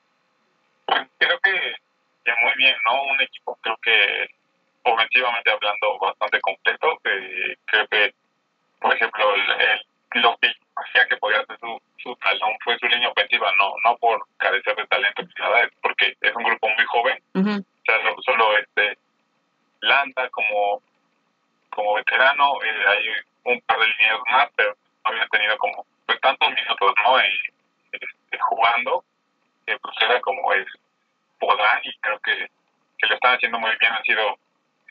Pues 0.84 1.08
creo 1.16 1.38
que, 1.40 1.50
que 2.24 2.32
muy 2.42 2.52
bien, 2.58 2.76
¿no? 2.84 3.02
Un 3.10 3.20
equipo 3.22 3.58
creo 3.62 3.76
que 3.82 4.28
ofensivamente 4.82 5.50
hablando 5.50 5.98
bastante 5.98 6.40
completo, 6.40 6.98
que 7.02 7.56
creo 7.66 7.86
que, 7.88 8.14
por 8.80 8.94
ejemplo, 8.94 9.34
el, 9.34 9.40
el, 9.40 10.22
lo 10.22 10.36
que 10.42 10.48
hacía 10.76 11.06
que 11.08 11.16
podía 11.16 11.40
hacer 11.40 11.58
su, 11.58 11.80
su 12.02 12.14
talón 12.16 12.52
fue 12.64 12.78
su 12.78 12.86
línea 12.86 13.08
no 13.58 13.74
no 13.84 13.96
por 13.98 14.22
carecer 14.38 14.74
de 14.76 14.86
talento, 14.86 15.22
nada, 15.38 15.68
porque 15.82 16.16
es 16.20 16.34
un 16.34 16.44
grupo 16.44 16.68
muy 16.68 16.84
joven, 16.86 17.22
uh 17.34 17.40
-huh. 17.40 17.60
o 17.60 17.84
sea, 17.84 18.02
solo, 18.02 18.16
solo 18.22 18.58
este 18.58 18.96
Landa 19.80 20.28
como, 20.30 20.82
como 21.70 21.94
veterano, 21.94 22.62
eh, 22.62 22.84
hay 22.86 23.08
un 23.44 23.60
par 23.62 23.78
de 23.78 23.86
líneas 23.86 24.18
más, 24.30 24.50
pero 24.56 24.76
no 25.04 25.10
habían 25.10 25.28
tenido 25.28 25.56
como 25.58 25.86
pues, 26.06 26.20
tantos 26.20 26.48
minutos 26.50 26.94
¿no? 27.04 27.20
Eh, 27.20 27.38
este, 27.92 28.38
jugando, 28.38 29.04
que 29.66 29.78
pues 29.78 29.96
era 30.02 30.20
como 30.20 30.52
es 30.52 30.66
Podrán 31.38 31.80
y 31.84 31.96
creo 32.00 32.18
que, 32.20 32.50
que 32.98 33.06
lo 33.06 33.14
están 33.14 33.36
haciendo 33.36 33.58
muy 33.58 33.74
bien, 33.80 33.92
han 33.92 34.04
sido 34.04 34.38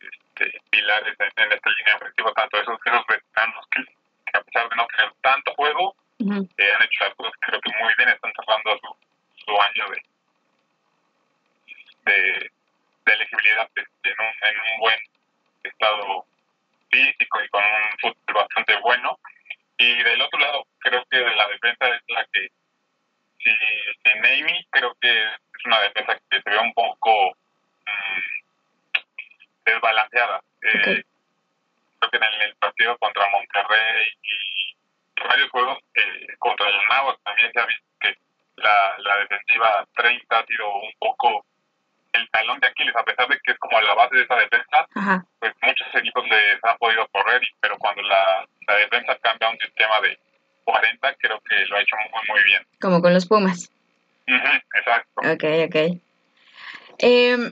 este, 0.01 0.59
pilares 0.71 1.15
en, 1.19 1.43
en, 1.43 1.51
esta 1.51 1.69
línea 1.69 1.95
ofensiva, 1.95 2.33
tanto 2.33 2.59
esos, 2.59 2.79
esos 2.83 3.05
veteranos 3.05 3.67
que, 3.69 3.85
que, 3.85 4.39
a 4.39 4.41
pesar 4.41 4.67
de 4.69 4.75
no 4.75 4.87
tener 4.87 5.13
tanto 5.21 5.53
juego, 5.53 5.95
uh 6.19 6.25
-huh. 6.25 6.49
eh, 6.57 6.73
han 6.73 6.83
hecho 6.83 7.03
las 7.03 7.13
cosas 7.13 7.33
creo 7.41 7.61
que 7.61 7.71
muy 7.79 7.93
bien, 7.97 8.09
están 8.09 8.33
cerrando 8.33 8.79
su, 8.79 8.97
su 9.45 9.61
año 9.61 9.89
de, 9.91 10.01
de 12.11 12.51
de 13.09 13.15
elegibilidad 13.15 13.69
en 13.75 14.15
un, 14.19 14.49
en 14.49 14.59
un 14.59 14.79
buen 14.79 14.99
estado 15.63 16.25
físico 16.91 17.43
y 17.43 17.49
con 17.49 17.63
un 17.63 17.99
fútbol 17.99 18.35
bastante 18.35 18.77
bueno. 18.81 19.19
Y 19.77 20.03
del 20.03 20.21
otro 20.21 20.39
lado, 20.39 20.65
creo 20.79 21.03
que 21.09 21.17
de 21.17 21.35
la 21.35 21.47
defensa 21.47 21.87
es 21.95 22.01
la 22.07 22.25
que, 22.31 22.49
si, 23.39 23.49
si 23.49 24.19
Navy, 24.19 24.67
creo 24.71 24.95
que 25.01 25.09
es 25.09 25.65
una 25.65 25.79
defensa 25.81 26.19
que 26.29 26.41
se 26.41 26.49
ve 26.49 26.57
un 26.59 26.73
poco 26.73 27.31
mmm, 27.85 28.99
desbalanceada. 29.65 30.41
Okay. 30.57 30.95
Eh, 30.95 31.03
creo 31.99 32.11
que 32.11 32.17
en 32.17 32.23
el, 32.23 32.41
el, 32.41 32.55
partido 32.55 32.97
contra 32.97 33.29
Monterrey 33.31 34.07
y 34.23 34.75
varios 35.27 35.49
juegos 35.49 35.79
eh, 35.95 36.27
contra 36.39 36.69
Yanagua 36.69 37.17
también 37.23 37.51
se 37.53 37.59
ha 37.59 37.65
visto 37.65 37.85
que 38.01 38.17
la, 38.57 38.95
la 38.99 39.17
defensiva 39.19 39.87
30 39.95 40.37
ha 40.37 40.45
sido 40.45 40.73
un 40.75 40.93
poco 40.99 41.45
el 42.13 42.29
talón 42.31 42.59
de 42.59 42.67
Aquiles, 42.67 42.95
a 42.95 43.03
pesar 43.03 43.27
de 43.27 43.39
que 43.39 43.51
es 43.51 43.59
como 43.59 43.79
la 43.81 43.93
base 43.93 44.15
de 44.15 44.23
esa 44.23 44.35
defensa, 44.35 44.87
Ajá. 44.95 45.25
pues 45.39 45.53
muchos 45.61 45.87
equipos 45.93 46.27
les 46.27 46.63
han 46.63 46.77
podido 46.77 47.07
correr, 47.09 47.41
pero 47.61 47.77
cuando 47.77 48.01
la, 48.03 48.45
la 48.67 48.75
defensa 48.75 49.17
cambia 49.21 49.47
a 49.47 49.51
un 49.51 49.59
sistema 49.59 49.99
de 50.01 50.17
40, 50.63 51.13
creo 51.15 51.39
que 51.41 51.65
lo 51.65 51.77
ha 51.77 51.81
hecho 51.81 51.95
muy, 52.11 52.21
muy 52.27 52.43
bien. 52.43 52.65
Como 52.81 52.98
con 53.09 53.15
los 53.15 53.25
Pumas. 53.25 53.71
Uh 54.27 54.33
-huh, 54.33 54.61
exacto. 54.77 55.09
Ok, 55.33 55.43
ok. 55.67 55.99
Eh, 56.99 57.51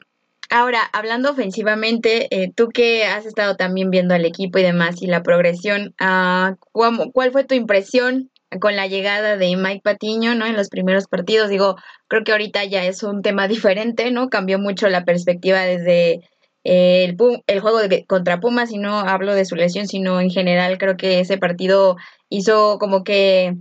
ahora, 0.52 0.82
hablando 0.94 1.32
ofensivamente, 1.32 2.28
eh, 2.30 2.52
tú 2.56 2.70
que 2.70 3.06
has 3.06 3.26
estado 3.26 3.56
también 3.56 3.90
viendo 3.90 4.14
al 4.14 4.26
equipo 4.26 4.60
y 4.60 4.64
demás 4.64 5.02
y 5.02 5.08
la 5.08 5.24
progresión, 5.24 5.96
uh, 6.00 6.56
¿cuál, 6.72 7.12
¿cuál 7.12 7.32
fue 7.32 7.44
tu 7.44 7.56
impresión 7.56 8.30
con 8.62 8.76
la 8.76 8.86
llegada 8.86 9.36
de 9.36 9.58
Mike 9.58 9.82
Patiño, 9.84 10.36
¿no? 10.36 10.46
En 10.46 10.56
los 10.56 10.70
primeros 10.70 11.08
partidos, 11.08 11.50
digo, 11.50 11.76
creo 12.08 12.24
que 12.24 12.34
ahorita 12.34 12.64
ya 12.66 12.86
es 12.86 13.02
un 13.02 13.24
tema 13.24 13.48
diferente, 13.56 14.12
¿no? 14.12 14.30
Cambió 14.30 14.60
mucho 14.60 14.88
la 14.90 15.06
perspectiva 15.06 15.62
desde 15.62 16.22
eh, 16.64 17.06
el, 17.06 17.18
el, 17.48 17.60
juego 17.62 17.80
de, 17.80 18.06
contra 18.06 18.40
Pumas, 18.40 18.72
y 18.72 18.78
no 18.78 19.00
hablo 19.00 19.34
de 19.34 19.46
su 19.46 19.56
lesión, 19.56 19.88
sino 19.88 20.22
en 20.22 20.30
general 20.30 20.78
creo 20.78 20.98
que 20.98 21.20
ese 21.20 21.40
partido 21.40 21.98
hizo 22.30 22.78
como 22.78 23.04
que 23.04 23.56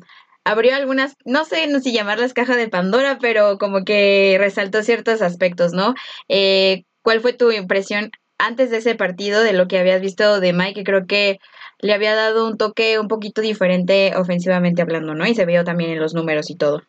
abrió 0.46 0.76
algunas, 0.76 1.16
no 1.24 1.44
sé 1.44 1.66
no 1.66 1.80
si 1.80 1.92
llamarlas 1.92 2.32
caja 2.32 2.54
de 2.54 2.68
Pandora, 2.68 3.18
pero 3.20 3.58
como 3.58 3.84
que 3.84 4.36
resaltó 4.38 4.82
ciertos 4.84 5.20
aspectos, 5.20 5.72
¿no? 5.72 5.94
Eh, 6.28 6.84
¿Cuál 7.02 7.20
fue 7.20 7.32
tu 7.32 7.50
impresión 7.50 8.12
antes 8.38 8.70
de 8.70 8.78
ese 8.78 8.94
partido, 8.94 9.42
de 9.42 9.52
lo 9.52 9.66
que 9.66 9.78
habías 9.78 10.00
visto 10.00 10.38
de 10.38 10.52
Mike, 10.52 10.84
creo 10.84 11.06
que 11.06 11.40
le 11.80 11.94
había 11.94 12.14
dado 12.14 12.46
un 12.46 12.58
toque 12.58 12.98
un 13.00 13.08
poquito 13.08 13.40
diferente 13.40 14.12
ofensivamente 14.14 14.82
hablando, 14.82 15.14
¿no? 15.14 15.26
Y 15.26 15.34
se 15.34 15.46
vio 15.46 15.64
también 15.64 15.90
en 15.90 16.00
los 16.00 16.14
números 16.14 16.48
y 16.48 16.56
todo. 16.56 16.82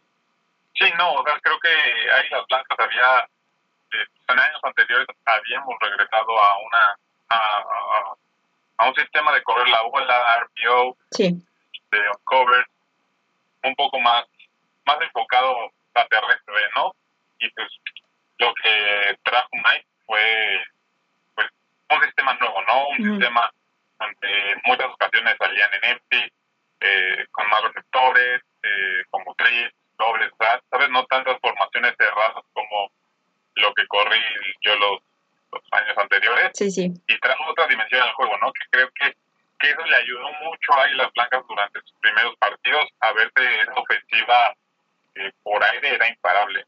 Sí, 0.75 0.85
no, 0.97 1.13
o 1.13 1.23
sea, 1.23 1.39
creo 1.41 1.57
que 1.59 1.69
ahí 1.69 2.29
las 2.29 2.45
blancas 2.47 2.77
había, 2.77 3.19
eh, 3.21 4.05
en 4.27 4.39
años 4.39 4.59
anteriores 4.61 5.07
habíamos 5.25 5.75
regresado 5.81 6.39
a 6.39 6.57
una, 6.59 6.97
a, 7.29 8.15
a, 8.77 8.89
un 8.89 8.95
sistema 8.95 9.33
de 9.33 9.41
correr 9.41 9.67
la 9.67 9.81
bola, 9.81 10.45
RPO, 10.45 10.97
sí. 11.11 11.33
de 11.91 11.99
cover, 12.23 12.67
un 13.63 13.75
poco 13.75 13.99
más, 13.99 14.25
más 14.85 14.97
enfocado 15.01 15.71
a 15.93 16.05
terrestre, 16.07 16.55
¿no? 16.75 16.93
Y 17.39 17.49
pues 17.49 17.67
lo 18.39 18.53
que 18.55 19.17
trajo 19.23 19.49
Mike 19.51 19.87
fue 20.05 20.63
pues 21.35 21.47
un 21.89 22.03
sistema 22.03 22.33
nuevo, 22.35 22.61
¿no? 22.63 22.87
Un 22.89 23.11
sistema 23.11 23.51
donde 23.99 24.51
en 24.51 24.61
muchas 24.65 24.87
ocasiones 24.87 25.35
salían 25.39 25.69
en 25.73 25.91
empty, 25.91 26.33
eh, 26.81 27.25
con 27.31 27.49
más 27.49 27.63
receptores, 27.63 28.41
eh, 28.63 29.03
como 29.09 29.33
tres, 29.35 29.71
dobles, 29.97 30.31
¿sabes? 30.69 30.89
No 30.89 31.05
tantas 31.05 31.39
formaciones 31.41 31.95
cerradas 31.97 32.43
como 32.53 32.91
lo 33.55 33.73
que 33.73 33.87
corrí 33.87 34.21
yo 34.61 34.75
los, 34.75 35.01
los 35.51 35.63
años 35.71 35.97
anteriores. 35.97 36.51
Sí, 36.53 36.69
sí. 36.69 36.91
Y 37.07 37.19
trajo 37.19 37.49
otra 37.49 37.67
dimensión 37.67 38.01
al 38.01 38.13
juego, 38.13 38.37
¿no? 38.37 38.51
Que 38.53 38.65
creo 38.69 38.89
que, 38.91 39.15
que 39.59 39.69
eso 39.69 39.85
le 39.85 39.95
ayudó 39.95 40.31
mucho 40.43 40.73
a 40.73 40.87
las 40.89 41.11
Blancas 41.13 41.43
durante 41.47 41.81
sus 41.81 41.93
primeros 41.99 42.35
partidos 42.37 42.85
a 42.99 43.11
verse 43.13 43.61
esa 43.61 43.73
ofensiva 43.73 44.53
eh, 45.15 45.31
por 45.43 45.63
aire 45.63 45.95
era 45.95 46.07
imparable. 46.07 46.65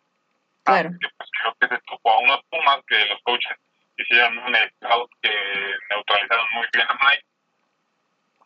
Claro. 0.63 0.89
pues, 0.99 1.29
creo 1.41 1.55
que 1.59 1.75
se 1.75 1.81
tocó 1.83 2.11
a 2.11 2.19
unos 2.19 2.41
Pumas 2.49 2.79
que 2.87 3.05
los 3.05 3.21
coaches 3.23 3.57
hicieron 3.97 4.37
un 4.39 4.55
scout 4.55 5.11
que 5.21 5.31
neutralizaron 5.89 6.45
muy 6.53 6.67
bien 6.73 6.87
a 6.89 6.93
Mike. 6.93 7.25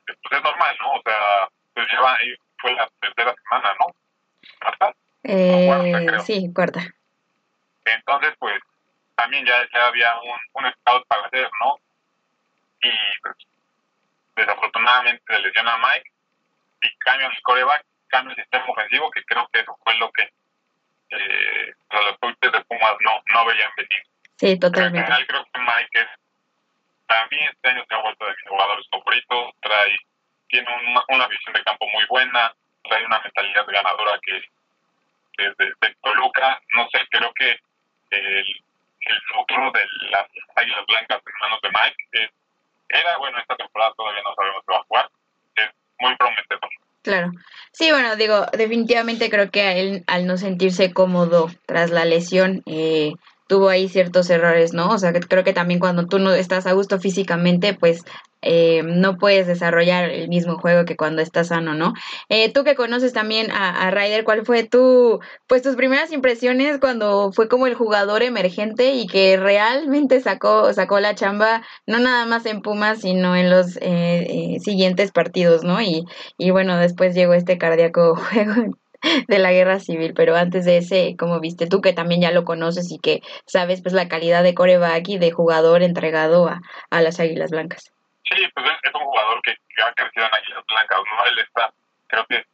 Pues 0.05 0.17
es 0.31 0.43
normal, 0.43 0.77
¿no? 0.81 0.93
O 0.93 1.01
sea, 1.03 1.49
pues 1.73 1.87
lleva, 1.91 2.17
fue 2.59 2.73
la 2.73 2.89
tercera 2.99 3.35
semana, 3.43 3.75
¿no? 3.79 3.95
Eh, 5.23 6.19
sí, 6.25 6.51
cuarta. 6.53 6.81
Entonces, 7.85 8.33
pues, 8.39 8.59
también 9.15 9.45
ya, 9.45 9.65
ya 9.73 9.87
había 9.87 10.19
un, 10.19 10.65
un 10.65 10.71
scout 10.73 11.07
para 11.07 11.25
hacer, 11.27 11.49
¿no? 11.61 11.79
Y 12.81 12.91
pues, 13.21 13.35
desafortunadamente 14.35 15.23
se 15.27 15.39
lesiona 15.39 15.73
a 15.73 15.77
Mike 15.77 16.11
y 16.81 16.97
cambian 16.97 17.31
el 17.31 17.41
coreback, 17.41 17.85
cambia 18.07 18.35
el 18.35 18.41
sistema 18.41 18.65
ofensivo, 18.67 19.11
que 19.11 19.23
creo 19.23 19.47
que 19.51 19.59
eso 19.59 19.77
fue 19.83 19.95
lo 19.95 20.11
que 20.11 20.23
eh, 21.09 21.73
los 21.91 22.17
coaches 22.19 22.51
de 22.51 22.61
Pumas 22.65 22.95
no, 23.01 23.21
no 23.33 23.45
veían 23.45 23.71
venir. 23.77 24.03
Sí, 24.37 24.59
totalmente. 24.59 25.01
Pero 25.03 25.15
al 25.15 25.25
final 25.25 25.27
creo 25.27 25.45
que 25.45 25.59
Mike 25.59 25.99
es, 26.01 26.07
también 27.07 27.49
este 27.49 27.69
año 27.69 27.85
se 27.87 27.93
ha 27.93 28.01
vuelto 28.01 28.25
de 28.25 28.31
mis 28.31 28.49
jugadores 28.49 28.85
favoritos, 28.89 29.53
trae, 29.61 29.97
tiene 30.49 30.69
una, 30.89 31.03
una 31.09 31.27
visión 31.27 31.53
de 31.53 31.63
campo 31.63 31.87
muy 31.93 32.05
buena, 32.05 32.53
trae 32.83 33.05
una 33.05 33.19
mentalidad 33.19 33.65
ganadora 33.67 34.19
que, 34.21 34.41
que 35.37 35.43
de, 35.43 35.73
de, 35.81 35.95
Toluca, 36.01 36.61
no 36.73 36.89
sé, 36.89 36.99
creo 37.09 37.31
que 37.33 37.59
el, 38.09 38.63
el 39.01 39.21
futuro 39.33 39.71
de 39.71 39.85
las 40.11 40.27
Águilas 40.55 40.85
Blancas 40.87 41.21
en 41.25 41.33
manos 41.39 41.61
de 41.61 41.69
Mike 41.69 42.05
es, 42.11 42.29
era, 42.93 43.17
bueno, 43.17 43.37
esta 43.39 43.55
temporada 43.55 43.93
todavía 43.95 44.21
no 44.23 44.35
sabemos 44.35 44.63
si 44.65 44.71
va 44.71 44.79
a 44.79 44.83
jugar, 44.83 45.09
es 45.55 45.69
muy 45.99 46.15
prometedor. 46.17 46.69
Claro. 47.01 47.31
Sí, 47.71 47.91
bueno, 47.91 48.15
digo, 48.15 48.45
definitivamente 48.53 49.29
creo 49.29 49.51
que 49.51 49.61
a 49.61 49.75
él, 49.75 50.03
al 50.07 50.25
no 50.25 50.37
sentirse 50.37 50.93
cómodo 50.93 51.49
tras 51.65 51.91
la 51.91 52.05
lesión, 52.05 52.63
eh, 52.65 53.13
tuvo 53.47 53.69
ahí 53.69 53.89
ciertos 53.89 54.29
errores, 54.29 54.73
¿no? 54.73 54.89
O 54.89 54.97
sea, 54.97 55.11
creo 55.11 55.43
que 55.43 55.53
también 55.53 55.79
cuando 55.79 56.07
tú 56.07 56.19
no 56.19 56.31
estás 56.31 56.65
a 56.65 56.73
gusto 56.73 56.99
físicamente, 56.99 57.73
pues 57.73 58.05
eh, 58.43 58.83
no 58.83 59.17
puedes 59.17 59.47
desarrollar 59.47 60.09
el 60.09 60.29
mismo 60.29 60.57
juego 60.57 60.85
que 60.85 60.95
cuando 60.97 61.21
estás 61.21 61.47
sano, 61.47 61.73
¿no? 61.73 61.93
Eh, 62.29 62.51
tú 62.53 62.63
que 62.63 62.75
conoces 62.75 63.13
también 63.13 63.51
a, 63.51 63.87
a 63.87 63.91
Ryder, 63.91 64.23
¿cuál 64.23 64.45
fue 64.45 64.63
tu, 64.63 65.19
pues 65.47 65.61
tus 65.61 65.75
primeras 65.75 66.11
impresiones 66.11 66.79
cuando 66.79 67.31
fue 67.31 67.47
como 67.47 67.67
el 67.67 67.75
jugador 67.75 68.23
emergente 68.23 68.93
y 68.93 69.07
que 69.07 69.37
realmente 69.37 70.21
sacó, 70.21 70.73
sacó 70.73 70.99
la 70.99 71.15
chamba, 71.15 71.63
no 71.87 71.99
nada 71.99 72.25
más 72.25 72.45
en 72.45 72.61
Pumas, 72.61 73.01
sino 73.01 73.35
en 73.35 73.49
los 73.49 73.77
eh, 73.81 74.57
siguientes 74.61 75.11
partidos, 75.11 75.63
¿no? 75.63 75.81
Y, 75.81 76.05
y 76.37 76.51
bueno, 76.51 76.77
después 76.77 77.15
llegó 77.15 77.33
este 77.33 77.57
cardíaco 77.57 78.15
juego 78.33 78.75
de 79.27 79.39
la 79.39 79.51
guerra 79.51 79.79
civil, 79.79 80.13
pero 80.15 80.35
antes 80.35 80.65
de 80.65 80.77
ese, 80.77 81.15
como 81.17 81.39
viste 81.39 81.67
tú, 81.67 81.81
que 81.81 81.93
también 81.93 82.21
ya 82.21 82.31
lo 82.31 82.45
conoces 82.45 82.91
y 82.91 82.99
que 82.99 83.21
sabes 83.45 83.81
pues 83.81 83.93
la 83.93 84.07
calidad 84.07 84.43
de 84.43 84.53
coreback 84.53 85.07
y 85.09 85.17
de 85.17 85.31
jugador 85.31 85.83
entregado 85.83 86.47
a, 86.47 86.61
a 86.89 87.01
las 87.01 87.19
Águilas 87.19 87.51
Blancas. 87.51 87.92
Sí, 88.29 88.47
pues 88.53 88.65
es, 88.65 88.77
es 88.83 88.93
un 88.93 89.01
jugador 89.01 89.41
que, 89.41 89.55
que, 89.75 89.81
ha 89.81 89.93
crecido 89.93 90.25
en 90.25 90.35
Águilas 90.35 90.65
Blancas, 90.67 90.99
¿no? 91.11 91.25
Él 91.25 91.39
está, 91.39 91.73
creo 92.07 92.25
que 92.27 92.45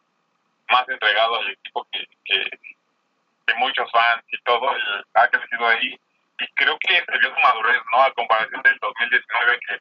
más 0.70 0.88
entregado 0.89 1.36
al 1.36 1.49
equipo 1.49 1.88
que, 1.91 2.07
que, 2.26 2.49
que 3.45 3.53
muchos 3.55 3.91
fans 3.91 4.24
y 4.32 4.38
todo, 4.43 4.76
él 4.76 5.05
ha 5.13 5.28
crecido 5.28 5.67
ahí 5.67 5.99
y 6.39 6.47
creo 6.53 6.78
que 6.80 6.95
se 6.95 7.17
vio 7.17 7.34
su 7.34 7.39
madurez, 7.41 7.82
¿no? 7.91 8.01
A 8.01 8.13
comparación 8.13 8.61
del 8.63 8.78
2019 8.80 9.59
que, 9.67 9.80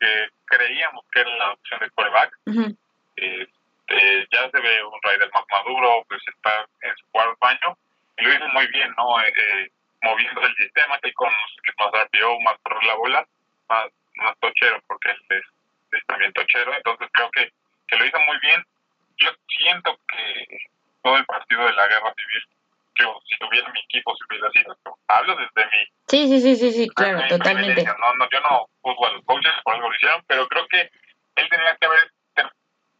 que 0.00 0.28
creíamos 0.46 1.04
que 1.12 1.20
era 1.20 1.36
la 1.36 1.52
opción 1.52 1.80
de 1.80 1.90
coreback. 1.90 2.38
Uh 2.46 2.52
-huh. 2.52 2.76
eh, 3.16 3.46
eh, 3.88 4.26
ya 4.30 4.50
se 4.50 4.60
ve 4.60 4.84
un 4.84 5.00
Raider 5.02 5.30
más 5.34 5.44
maduro, 5.50 6.04
pues 6.08 6.22
está 6.28 6.64
en 6.82 6.96
su 6.96 7.06
cuarto 7.10 7.36
año 7.46 7.76
y 8.16 8.22
lo 8.24 8.34
hizo 8.34 8.48
muy 8.48 8.66
bien, 8.68 8.94
¿no? 8.96 9.20
Eh, 9.20 9.70
moviendo 10.02 10.40
el 10.42 10.56
sistema 10.56 10.98
que 11.00 11.12
con 11.12 11.28
más 11.28 11.92
RPO, 11.92 12.40
más 12.40 12.56
correr 12.62 12.84
la 12.84 12.94
bola, 12.94 13.26
más, 13.68 13.86
más 14.20 14.38
tochero, 14.40 14.80
porque 14.86 15.10
él 15.10 15.22
es, 15.30 15.44
es, 15.92 16.06
también 16.06 16.32
tochero, 16.32 16.74
entonces 16.74 17.08
creo 17.12 17.30
que, 17.30 17.52
que 17.88 17.96
lo 17.96 18.04
hizo 18.04 18.18
muy 18.20 18.38
bien. 18.40 18.64
Yo 19.16 19.30
siento 19.58 19.98
que 20.08 20.58
todo 21.02 21.16
el 21.16 21.26
partido 21.26 21.64
de 21.66 21.72
la 21.72 21.86
guerra 21.88 22.14
civil, 22.14 22.42
yo 22.96 23.20
si 23.28 23.38
tuviera 23.38 23.68
mi 23.70 23.80
equipo, 23.80 24.14
si 24.16 24.24
hubiera 24.28 24.50
sido, 24.50 24.76
hablo 25.08 25.36
desde 25.36 25.70
mi... 25.70 25.84
Sí, 26.08 26.28
sí, 26.28 26.40
sí, 26.40 26.56
sí, 26.56 26.72
sí 26.72 26.88
claro, 26.90 27.26
totalmente. 27.28 27.84
No, 27.84 28.14
no, 28.14 28.28
yo 28.30 28.40
no 28.40 28.66
juzgo 28.82 29.06
a 29.06 29.12
los 29.12 29.24
coaches 29.24 29.52
por 29.64 29.74
algo 29.74 29.88
lo 29.88 29.96
hicieron, 29.96 30.22
pero 30.26 30.48
creo 30.48 30.66
que 30.68 30.90
él 31.36 31.48
tenía 31.48 31.76
que 31.76 31.86
haber 31.86 32.12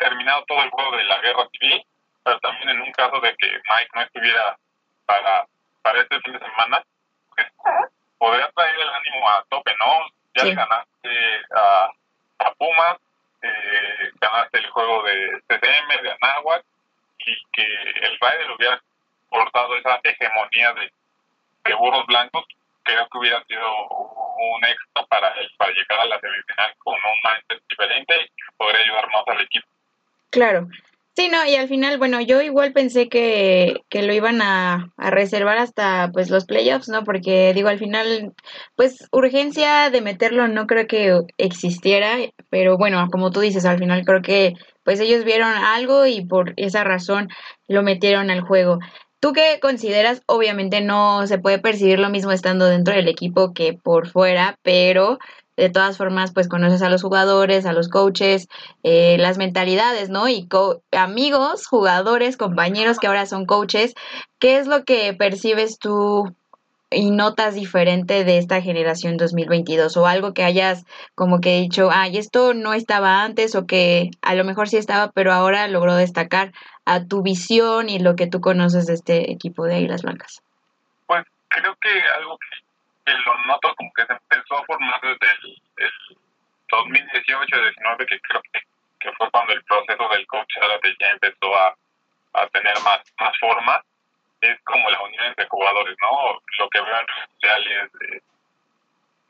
terminado 0.00 0.44
todo 0.46 0.62
el 0.62 0.70
juego 0.70 0.96
de 0.96 1.04
la 1.04 1.20
guerra 1.20 1.46
civil, 1.52 1.84
pero 2.24 2.40
también 2.40 2.70
en 2.70 2.80
un 2.80 2.92
caso 2.92 3.20
de 3.20 3.34
que 3.36 3.46
Mike 3.46 3.90
no 3.94 4.02
estuviera 4.02 4.56
para, 5.06 5.46
para 5.82 6.00
este 6.00 6.20
fin 6.22 6.32
de 6.32 6.38
semana, 6.40 6.82
pues, 7.34 7.46
podría 8.18 8.50
traer 8.50 8.74
el 8.74 8.88
ánimo 8.88 9.28
a 9.28 9.44
tope, 9.50 9.74
¿no? 9.78 10.06
Ya 10.34 10.42
sí. 10.44 10.54
ganaste 10.54 11.42
a, 11.56 11.90
a 12.38 12.54
Pumas, 12.54 12.96
eh, 13.42 14.10
ganaste 14.20 14.58
el 14.58 14.70
juego 14.70 15.02
de 15.04 15.42
CCM, 15.48 16.02
de 16.02 16.12
Anáhuac, 16.20 16.64
y 17.18 17.36
que 17.52 17.64
el 17.64 18.18
Raider 18.20 18.50
hubiera 18.52 18.82
cortado 19.28 19.76
esa 19.76 20.00
hegemonía 20.02 20.72
de, 20.74 20.92
de 21.64 21.74
burros 21.74 22.06
blancos, 22.06 22.44
creo 22.82 23.08
que 23.08 23.18
hubiera 23.18 23.42
sido 23.44 23.88
un 23.88 24.64
éxito 24.64 25.06
para 25.08 25.28
él, 25.34 25.50
para 25.56 25.72
llegar 25.72 26.00
a 26.00 26.04
la 26.06 26.20
semifinal 26.20 26.74
con 26.78 26.94
un 26.94 27.18
mindset 27.24 27.62
diferente 27.68 28.14
y 28.22 28.56
podría 28.56 28.80
ayudar 28.80 29.08
más 29.08 29.22
al 29.26 29.40
equipo. 29.42 29.66
Claro. 30.30 30.68
Sí, 31.16 31.28
no, 31.28 31.44
y 31.44 31.56
al 31.56 31.68
final, 31.68 31.98
bueno, 31.98 32.20
yo 32.20 32.40
igual 32.40 32.72
pensé 32.72 33.08
que, 33.08 33.82
que 33.90 34.02
lo 34.02 34.14
iban 34.14 34.40
a, 34.40 34.92
a, 34.96 35.10
reservar 35.10 35.58
hasta 35.58 36.10
pues 36.12 36.30
los 36.30 36.46
playoffs, 36.46 36.88
¿no? 36.88 37.04
Porque 37.04 37.52
digo, 37.52 37.68
al 37.68 37.78
final, 37.78 38.32
pues 38.76 39.06
urgencia 39.12 39.90
de 39.90 40.00
meterlo 40.00 40.48
no 40.48 40.66
creo 40.66 40.86
que 40.86 41.20
existiera, 41.36 42.16
pero 42.48 42.78
bueno, 42.78 43.06
como 43.10 43.30
tú 43.32 43.40
dices, 43.40 43.64
al 43.66 43.78
final 43.78 44.04
creo 44.04 44.22
que 44.22 44.54
pues 44.84 45.00
ellos 45.00 45.24
vieron 45.24 45.50
algo 45.52 46.06
y 46.06 46.24
por 46.24 46.54
esa 46.56 46.84
razón 46.84 47.28
lo 47.68 47.82
metieron 47.82 48.30
al 48.30 48.40
juego. 48.42 48.78
¿Tú 49.20 49.32
qué 49.32 49.58
consideras? 49.60 50.22
Obviamente 50.26 50.80
no 50.80 51.26
se 51.26 51.38
puede 51.38 51.58
percibir 51.58 51.98
lo 51.98 52.08
mismo 52.08 52.32
estando 52.32 52.66
dentro 52.66 52.94
del 52.94 53.08
equipo 53.08 53.52
que 53.52 53.74
por 53.74 54.08
fuera, 54.08 54.58
pero 54.62 55.18
de 55.60 55.68
todas 55.68 55.98
formas, 55.98 56.32
pues 56.32 56.48
conoces 56.48 56.80
a 56.80 56.88
los 56.88 57.02
jugadores, 57.02 57.66
a 57.66 57.74
los 57.74 57.88
coaches, 57.88 58.48
eh, 58.82 59.16
las 59.18 59.36
mentalidades, 59.36 60.08
¿no? 60.08 60.26
Y 60.26 60.48
co 60.48 60.82
amigos, 60.90 61.66
jugadores, 61.66 62.38
compañeros 62.38 62.98
que 62.98 63.06
ahora 63.06 63.26
son 63.26 63.44
coaches, 63.44 63.94
¿qué 64.38 64.56
es 64.56 64.66
lo 64.66 64.84
que 64.84 65.12
percibes 65.12 65.78
tú 65.78 66.34
y 66.90 67.10
notas 67.10 67.54
diferente 67.54 68.24
de 68.24 68.38
esta 68.38 68.62
generación 68.62 69.18
2022 69.18 69.96
o 69.96 70.06
algo 70.06 70.32
que 70.32 70.44
hayas 70.44 70.84
como 71.14 71.40
que 71.40 71.60
dicho, 71.60 71.90
ay, 71.92 72.16
esto 72.16 72.54
no 72.54 72.72
estaba 72.72 73.22
antes 73.22 73.54
o 73.54 73.66
que 73.66 74.10
a 74.22 74.34
lo 74.34 74.44
mejor 74.44 74.68
sí 74.68 74.78
estaba, 74.78 75.12
pero 75.12 75.32
ahora 75.32 75.68
logró 75.68 75.94
destacar 75.94 76.52
a 76.86 77.04
tu 77.04 77.22
visión 77.22 77.90
y 77.90 77.98
lo 77.98 78.16
que 78.16 78.26
tú 78.26 78.40
conoces 78.40 78.86
de 78.86 78.94
este 78.94 79.30
equipo 79.30 79.66
de 79.66 79.76
Águilas 79.76 80.02
Blancas? 80.02 80.42
Pues 81.06 81.24
creo 81.48 81.76
que 81.80 81.90
algo 82.18 82.38
que 82.38 82.69
lo 83.24 83.38
noto 83.46 83.74
como 83.76 83.92
que 83.94 84.06
se 84.06 84.12
empezó 84.12 84.58
a 84.58 84.64
formar 84.64 85.00
desde 85.00 85.32
el, 85.42 85.62
el 85.76 85.92
2018-19, 86.68 88.06
que 88.06 88.20
creo 88.20 88.42
que, 88.52 88.60
que, 89.00 89.12
fue 89.12 89.30
cuando 89.30 89.52
el 89.52 89.64
proceso 89.64 90.08
del 90.08 90.26
coach 90.26 90.56
árabe 90.60 90.96
ya 90.98 91.10
empezó 91.10 91.56
a, 91.56 91.74
a 92.34 92.46
tener 92.48 92.74
más, 92.84 93.00
más 93.18 93.38
forma, 93.38 93.82
es 94.40 94.58
como 94.64 94.88
la 94.90 95.02
unión 95.02 95.24
entre 95.26 95.46
jugadores, 95.48 95.96
¿no? 96.00 96.40
Lo 96.58 96.70
que 96.70 96.80
veo 96.80 97.00
en 97.00 97.06
redes 97.06 97.30
sociales 97.34 97.92
de, 97.92 98.22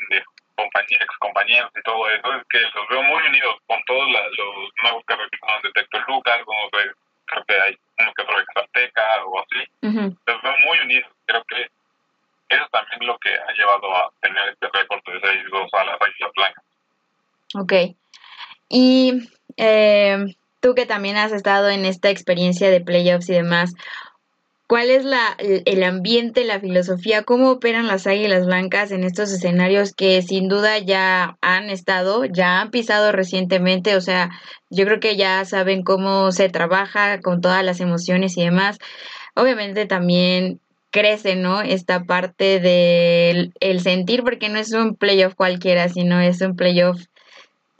de 0.08 0.24
ex 0.66 1.16
compañeros 1.18 1.70
y 1.76 1.82
todo 1.82 2.08
eso, 2.08 2.34
es 2.34 2.44
que 2.50 2.60
los 2.60 2.88
veo 2.88 3.02
muy 3.02 3.22
unidos 3.26 3.56
con 3.66 3.82
todos 3.84 4.08
los 4.10 4.70
nuevos 4.82 5.04
que 5.06 5.16
reclutaron 5.16 5.62
de 5.62 5.72
Tecto 5.72 5.98
Lucas, 6.08 6.40
como 6.44 6.70
creo 6.70 7.44
que 7.44 7.60
hay 7.60 7.78
uno 7.98 8.12
que 8.14 8.22
otro 8.22 8.36
de 8.38 8.92
o 9.24 9.40
así. 9.40 10.16
Los 10.26 10.42
veo 10.42 10.54
muy 10.66 10.78
unidos. 10.80 11.10
Creo 11.26 11.44
que 11.44 11.70
eso 12.50 12.66
también 12.70 13.00
es 13.00 13.06
lo 13.06 13.18
que 13.18 13.30
ha 13.30 13.52
llevado 13.56 13.96
a 13.96 14.10
tener 14.20 14.48
este 14.48 14.66
récord 14.72 15.00
de 15.04 15.20
6-2 15.20 15.68
a 15.72 15.84
las 15.84 15.98
Águilas 16.00 16.32
Blancas. 16.36 16.64
Ok. 17.54 17.72
Y 18.68 19.28
eh, 19.56 20.34
tú 20.60 20.74
que 20.74 20.86
también 20.86 21.16
has 21.16 21.32
estado 21.32 21.70
en 21.70 21.84
esta 21.84 22.10
experiencia 22.10 22.70
de 22.70 22.80
playoffs 22.80 23.28
y 23.28 23.34
demás, 23.34 23.74
¿Cuál 24.70 24.90
es 24.90 25.04
la, 25.04 25.36
el 25.40 25.82
ambiente, 25.82 26.44
la 26.44 26.60
filosofía? 26.60 27.24
¿Cómo 27.24 27.50
operan 27.50 27.88
las 27.88 28.06
águilas 28.06 28.46
blancas 28.46 28.92
en 28.92 29.02
estos 29.02 29.32
escenarios 29.32 29.92
que 29.92 30.22
sin 30.22 30.46
duda 30.46 30.78
ya 30.78 31.36
han 31.40 31.70
estado, 31.70 32.24
ya 32.24 32.60
han 32.60 32.70
pisado 32.70 33.10
recientemente? 33.10 33.96
O 33.96 34.00
sea, 34.00 34.30
yo 34.68 34.84
creo 34.84 35.00
que 35.00 35.16
ya 35.16 35.44
saben 35.44 35.82
cómo 35.82 36.30
se 36.30 36.50
trabaja 36.50 37.20
con 37.20 37.40
todas 37.40 37.64
las 37.64 37.80
emociones 37.80 38.36
y 38.36 38.44
demás. 38.44 38.78
Obviamente 39.34 39.86
también 39.86 40.60
crece, 40.90 41.36
¿no? 41.36 41.62
Esta 41.62 42.04
parte 42.04 42.60
del 42.60 43.52
el 43.60 43.80
sentir, 43.80 44.22
porque 44.22 44.48
no 44.48 44.58
es 44.58 44.72
un 44.72 44.96
playoff 44.96 45.34
cualquiera, 45.34 45.88
sino 45.88 46.20
es 46.20 46.40
un 46.40 46.56
playoff 46.56 47.00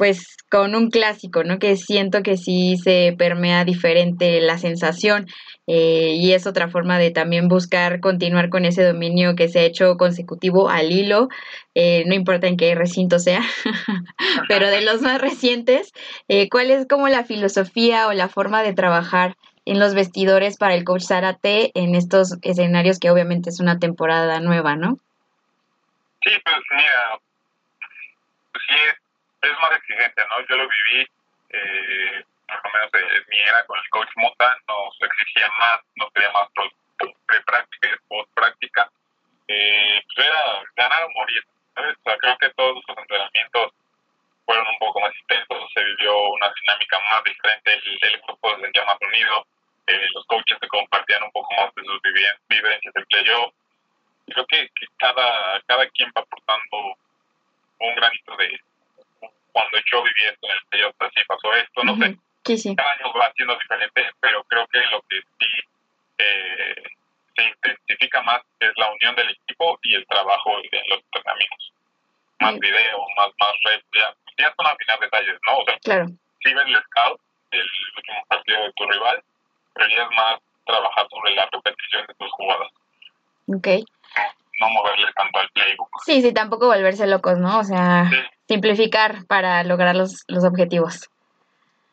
pues 0.00 0.38
con 0.50 0.74
un 0.74 0.88
clásico, 0.90 1.44
¿no? 1.44 1.58
Que 1.58 1.76
siento 1.76 2.22
que 2.22 2.38
sí 2.38 2.76
se 2.82 3.14
permea 3.18 3.66
diferente 3.66 4.40
la 4.40 4.56
sensación 4.56 5.26
eh, 5.66 6.14
y 6.16 6.32
es 6.32 6.46
otra 6.46 6.68
forma 6.68 6.98
de 6.98 7.10
también 7.10 7.48
buscar 7.48 8.00
continuar 8.00 8.48
con 8.48 8.64
ese 8.64 8.82
dominio 8.82 9.36
que 9.36 9.50
se 9.50 9.58
ha 9.58 9.64
hecho 9.64 9.98
consecutivo 9.98 10.70
al 10.70 10.90
hilo, 10.90 11.28
eh, 11.74 12.04
no 12.06 12.14
importa 12.14 12.46
en 12.46 12.56
qué 12.56 12.74
recinto 12.74 13.18
sea, 13.18 13.42
pero 14.48 14.70
de 14.70 14.80
los 14.80 15.02
más 15.02 15.20
recientes, 15.20 15.92
eh, 16.28 16.48
¿cuál 16.48 16.70
es 16.70 16.86
como 16.88 17.08
la 17.08 17.24
filosofía 17.24 18.08
o 18.08 18.14
la 18.14 18.28
forma 18.28 18.62
de 18.62 18.72
trabajar 18.72 19.36
en 19.70 19.78
los 19.78 19.94
vestidores 19.94 20.58
para 20.58 20.74
el 20.74 20.82
coach 20.82 21.04
Zárate 21.06 21.70
en 21.78 21.94
estos 21.94 22.38
escenarios 22.42 22.98
que 22.98 23.08
obviamente 23.08 23.50
es 23.50 23.60
una 23.60 23.78
temporada 23.78 24.40
nueva, 24.40 24.74
¿no? 24.74 24.98
Sí, 26.24 26.32
pues 26.44 26.56
mira, 26.72 27.20
pues 28.50 28.64
sí 28.66 28.74
es 29.42 29.52
más 29.62 29.70
exigente, 29.78 30.22
¿no? 30.28 30.44
Yo 30.48 30.56
lo 30.56 30.68
viví, 30.68 31.06
eh, 31.50 32.24
por 32.48 32.64
lo 32.64 32.70
menos 32.72 32.90
en 32.94 33.24
mi 33.30 33.38
era 33.38 33.64
con 33.66 33.78
el 33.78 33.88
coach 33.90 34.10
Mota, 34.16 34.56
nos 34.66 34.92
exigía 35.02 35.46
más, 35.60 35.78
nos 35.94 36.10
pedía 36.10 36.32
más 36.32 36.48
pre-práctica 37.26 37.88
post-práctica. 38.08 38.90
Eh, 39.46 40.02
pues 40.12 40.26
era 40.26 40.64
ganar 40.74 41.04
o 41.04 41.10
morir, 41.10 41.44
¿sabes? 41.76 41.96
O 41.96 42.02
sea, 42.10 42.18
creo 42.18 42.36
que 42.38 42.50
todos 42.54 42.74
los 42.74 42.98
entrenamientos 42.98 43.72
fueron 44.46 44.66
un 44.66 44.78
poco 44.80 44.98
más 44.98 45.12
intensos, 45.14 45.70
se 45.72 45.84
vivió 45.84 46.18
una 46.30 46.52
dinámica 46.60 46.98
más 47.12 47.22
diferente, 47.22 47.72
el, 47.72 47.98
el 48.02 48.20
grupo 48.22 48.56
se 48.56 48.62
sentía 48.62 48.84
más 48.84 48.98
unido, 49.00 49.46
eh, 49.86 50.06
los 50.14 50.24
coaches 50.26 50.58
se 50.60 50.68
compartían 50.68 51.22
un 51.22 51.32
poco 51.32 51.48
más 51.54 51.74
de 51.74 51.84
sus 51.84 52.00
vivencias 52.48 52.94
del 52.94 53.06
playoff. 53.06 53.54
Creo 54.26 54.46
que, 54.46 54.68
que 54.74 54.86
cada, 54.98 55.60
cada 55.66 55.88
quien 55.90 56.10
va 56.16 56.22
aportando 56.22 56.96
un 57.80 57.94
granito 57.96 58.36
de, 58.36 58.60
cuando 59.52 59.78
yo 59.90 60.02
viví 60.02 60.24
esto 60.24 60.46
en 60.46 60.52
el 60.52 60.66
playoff, 60.70 60.94
así 61.00 61.24
pasó 61.26 61.54
esto, 61.54 61.84
no 61.84 61.96
sé. 61.96 62.16
Cada 62.74 62.92
año 62.92 63.12
va 63.12 63.32
siendo 63.36 63.56
diferente, 63.56 64.10
pero 64.20 64.42
creo 64.44 64.66
que 64.68 64.78
lo 64.90 65.02
que 65.02 65.20
sí 65.38 65.68
eh, 66.18 66.82
se 67.36 67.42
intensifica 67.44 68.22
más 68.22 68.42
es 68.60 68.70
la 68.76 68.90
unión 68.92 69.14
del 69.14 69.30
equipo 69.30 69.78
y 69.82 69.94
el 69.94 70.06
trabajo 70.06 70.58
en 70.58 70.88
los 70.88 71.00
entrenamientos. 71.04 71.72
Más 72.40 72.58
videos, 72.58 73.06
más, 73.16 73.28
más 73.38 73.52
reps, 73.64 73.84
ya, 73.92 74.14
ya 74.38 74.54
son 74.56 74.66
afinar 74.66 74.98
detalles, 75.00 75.38
¿no? 75.46 75.58
O 75.58 75.64
sea, 75.64 75.78
claro. 75.80 76.06
sí 76.42 76.54
ves 76.54 76.66
el 76.66 76.82
scout, 76.84 77.20
el 77.50 77.70
último 77.96 78.24
partido 78.28 78.62
de 78.62 78.72
tu 78.72 78.86
rival, 78.86 79.22
es 79.86 80.10
más 80.16 80.40
trabajar 80.64 81.06
sobre 81.10 81.34
la 81.34 81.48
repetición 81.50 82.06
de 82.06 82.14
tus 82.14 82.30
jugadas. 82.32 82.68
Ok. 83.48 83.66
No, 84.16 84.66
no 84.66 84.68
moverles 84.74 85.14
tanto 85.14 85.38
al 85.38 85.48
playbook. 85.50 85.88
Sí, 86.04 86.22
sí, 86.22 86.32
tampoco 86.32 86.66
volverse 86.66 87.06
locos, 87.06 87.38
¿no? 87.38 87.58
O 87.58 87.64
sea, 87.64 88.08
sí 88.10 88.16
simplificar 88.50 89.26
para 89.28 89.62
lograr 89.62 89.94
los, 89.94 90.24
los 90.26 90.42
objetivos. 90.42 91.08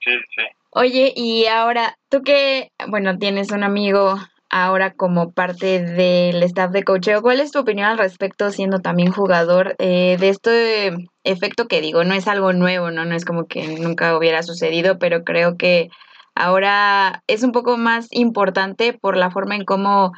Sí, 0.04 0.12
sí. 0.36 0.44
Oye, 0.72 1.14
y 1.16 1.46
ahora, 1.46 1.96
tú 2.10 2.24
que, 2.24 2.72
bueno, 2.88 3.20
tienes 3.20 3.52
un 3.52 3.64
amigo 3.64 4.16
ahora 4.50 4.92
como 4.94 5.32
parte 5.32 5.84
del 5.84 6.42
staff 6.42 6.72
de 6.72 6.84
cocheo, 6.84 7.22
¿cuál 7.22 7.42
es 7.42 7.52
tu 7.52 7.60
opinión 7.60 7.88
al 7.88 8.00
respecto 8.00 8.50
siendo 8.50 8.80
también 8.80 9.12
jugador 9.12 9.76
eh, 9.78 10.18
de 10.20 10.30
este 10.30 10.94
efecto 11.24 11.68
que 11.68 11.80
digo, 11.80 12.04
no 12.04 12.16
es 12.16 12.28
algo 12.28 12.54
nuevo, 12.54 12.90
¿no? 12.90 13.06
No 13.06 13.16
es 13.16 13.24
como 13.24 13.46
que 13.46 13.68
nunca 13.68 14.18
hubiera 14.18 14.42
sucedido, 14.42 14.98
pero 14.98 15.24
creo 15.24 15.58
que 15.58 15.90
ahora 16.38 17.24
es 17.28 17.44
un 17.44 17.52
poco 17.52 17.78
más 17.78 18.08
importante 18.12 18.94
por 18.94 19.18
la 19.18 19.32
forma 19.32 19.56
en 19.56 19.66
cómo 19.66 20.14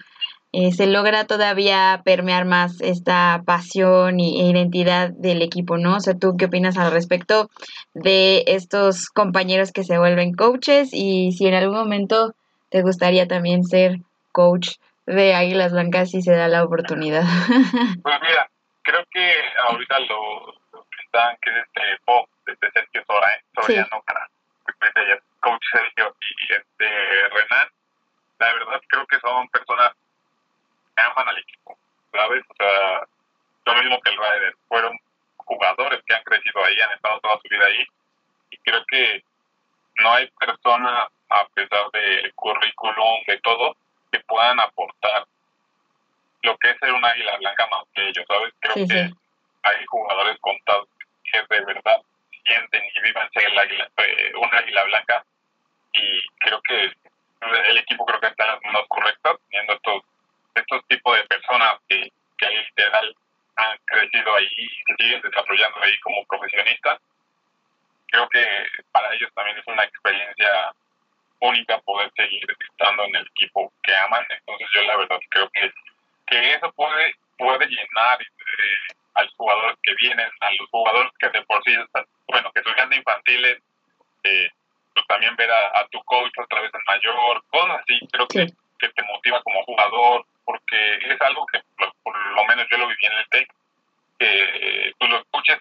eh, 0.52 0.72
se 0.72 0.88
logra 0.88 1.26
todavía 1.26 2.02
permear 2.04 2.46
más 2.46 2.82
esta 2.82 3.44
pasión 3.46 4.20
e 4.20 4.50
identidad 4.50 5.12
del 5.12 5.44
equipo, 5.44 5.78
¿no? 5.78 5.98
O 5.98 6.00
sea, 6.00 6.16
¿tú 6.16 6.38
qué 6.38 6.46
opinas 6.46 6.78
al 6.78 6.92
respecto 6.92 7.50
de 7.94 8.44
estos 8.48 9.10
compañeros 9.10 9.72
que 9.72 9.84
se 9.84 10.00
vuelven 10.00 10.34
coaches 10.34 10.90
y 10.92 11.34
si 11.34 11.48
en 11.48 11.54
algún 11.54 11.78
momento 11.78 12.34
te 12.70 12.82
gustaría 12.82 13.28
también 13.28 13.64
ser 13.64 13.98
coach 14.32 14.78
de 15.06 15.36
Águilas 15.36 15.72
Blancas 15.72 16.10
si 16.10 16.24
se 16.24 16.34
da 16.34 16.48
la 16.48 16.64
oportunidad? 16.64 17.24
Pues 18.04 18.16
mira, 18.22 18.50
creo 18.82 19.06
que 19.12 19.36
ahorita 19.68 20.00
lo, 20.00 20.54
que 20.72 21.02
están, 21.06 21.38
que 21.42 21.52
es 21.52 21.58
este 21.58 21.82
Bob, 22.08 22.28
este 22.48 22.72
Sergio 22.72 23.04
Soriano, 23.54 24.04
para 24.06 24.28
coach 25.40 25.64
Sergio 25.72 26.16
y 26.20 26.54
este 26.54 27.30
Renan, 27.30 27.70
la 28.40 28.54
verdad 28.54 28.82
creo 28.88 29.06
que 29.08 29.20
son 29.20 29.48
personas 29.50 29.94
aman 30.96 31.30
al 31.30 31.38
equipo, 31.38 31.78
¿sabes? 32.12 32.44
O 32.50 32.56
sea, 32.56 33.08
lo 33.66 33.74
mismo 33.76 34.00
que 34.02 34.10
el 34.10 34.18
Ryder, 34.18 34.56
fueron 34.68 35.00
jugadores 35.38 36.02
que 36.06 36.14
han 36.14 36.24
crecido 36.24 36.64
ahí, 36.64 36.80
han 36.82 36.92
estado 36.92 37.20
toda 37.22 37.40
su 37.42 37.48
vida 37.50 37.66
ahí, 37.66 37.88
y 38.52 38.58
creo 38.58 38.84
que 38.86 39.24
no 40.00 40.14
hay 40.14 40.30
persona, 40.32 41.08
a 41.30 41.48
pesar 41.54 41.92
del 41.92 42.34
currículum, 42.36 43.24
de 43.28 43.38
todo, 43.40 43.76
que 44.12 44.20
puedan 44.22 44.60
aportar 44.60 45.26
lo 46.42 46.58
que 46.58 46.70
es 46.70 46.78
ser 46.80 46.94
un 46.94 47.04
águila 47.04 47.38
blanca 47.38 47.68
más 47.68 47.84
que 47.94 48.08
ellos, 48.08 48.26
¿sabes? 48.28 48.54
Creo 48.60 48.88
que 48.88 49.14
hay 49.64 49.86
jugadores 49.86 50.38
contados 50.40 50.88
que 51.24 51.38
de 51.50 51.66
verdad 51.66 52.02
sienten 52.50 52.84
y 52.84 53.00
viven 53.02 53.32
ser 53.32 53.46
el 53.46 53.60
águila, 53.60 53.90
eh, 53.98 54.32
un 54.36 54.54
águila 54.54 54.84
blanca, 54.86 55.24
y 55.94 56.22
creo 56.40 56.62
que 56.64 56.92
el 57.70 57.78
equipo 57.78 58.06
creo 58.06 58.20
que 58.20 58.28
está 58.28 58.44
en 58.46 58.52
las 58.52 58.62
manos 58.64 58.86
correctas, 58.90 59.38
teniendo 59.50 59.74
estos 59.74 60.04
estos 60.56 60.86
tipos 60.88 61.16
de 61.16 61.24
personas 61.26 61.74
que, 61.88 62.12
que 62.38 62.50
literal 62.50 63.16
han 63.56 63.78
crecido 63.86 64.36
ahí 64.36 64.48
y 64.58 64.68
se 64.68 64.96
siguen 64.98 65.22
desarrollando 65.22 65.82
ahí 65.82 65.98
como 66.00 66.26
profesionistas, 66.26 67.00
creo 68.08 68.28
que 68.30 68.46
para 68.92 69.14
ellos 69.14 69.30
también 69.34 69.58
es 69.58 69.68
una 69.68 69.84
experiencia 69.84 70.74
única 71.42 71.78
poder 71.80 72.12
seguir 72.16 72.46
estando 72.60 73.04
en 73.06 73.16
el 73.16 73.28
equipo 73.28 73.72
que 73.84 73.96
aman. 73.96 74.26
Entonces 74.30 74.68
yo 74.74 74.84
la 74.84 74.98
verdad 74.98 75.20
creo 75.30 75.50
que, 75.50 75.72
que 76.28 76.54
eso 76.54 76.72
puede, 76.74 77.16
puede 77.38 77.68
llenar 77.68 78.22
eh, 78.22 78.96
a 79.16 79.24
los 79.24 79.34
jugadores 79.36 79.78
que 79.84 79.94
vienen, 79.96 80.30
a 80.40 80.52
los 80.52 80.70
jugadores 80.70 81.12
que 81.20 81.30
de 81.30 81.42
por 81.44 81.64
sí 81.64 81.74
están, 81.74 82.06
bueno, 82.28 82.52
que 82.54 82.64
son 82.64 82.90
de 82.90 82.96
infantiles, 82.96 83.58
eh, 84.24 84.50
pues 84.94 85.08
también 85.08 85.36
ver 85.36 85.50
a, 85.52 85.88
tu 85.92 86.02
coach 86.04 86.32
otra 86.38 86.62
vez 86.62 86.72
en 86.74 86.82
mayor, 86.88 87.44
cosas 87.50 87.82
así, 87.82 88.00
creo 88.12 88.28
que, 88.28 88.48
que 88.80 88.90
te 88.90 89.04
motiva 89.04 89.42
como 89.44 89.64
jugador, 89.64 90.26
porque 90.46 91.00
es 91.02 91.22
algo 91.22 91.46
que 91.48 91.62
por, 91.78 92.18
lo 92.36 92.46
menos 92.46 92.68
yo 92.72 92.78
lo 92.78 92.88
viví 92.88 93.06
en 93.06 93.18
el 93.18 93.30
TEC, 93.30 93.54
que 94.20 94.94
tú 94.98 95.08
lo 95.08 95.18
escuchas 95.18 95.60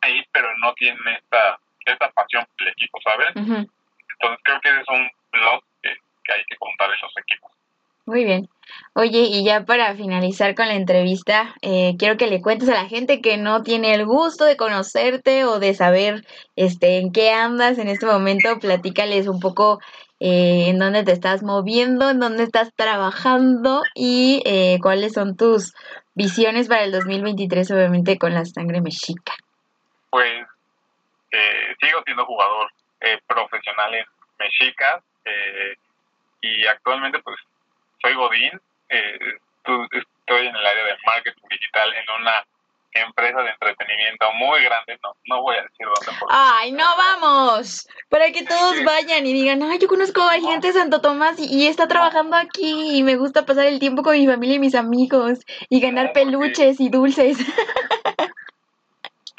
ahí, 0.00 0.24
pero 0.32 0.56
no 0.58 0.72
tiene 0.74 0.98
esta, 1.14 1.58
esta 1.84 2.10
pasión 2.10 2.46
por 2.46 2.66
el 2.66 2.72
equipo, 2.72 3.00
¿sabes? 3.02 3.28
Entonces 3.34 4.38
creo 4.44 4.60
que 4.60 4.68
es 4.68 4.88
un 4.88 5.10
que, 5.82 5.96
que 6.24 6.32
hay 6.32 6.44
que 6.44 6.56
contar 6.56 6.90
en 6.90 7.00
los 7.00 7.12
equipos. 7.18 7.50
Muy 8.04 8.24
bien. 8.24 8.48
Oye, 8.94 9.20
y 9.30 9.44
ya 9.44 9.64
para 9.64 9.94
finalizar 9.94 10.54
con 10.54 10.66
la 10.66 10.74
entrevista, 10.74 11.54
eh, 11.62 11.94
quiero 11.98 12.16
que 12.16 12.26
le 12.26 12.42
cuentes 12.42 12.68
a 12.68 12.74
la 12.74 12.88
gente 12.88 13.20
que 13.20 13.36
no 13.36 13.62
tiene 13.62 13.94
el 13.94 14.06
gusto 14.06 14.44
de 14.44 14.56
conocerte 14.56 15.44
o 15.44 15.60
de 15.60 15.74
saber 15.74 16.24
este, 16.56 16.98
en 16.98 17.12
qué 17.12 17.30
andas 17.30 17.78
en 17.78 17.88
este 17.88 18.06
momento, 18.06 18.58
platícales 18.58 19.28
un 19.28 19.40
poco 19.40 19.78
eh, 20.24 20.68
en 20.68 20.78
dónde 20.78 21.04
te 21.04 21.12
estás 21.12 21.42
moviendo, 21.42 22.10
en 22.10 22.20
dónde 22.20 22.44
estás 22.44 22.72
trabajando 22.74 23.82
y 23.94 24.42
eh, 24.46 24.78
cuáles 24.80 25.14
son 25.14 25.36
tus 25.36 25.74
visiones 26.14 26.68
para 26.68 26.84
el 26.84 26.92
2023, 26.92 27.70
obviamente 27.72 28.18
con 28.18 28.32
la 28.32 28.44
sangre 28.44 28.80
mexica. 28.80 29.32
Pues 30.10 30.46
eh, 31.30 31.74
sigo 31.80 32.02
siendo 32.04 32.24
jugador 32.24 32.70
profesional 33.26 33.94
en 33.94 34.04
Mexica 34.38 35.02
y 36.40 36.66
actualmente 36.66 37.18
pues 37.20 37.36
soy 38.02 38.14
Godín, 38.14 38.60
estoy 38.88 40.46
en 40.46 40.56
el 40.56 40.66
área 40.66 40.84
de 40.84 40.96
marketing 41.06 41.48
digital 41.48 41.88
en 41.94 42.20
una 42.20 42.44
empresa 42.94 43.42
de 43.42 43.50
entretenimiento 43.50 44.26
muy 44.34 44.62
grande, 44.64 44.98
no, 45.02 45.16
no 45.26 45.42
voy 45.42 45.56
a 45.56 45.62
decir 45.62 45.86
dónde. 45.86 46.20
Ay, 46.28 46.72
no 46.72 46.84
vamos, 46.96 47.88
para 48.10 48.30
que 48.32 48.44
todos 48.44 48.84
vayan 48.84 49.26
y 49.26 49.32
digan, 49.32 49.62
ay, 49.62 49.78
yo 49.78 49.88
conozco 49.88 50.20
a 50.20 50.32
gente 50.32 50.66
de 50.66 50.72
Santo 50.74 51.00
Tomás 51.00 51.38
y, 51.38 51.66
está 51.68 51.88
trabajando 51.88 52.36
aquí 52.36 52.98
y 52.98 53.02
me 53.02 53.16
gusta 53.16 53.46
pasar 53.46 53.66
el 53.66 53.78
tiempo 53.78 54.02
con 54.02 54.12
mi 54.18 54.26
familia 54.26 54.56
y 54.56 54.58
mis 54.58 54.74
amigos 54.74 55.38
y 55.70 55.80
ganar 55.80 56.12
peluches 56.12 56.80
y 56.80 56.90
dulces. 56.90 57.38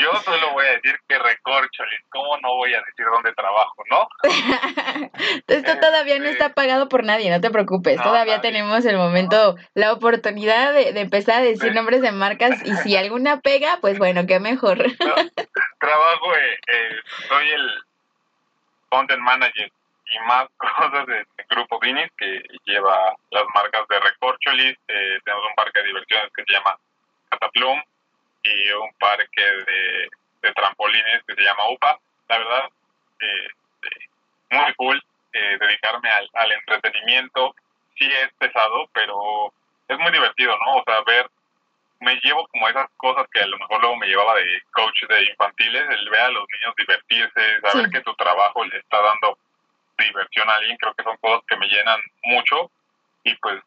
Yo 0.04 0.14
solo 0.20 0.52
voy 0.52 0.66
a 0.68 0.72
decir 0.72 1.00
que 1.08 1.18
recorcholis, 1.18 2.02
¿cómo 2.10 2.38
no 2.40 2.56
voy 2.56 2.74
a 2.74 2.82
decir 2.82 3.06
dónde 3.06 3.32
trabajo, 3.34 3.84
no? 3.90 4.08
Esto 5.48 5.80
todavía 5.80 6.20
no 6.20 6.26
está 6.26 6.48
este, 6.48 6.56
pagado 6.56 6.90
por 6.90 7.06
nadie, 7.06 7.32
no 7.32 7.40
te 7.40 7.50
preocupes. 7.50 8.02
todavía 8.02 8.42
tenemos 8.42 8.84
el 8.84 8.98
momento, 8.98 9.56
la 9.76 9.94
oportunidad 9.94 10.74
de, 10.74 10.90
empezar 11.00 11.38
a 11.38 11.46
decir 11.46 11.74
nombres 11.74 12.02
de 12.02 12.12
marcas 12.12 12.62
y 12.66 12.76
si 12.78 12.98
alguna 12.98 13.40
pega, 13.40 13.78
pues 13.80 13.98
bueno, 13.98 14.26
qué 14.28 14.42
mejor. 14.42 14.78
trabajo, 15.80 16.36
eh, 16.36 16.60
eh, 16.68 16.96
soy 17.30 17.50
el 17.50 17.72
content 18.90 19.22
manager 19.22 19.72
y 20.12 20.20
más 20.28 20.48
cosas 20.58 21.08
de, 21.08 21.26
Grupo 21.50 21.80
Vinis 21.80 22.10
que 22.18 22.42
lleva 22.66 23.16
las 23.30 23.44
marcas 23.54 23.88
de 23.88 24.00
Recorcholis. 24.00 24.78
Eh, 24.88 25.20
tenemos 25.24 25.46
un 25.48 25.56
parque 25.56 25.80
de 25.80 25.88
diversiones 25.88 26.32
que 26.36 26.44
se 26.48 26.54
llama 26.54 26.78
Cataplum 27.30 27.80
y 28.44 28.72
un 28.72 28.94
parque 29.00 29.42
de, 29.42 30.10
trampolines 30.54 31.24
que 31.26 31.36
se 31.36 31.42
llama 31.42 31.70
UPA. 31.70 32.00
La 32.28 32.38
verdad, 32.38 32.70
eh, 33.22 33.48
muy 34.50 34.74
cool 34.76 35.04
eh, 35.32 35.58
dedicarme 35.60 36.10
al, 36.10 36.30
al 36.34 36.52
entretenimiento. 36.52 37.56
Sí 37.98 38.06
es 38.06 38.34
pesado, 38.38 38.90
pero 38.94 39.54
es 39.88 39.98
muy 40.00 40.12
divertido, 40.12 40.56
¿no? 40.66 40.78
O 40.78 40.84
sea, 40.86 41.02
ver, 41.02 41.30
me 42.04 42.20
llevo 42.24 42.48
como 42.48 42.68
esas 42.68 42.90
cosas 42.98 43.26
que 43.32 43.42
a 43.42 43.48
lo 43.48 43.58
mejor 43.58 43.82
luego 43.82 43.96
me 43.96 44.08
llevaba 44.08 44.36
de 44.36 44.62
coach 44.72 45.04
de 45.08 45.24
infantiles, 45.24 45.90
el 45.90 46.10
ver 46.10 46.22
a 46.22 46.30
los 46.30 46.46
niños 46.54 46.76
divertirse, 46.78 47.62
saber 47.62 47.90
que 47.90 48.02
tu 48.02 48.14
trabajo 48.16 48.64
le 48.66 48.78
está 48.78 49.02
dando 49.02 49.38
diversión 49.98 50.50
a 50.50 50.56
alguien, 50.56 50.78
creo 50.78 50.94
que 50.94 51.04
son 51.04 51.18
cosas 51.18 51.42
que 51.48 51.56
me 51.58 51.68
llenan 51.68 52.00
mucho 52.24 52.72
y 53.24 53.34
pues, 53.36 53.62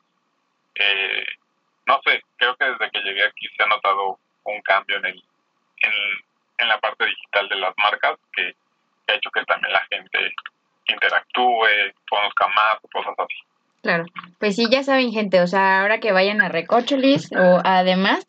eh, 0.75 1.27
no 1.87 2.01
sé, 2.05 2.23
creo 2.37 2.57
que 2.57 2.65
desde 2.67 2.91
que 2.91 3.01
llegué 3.01 3.25
aquí 3.25 3.49
se 3.57 3.63
ha 3.63 3.67
notado 3.67 4.19
un 4.53 4.61
cambio 4.63 4.97
en, 4.99 5.07
el, 5.07 5.23
en, 6.59 6.69
la 6.69 6.79
parte 6.79 7.07
digital 7.07 7.49
de 7.49 7.57
las 7.57 7.75
marcas 7.77 8.19
que, 8.33 8.55
ha 9.09 9.15
hecho 9.15 9.31
que 9.31 9.45
también 9.45 9.73
la 9.73 9.85
gente 9.91 10.19
interactúe, 10.87 11.67
conozca 12.09 12.49
más, 12.49 12.79
cosas 12.93 13.15
así. 13.19 13.35
Claro, 13.83 14.05
pues 14.39 14.57
sí, 14.57 14.69
ya 14.71 14.83
saben 14.83 15.13
gente, 15.13 15.41
o 15.41 15.47
sea, 15.47 15.83
ahora 15.83 16.01
que 16.01 16.13
vayan 16.13 16.41
a 16.41 16.49
Recocholis 16.49 17.31
o 17.33 17.61
además, 17.65 18.27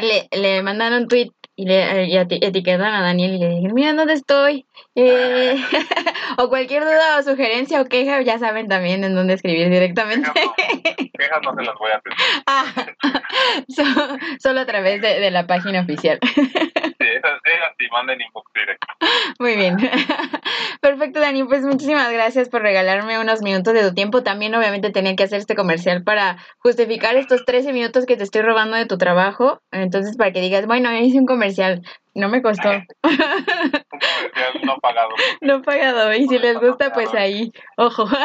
le, 0.00 0.28
le 0.30 0.62
mandan 0.62 0.94
un 0.94 1.08
tweet 1.08 1.30
y 1.54 1.66
le 1.66 2.06
y 2.06 2.16
etiquetan 2.16 2.94
a 2.94 3.02
Daniel 3.02 3.34
y 3.34 3.38
le 3.38 3.48
dicen, 3.48 3.74
mira 3.74 3.92
dónde 3.92 4.14
estoy. 4.14 4.66
Eh, 4.94 5.56
o 6.38 6.48
cualquier 6.48 6.84
duda 6.84 7.18
o 7.18 7.22
sugerencia 7.22 7.80
o 7.80 7.84
queja, 7.86 8.22
ya 8.22 8.38
saben 8.38 8.68
también 8.68 9.04
en 9.04 9.14
dónde 9.14 9.34
escribir 9.34 9.68
directamente. 9.68 10.30
Quejas 10.32 11.40
no, 11.44 11.54
se 11.54 11.62
las 11.62 11.74
voy 11.78 11.90
a 11.90 11.96
hacer. 11.96 12.12
Ah, 12.46 12.64
solo 14.38 14.60
a 14.60 14.66
través 14.66 15.00
de, 15.00 15.20
de 15.20 15.30
la 15.30 15.46
página 15.46 15.80
oficial. 15.80 16.18
Sí, 16.22 16.40
esas, 16.42 17.40
esas 17.44 17.72
sí, 17.78 17.86
manden 17.92 18.20
inbox 18.20 18.52
directo. 18.52 18.86
Muy 19.38 19.56
bien. 19.56 19.76
Perfecto, 20.80 21.20
Dani. 21.20 21.44
Pues 21.44 21.62
muchísimas 21.62 22.12
gracias 22.12 22.48
por 22.48 22.62
regalarme 22.62 23.18
unos 23.18 23.42
minutos 23.42 23.74
de 23.74 23.82
tu 23.82 23.94
tiempo. 23.94 24.22
También 24.22 24.54
obviamente 24.54 24.90
tenía 24.90 25.16
que 25.16 25.24
hacer 25.24 25.38
este 25.38 25.54
comercial 25.54 26.02
para 26.04 26.36
justificar 26.58 27.16
estos 27.16 27.44
13 27.44 27.72
minutos 27.72 28.06
que 28.06 28.16
te 28.16 28.24
estoy 28.24 28.42
robando 28.42 28.76
de 28.76 28.86
tu 28.86 28.98
trabajo. 28.98 29.60
Entonces, 29.70 30.16
para 30.16 30.32
que 30.32 30.40
digas, 30.40 30.66
bueno, 30.66 30.92
hice 30.96 31.18
un 31.18 31.26
comercial. 31.26 31.41
No 32.14 32.28
me 32.28 32.42
costó. 32.42 32.68
un 33.02 33.16
comercial 33.16 34.60
no 34.64 34.76
pagado. 34.80 35.08
No 35.40 35.62
pagado. 35.62 36.14
Y 36.14 36.28
si 36.28 36.38
les 36.38 36.58
gusta, 36.58 36.92
pues 36.92 37.12
ahí, 37.14 37.52
ojo. 37.76 38.06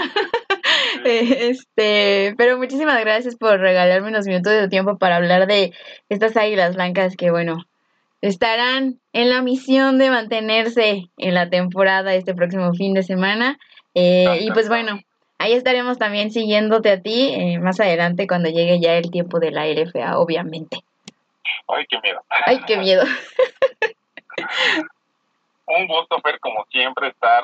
Este, 1.03 2.34
pero 2.38 2.57
muchísimas 2.57 2.99
gracias 2.99 3.36
por 3.36 3.59
regalarme 3.59 4.09
unos 4.09 4.26
minutos 4.26 4.51
de 4.51 4.63
tu 4.63 4.70
tiempo 4.70 4.97
para 4.97 5.18
hablar 5.18 5.47
de 5.47 5.72
estas 6.09 6.36
águilas 6.36 6.76
blancas 6.76 7.15
que, 7.15 7.32
bueno, 7.32 7.65
estarán 8.22 8.99
en 9.13 9.30
la 9.30 9.41
misión 9.41 9.97
de 9.97 10.09
mantenerse 10.09 11.09
en 11.18 11.34
la 11.34 11.49
temporada 11.49 12.13
este 12.15 12.34
próximo 12.34 12.74
fin 12.74 12.93
de 12.93 13.03
semana. 13.03 13.57
Eh, 13.93 14.39
y 14.41 14.51
pues 14.51 14.68
bueno, 14.68 14.99
ahí 15.38 15.53
estaremos 15.53 15.97
también 15.97 16.32
siguiéndote 16.32 16.91
a 16.91 17.01
ti 17.01 17.34
eh, 17.34 17.59
más 17.59 17.80
adelante 17.80 18.28
cuando 18.28 18.49
llegue 18.49 18.80
ya 18.80 18.97
el 18.97 19.11
tiempo 19.11 19.39
de 19.39 19.51
la 19.51 19.68
LFA, 19.68 20.18
obviamente. 20.20 20.80
Ay, 21.68 21.86
qué 21.88 22.00
miedo. 22.02 22.22
Ay, 22.30 22.62
qué 22.66 22.78
miedo. 22.78 23.04
Un 25.68 25.88
gusto, 25.88 26.20
Fer, 26.22 26.39
como 26.39 26.66
siempre, 26.72 27.10
estar 27.10 27.43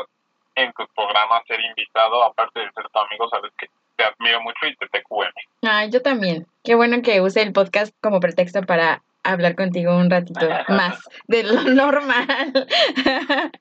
en 0.55 0.71
tu 0.73 0.87
programa, 0.95 1.41
ser 1.47 1.59
invitado, 1.59 2.23
aparte 2.23 2.59
de 2.59 2.71
ser 2.71 2.87
tu 2.89 2.99
amigo, 2.99 3.27
sabes 3.29 3.51
que 3.57 3.67
te 3.97 4.03
admiro 4.03 4.41
mucho 4.41 4.65
y 4.65 4.75
te 4.75 4.87
TQM. 4.87 5.33
Ay, 5.63 5.89
yo 5.91 6.01
también. 6.01 6.47
Qué 6.63 6.75
bueno 6.75 7.01
que 7.01 7.21
use 7.21 7.41
el 7.41 7.53
podcast 7.53 7.93
como 8.01 8.19
pretexto 8.19 8.61
para 8.63 9.01
hablar 9.23 9.55
contigo 9.55 9.95
un 9.95 10.09
ratito 10.09 10.47
más 10.69 11.07
de 11.27 11.43
lo 11.43 11.63
normal. 11.63 12.53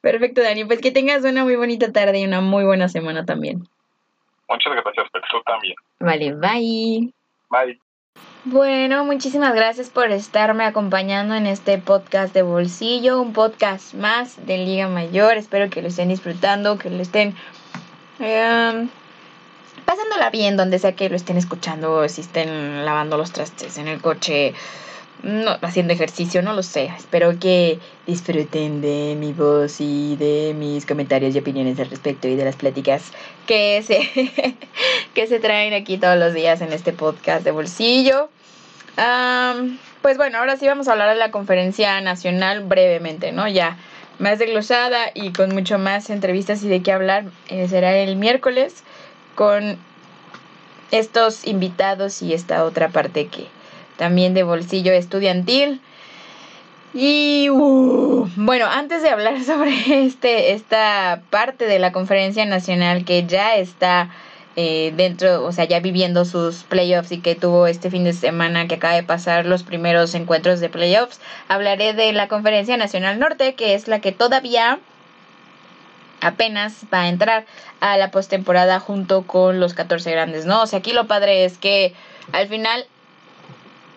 Perfecto, 0.00 0.40
Dani. 0.40 0.64
Pues 0.64 0.80
que 0.80 0.90
tengas 0.90 1.24
una 1.24 1.44
muy 1.44 1.56
bonita 1.56 1.92
tarde 1.92 2.20
y 2.20 2.24
una 2.24 2.40
muy 2.40 2.64
buena 2.64 2.88
semana 2.88 3.24
también. 3.24 3.68
Muchas 4.48 4.72
gracias, 4.72 5.06
pero 5.12 5.24
tú 5.30 5.42
también. 5.42 5.74
Vale, 6.00 6.32
bye. 6.34 7.12
Bye. 7.50 7.83
Bueno, 8.46 9.06
muchísimas 9.06 9.54
gracias 9.54 9.88
por 9.88 10.10
estarme 10.10 10.64
acompañando 10.64 11.34
en 11.34 11.46
este 11.46 11.78
podcast 11.78 12.34
de 12.34 12.42
bolsillo, 12.42 13.22
un 13.22 13.32
podcast 13.32 13.94
más 13.94 14.36
de 14.44 14.58
Liga 14.58 14.86
Mayor. 14.86 15.38
Espero 15.38 15.70
que 15.70 15.80
lo 15.80 15.88
estén 15.88 16.10
disfrutando, 16.10 16.76
que 16.76 16.90
lo 16.90 17.00
estén 17.00 17.34
eh, 18.20 18.86
pasándola 19.86 20.28
bien 20.28 20.58
donde 20.58 20.78
sea 20.78 20.94
que 20.94 21.08
lo 21.08 21.16
estén 21.16 21.38
escuchando, 21.38 22.06
si 22.10 22.20
estén 22.20 22.84
lavando 22.84 23.16
los 23.16 23.32
trastes 23.32 23.78
en 23.78 23.88
el 23.88 24.02
coche, 24.02 24.52
no, 25.24 25.56
haciendo 25.62 25.92
ejercicio, 25.92 26.42
no 26.42 26.52
lo 26.52 26.62
sé. 26.62 26.92
Espero 26.96 27.38
que 27.38 27.78
disfruten 28.06 28.80
de 28.80 29.16
mi 29.18 29.32
voz 29.32 29.80
y 29.80 30.16
de 30.16 30.54
mis 30.56 30.84
comentarios 30.86 31.34
y 31.34 31.38
opiniones 31.38 31.80
al 31.80 31.88
respecto 31.88 32.28
y 32.28 32.36
de 32.36 32.44
las 32.44 32.56
pláticas 32.56 33.12
que 33.46 33.82
se, 33.82 34.54
que 35.14 35.26
se 35.26 35.40
traen 35.40 35.72
aquí 35.72 35.96
todos 35.96 36.18
los 36.18 36.34
días 36.34 36.60
en 36.60 36.72
este 36.72 36.92
podcast 36.92 37.44
de 37.44 37.50
bolsillo. 37.50 38.28
pues 40.02 40.16
bueno, 40.18 40.38
ahora 40.38 40.56
sí 40.56 40.66
vamos 40.66 40.88
a 40.88 40.92
hablar 40.92 41.08
de 41.08 41.16
la 41.16 41.30
conferencia 41.30 42.00
nacional 42.02 42.62
brevemente, 42.62 43.32
¿no? 43.32 43.48
Ya 43.48 43.78
más 44.18 44.38
desglosada 44.38 45.06
y 45.14 45.32
con 45.32 45.54
mucho 45.54 45.78
más 45.78 46.10
entrevistas 46.10 46.62
y 46.62 46.68
de 46.68 46.82
qué 46.82 46.92
hablar 46.92 47.24
eh, 47.48 47.66
será 47.68 47.96
el 47.96 48.16
miércoles 48.16 48.84
con 49.34 49.78
estos 50.90 51.46
invitados 51.46 52.22
y 52.22 52.34
esta 52.34 52.64
otra 52.64 52.90
parte 52.90 53.26
que 53.26 53.48
también 53.96 54.34
de 54.34 54.42
bolsillo 54.42 54.92
estudiantil. 54.92 55.80
Y 56.92 57.48
uh, 57.50 58.28
bueno, 58.36 58.66
antes 58.66 59.02
de 59.02 59.08
hablar 59.08 59.42
sobre 59.44 60.04
este, 60.04 60.52
esta 60.52 61.22
parte 61.30 61.66
de 61.66 61.78
la 61.78 61.92
conferencia 61.92 62.46
nacional 62.46 63.04
que 63.04 63.26
ya 63.26 63.56
está 63.56 64.10
eh, 64.56 64.92
dentro, 64.96 65.44
o 65.44 65.50
sea, 65.50 65.64
ya 65.64 65.80
viviendo 65.80 66.24
sus 66.24 66.62
playoffs 66.62 67.10
y 67.10 67.18
que 67.20 67.34
tuvo 67.34 67.66
este 67.66 67.90
fin 67.90 68.04
de 68.04 68.12
semana 68.12 68.68
que 68.68 68.76
acaba 68.76 68.94
de 68.94 69.02
pasar 69.02 69.46
los 69.46 69.64
primeros 69.64 70.14
encuentros 70.14 70.60
de 70.60 70.68
playoffs, 70.68 71.20
hablaré 71.48 71.92
de 71.92 72.12
la 72.12 72.28
conferencia 72.28 72.76
nacional 72.76 73.18
norte, 73.18 73.54
que 73.54 73.74
es 73.74 73.88
la 73.88 74.00
que 74.00 74.12
todavía 74.12 74.78
apenas 76.20 76.84
va 76.92 77.02
a 77.02 77.08
entrar 77.08 77.46
a 77.80 77.96
la 77.96 78.12
postemporada 78.12 78.78
junto 78.78 79.26
con 79.26 79.58
los 79.58 79.74
14 79.74 80.12
grandes, 80.12 80.46
¿no? 80.46 80.62
O 80.62 80.66
sea, 80.66 80.78
aquí 80.78 80.92
lo 80.92 81.08
padre 81.08 81.44
es 81.44 81.58
que 81.58 81.92
al 82.32 82.46
final 82.46 82.86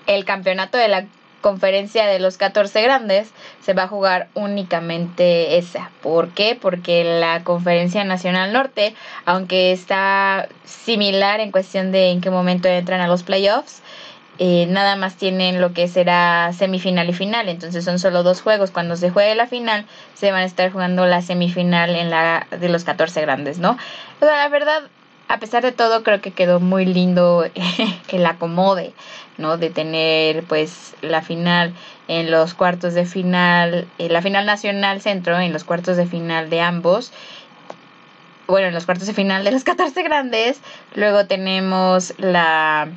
el 0.07 0.25
campeonato 0.25 0.77
de 0.77 0.87
la 0.87 1.05
conferencia 1.41 2.05
de 2.07 2.19
los 2.19 2.37
14 2.37 2.81
grandes 2.81 3.29
se 3.61 3.73
va 3.73 3.83
a 3.83 3.87
jugar 3.87 4.27
únicamente 4.33 5.57
esa. 5.57 5.91
¿Por 6.01 6.29
qué? 6.29 6.57
Porque 6.59 7.03
la 7.03 7.43
conferencia 7.43 8.03
nacional 8.03 8.51
norte, 8.51 8.95
aunque 9.25 9.71
está 9.71 10.49
similar 10.65 11.39
en 11.39 11.51
cuestión 11.51 11.91
de 11.91 12.09
en 12.09 12.21
qué 12.21 12.29
momento 12.29 12.67
entran 12.67 13.01
a 13.01 13.07
los 13.07 13.23
playoffs, 13.23 13.81
eh, 14.39 14.67
nada 14.69 14.95
más 14.95 15.15
tienen 15.15 15.61
lo 15.61 15.73
que 15.73 15.87
será 15.87 16.51
semifinal 16.53 17.09
y 17.09 17.13
final, 17.13 17.49
entonces 17.49 17.83
son 17.83 17.97
solo 17.97 18.21
dos 18.23 18.41
juegos. 18.41 18.69
Cuando 18.69 18.95
se 18.95 19.09
juegue 19.09 19.33
la 19.33 19.47
final, 19.47 19.85
se 20.13 20.31
van 20.31 20.41
a 20.41 20.45
estar 20.45 20.71
jugando 20.71 21.05
la 21.05 21.21
semifinal 21.21 21.95
en 21.95 22.09
la 22.09 22.45
de 22.51 22.69
los 22.69 22.83
14 22.83 23.21
grandes, 23.21 23.57
¿no? 23.57 23.77
O 24.21 24.25
sea, 24.25 24.37
la 24.37 24.49
verdad, 24.49 24.83
a 25.27 25.39
pesar 25.39 25.63
de 25.63 25.71
todo, 25.71 26.03
creo 26.03 26.21
que 26.21 26.31
quedó 26.31 26.59
muy 26.59 26.85
lindo 26.85 27.45
el 28.09 28.25
acomode, 28.25 28.93
¿no? 29.37 29.57
De 29.57 29.69
tener 29.69 30.43
pues 30.43 30.95
la 31.01 31.21
final 31.21 31.73
en 32.07 32.31
los 32.31 32.53
cuartos 32.53 32.93
de 32.93 33.05
final, 33.05 33.87
eh, 33.97 34.09
la 34.09 34.21
final 34.21 34.45
nacional 34.45 35.01
centro 35.01 35.39
en 35.39 35.51
los 35.51 35.63
cuartos 35.63 35.97
de 35.97 36.05
final 36.05 36.49
de 36.49 36.61
ambos. 36.61 37.11
Bueno, 38.47 38.67
en 38.67 38.73
los 38.73 38.85
cuartos 38.85 39.07
de 39.07 39.13
final 39.13 39.43
de 39.43 39.51
los 39.51 39.63
14 39.65 40.01
grandes. 40.03 40.61
Luego 40.95 41.25
tenemos 41.25 42.13
la 42.17 42.87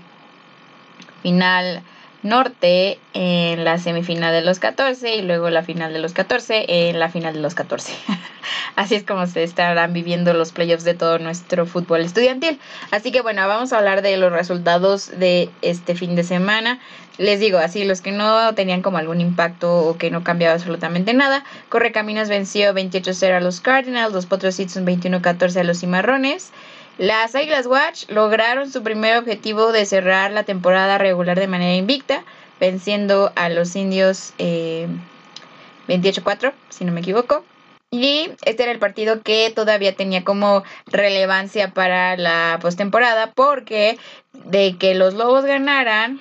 final 1.23 1.83
Norte 2.23 2.99
en 3.15 3.65
la 3.65 3.79
semifinal 3.79 4.33
de 4.33 4.43
los 4.43 4.59
14 4.59 5.17
y 5.17 5.23
luego 5.23 5.49
la 5.51 5.63
final 5.63 5.93
de 5.93 6.01
los 6.01 6.13
14 6.13 6.89
en 6.89 6.99
la 6.99 7.09
final 7.09 7.35
de 7.35 7.41
los 7.41 7.55
14. 7.55 7.93
Así 8.77 8.95
es 8.95 9.05
como 9.05 9.27
se 9.27 9.43
estarán 9.43 9.93
viviendo 9.93 10.35
los 10.35 10.53
playoffs 10.53 10.85
de 10.85 10.95
todo 10.95 11.19
nuestro 11.19 11.67
fútbol 11.67 12.01
estudiantil. 12.01 12.61
Así 12.91 13.11
que 13.13 13.21
bueno, 13.23 13.47
vamos 13.49 13.73
a 13.73 13.79
hablar 13.79 14.03
de 14.03 14.17
los 14.17 14.33
resultados 14.33 15.11
de 15.19 15.51
este 15.63 15.95
fin 15.95 16.15
de 16.15 16.25
semana. 16.25 16.79
Les 17.19 17.41
digo, 17.41 17.59
así 17.59 17.85
los 17.85 18.01
que 18.01 18.13
no 18.13 18.55
tenían 18.55 18.81
como 18.81 18.97
algún 18.97 19.21
impacto 19.21 19.79
o 19.79 19.99
que 19.99 20.11
no 20.11 20.25
cambiaba 20.25 20.55
absolutamente 20.55 21.13
nada. 21.13 21.45
Correcaminos 21.69 22.29
venció 22.29 22.73
28-0 22.73 23.37
a 23.37 23.41
los 23.41 23.61
Cardinals, 23.61 24.15
los 24.15 24.27
Potros 24.27 24.57
Citizens 24.57 24.87
21-14 24.87 25.61
a 25.61 25.65
los 25.65 25.81
Cimarrones. 25.81 26.51
Las 26.99 27.35
Águilas 27.35 27.67
Watch 27.67 28.09
lograron 28.09 28.71
su 28.71 28.83
primer 28.83 29.17
objetivo 29.17 29.73
de 29.73 29.87
cerrar 29.87 30.33
la 30.33 30.45
temporada 30.45 30.99
regular 30.99 31.39
de 31.39 31.47
manera 31.47 31.75
invicta, 31.75 32.25
venciendo 32.59 33.33
a 33.37 33.49
los 33.49 33.77
indios 33.77 34.35
28-4, 34.39 36.49
eh, 36.49 36.53
si 36.69 36.85
no 36.85 36.93
me 36.93 37.01
equivoco. 37.01 37.45
Y 37.91 38.31
este 38.45 38.63
era 38.63 38.71
el 38.71 38.79
partido 38.79 39.23
que 39.23 39.51
todavía 39.51 39.97
tenía 39.97 40.23
como 40.23 40.63
relevancia 40.87 41.75
para 41.75 42.17
la 42.17 42.59
postemporada, 42.63 43.33
porque 43.33 43.99
de 44.33 44.77
que 44.79 44.95
los 44.95 45.15
Lobos 45.15 45.45
ganaran, 45.45 46.21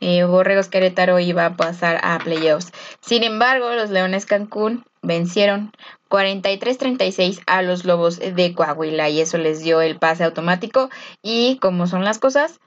eh, 0.00 0.24
Borregos 0.24 0.68
Querétaro 0.68 1.18
iba 1.18 1.46
a 1.46 1.56
pasar 1.56 1.98
a 2.02 2.18
playoffs. 2.18 2.72
Sin 3.00 3.22
embargo, 3.22 3.72
los 3.72 3.88
Leones 3.88 4.26
Cancún 4.26 4.84
vencieron 5.04 5.72
43-36 6.10 7.42
a 7.46 7.62
los 7.62 7.84
Lobos 7.84 8.18
de 8.18 8.54
Coahuila 8.54 9.08
y 9.08 9.20
eso 9.20 9.38
les 9.38 9.62
dio 9.62 9.80
el 9.80 9.98
pase 9.98 10.24
automático 10.24 10.90
y 11.22 11.58
como 11.60 11.86
son 11.86 12.04
las 12.04 12.18
cosas, 12.18 12.60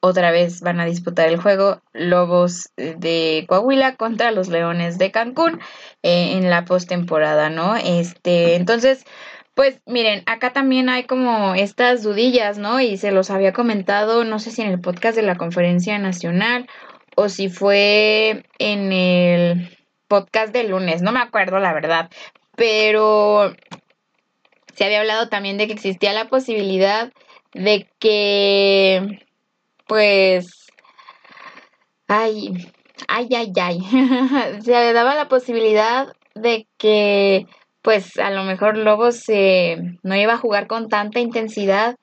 otra 0.00 0.30
vez 0.30 0.60
van 0.60 0.80
a 0.80 0.84
disputar 0.84 1.28
el 1.28 1.40
juego 1.40 1.80
Lobos 1.94 2.68
de 2.76 3.46
Coahuila 3.48 3.96
contra 3.96 4.32
los 4.32 4.48
Leones 4.48 4.98
de 4.98 5.10
Cancún 5.10 5.60
eh, 6.02 6.32
en 6.32 6.50
la 6.50 6.66
postemporada, 6.66 7.48
¿no? 7.48 7.74
Este, 7.74 8.56
entonces, 8.56 9.04
pues 9.54 9.80
miren, 9.86 10.22
acá 10.26 10.52
también 10.52 10.90
hay 10.90 11.04
como 11.04 11.54
estas 11.54 12.02
dudillas, 12.02 12.58
¿no? 12.58 12.80
Y 12.80 12.98
se 12.98 13.12
los 13.12 13.30
había 13.30 13.54
comentado, 13.54 14.24
no 14.24 14.38
sé 14.40 14.50
si 14.50 14.60
en 14.60 14.68
el 14.68 14.80
podcast 14.80 15.16
de 15.16 15.22
la 15.22 15.36
conferencia 15.36 15.98
nacional 15.98 16.68
o 17.16 17.30
si 17.30 17.48
fue 17.48 18.44
en 18.58 18.92
el 18.92 19.73
podcast 20.08 20.52
de 20.52 20.64
lunes, 20.64 21.02
no 21.02 21.12
me 21.12 21.20
acuerdo 21.20 21.58
la 21.58 21.72
verdad, 21.72 22.10
pero 22.56 23.52
se 24.74 24.84
había 24.84 25.00
hablado 25.00 25.28
también 25.28 25.58
de 25.58 25.66
que 25.66 25.72
existía 25.72 26.12
la 26.12 26.28
posibilidad 26.28 27.12
de 27.52 27.88
que, 27.98 29.20
pues, 29.86 30.66
ay, 32.08 32.54
ay, 33.08 33.28
ay, 33.34 33.52
ay, 33.60 33.80
se 34.62 34.92
daba 34.92 35.14
la 35.14 35.28
posibilidad 35.28 36.08
de 36.34 36.66
que, 36.78 37.46
pues, 37.82 38.18
a 38.18 38.30
lo 38.30 38.42
mejor 38.42 38.76
Lobos 38.76 39.24
no 40.02 40.16
iba 40.16 40.34
a 40.34 40.38
jugar 40.38 40.66
con 40.66 40.88
tanta 40.88 41.20
intensidad 41.20 41.96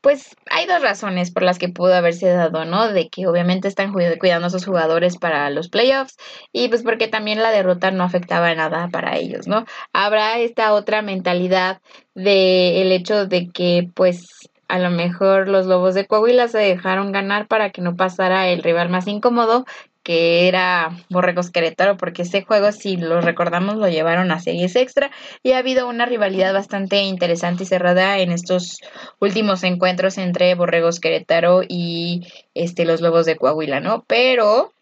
pues 0.00 0.36
hay 0.50 0.66
dos 0.66 0.82
razones 0.82 1.30
por 1.30 1.42
las 1.42 1.58
que 1.58 1.68
pudo 1.68 1.94
haberse 1.94 2.28
dado, 2.28 2.64
¿no? 2.64 2.88
De 2.92 3.08
que 3.08 3.26
obviamente 3.26 3.68
están 3.68 3.92
cuidando 3.92 4.46
a 4.46 4.50
sus 4.50 4.64
jugadores 4.64 5.16
para 5.16 5.50
los 5.50 5.68
playoffs 5.68 6.16
y 6.52 6.68
pues 6.68 6.82
porque 6.82 7.08
también 7.08 7.42
la 7.42 7.50
derrota 7.50 7.90
no 7.90 8.04
afectaba 8.04 8.54
nada 8.54 8.88
para 8.88 9.16
ellos, 9.16 9.48
¿no? 9.48 9.64
Habrá 9.92 10.38
esta 10.38 10.72
otra 10.72 11.02
mentalidad 11.02 11.80
de 12.14 12.82
el 12.82 12.92
hecho 12.92 13.26
de 13.26 13.48
que 13.50 13.90
pues 13.94 14.50
a 14.68 14.78
lo 14.78 14.90
mejor 14.90 15.48
los 15.48 15.66
Lobos 15.66 15.94
de 15.94 16.06
Coahuila 16.06 16.46
se 16.46 16.58
dejaron 16.58 17.10
ganar 17.10 17.48
para 17.48 17.70
que 17.70 17.80
no 17.80 17.96
pasara 17.96 18.48
el 18.48 18.62
rival 18.62 18.90
más 18.90 19.06
incómodo 19.06 19.64
que 20.08 20.48
era 20.48 20.96
Borregos 21.10 21.50
Querétaro, 21.50 21.98
porque 21.98 22.22
ese 22.22 22.40
juego, 22.40 22.72
si 22.72 22.96
lo 22.96 23.20
recordamos, 23.20 23.76
lo 23.76 23.90
llevaron 23.90 24.30
a 24.30 24.40
series 24.40 24.74
extra 24.74 25.10
y 25.42 25.52
ha 25.52 25.58
habido 25.58 25.86
una 25.86 26.06
rivalidad 26.06 26.54
bastante 26.54 27.02
interesante 27.02 27.64
y 27.64 27.66
cerrada 27.66 28.18
en 28.18 28.32
estos 28.32 28.78
últimos 29.18 29.64
encuentros 29.64 30.16
entre 30.16 30.54
Borregos 30.54 30.98
Querétaro 30.98 31.60
y 31.68 32.26
este, 32.54 32.86
los 32.86 33.02
Lobos 33.02 33.26
de 33.26 33.36
Coahuila, 33.36 33.80
¿no? 33.80 34.06
Pero 34.08 34.72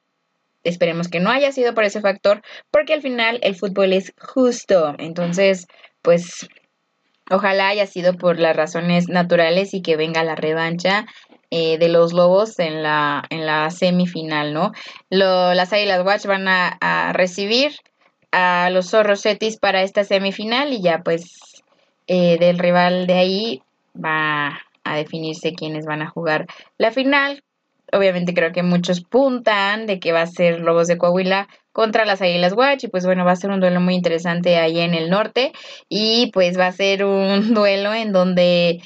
esperemos 0.62 1.08
que 1.08 1.18
no 1.18 1.30
haya 1.30 1.50
sido 1.50 1.74
por 1.74 1.82
ese 1.82 2.00
factor, 2.00 2.42
porque 2.70 2.94
al 2.94 3.02
final 3.02 3.40
el 3.42 3.56
fútbol 3.56 3.94
es 3.94 4.14
justo. 4.16 4.94
Entonces, 4.96 5.66
pues 6.02 6.46
Ojalá 7.28 7.68
haya 7.68 7.86
sido 7.86 8.14
por 8.14 8.38
las 8.38 8.54
razones 8.54 9.08
naturales 9.08 9.74
y 9.74 9.82
que 9.82 9.96
venga 9.96 10.22
la 10.22 10.36
revancha 10.36 11.06
eh, 11.50 11.78
de 11.78 11.88
los 11.88 12.12
Lobos 12.12 12.58
en 12.58 12.82
la, 12.82 13.24
en 13.30 13.46
la 13.46 13.70
semifinal, 13.70 14.52
¿no? 14.52 14.72
las 15.10 15.72
Águilas 15.72 16.04
Watch 16.04 16.26
van 16.26 16.48
a, 16.48 17.12
recibir 17.12 17.72
a 18.32 18.68
los 18.70 18.90
Zorros 18.90 19.22
Cetis 19.22 19.56
para 19.56 19.82
esta 19.82 20.04
semifinal 20.04 20.72
y 20.72 20.82
ya 20.82 21.02
pues 21.02 21.62
eh, 22.06 22.36
del 22.38 22.58
rival 22.58 23.06
de 23.06 23.14
ahí 23.14 23.62
va 23.94 24.60
a 24.84 24.96
definirse 24.96 25.54
quiénes 25.54 25.86
van 25.86 26.02
a 26.02 26.10
jugar 26.10 26.46
la 26.78 26.90
final. 26.90 27.42
Obviamente 27.92 28.34
creo 28.34 28.52
que 28.52 28.64
muchos 28.64 29.00
puntan 29.00 29.86
de 29.86 30.00
que 30.00 30.12
va 30.12 30.22
a 30.22 30.26
ser 30.26 30.60
Lobos 30.60 30.88
de 30.88 30.98
Coahuila 30.98 31.48
contra 31.72 32.04
las 32.04 32.22
Águilas 32.22 32.54
Watch 32.54 32.84
y 32.84 32.88
pues 32.88 33.04
bueno, 33.04 33.24
va 33.24 33.32
a 33.32 33.36
ser 33.36 33.50
un 33.50 33.60
duelo 33.60 33.80
muy 33.80 33.94
interesante 33.94 34.56
ahí 34.56 34.80
en 34.80 34.94
el 34.94 35.10
norte 35.10 35.52
y 35.88 36.30
pues 36.32 36.58
va 36.58 36.66
a 36.66 36.72
ser 36.72 37.04
un 37.04 37.54
duelo 37.54 37.94
en 37.94 38.12
donde 38.12 38.80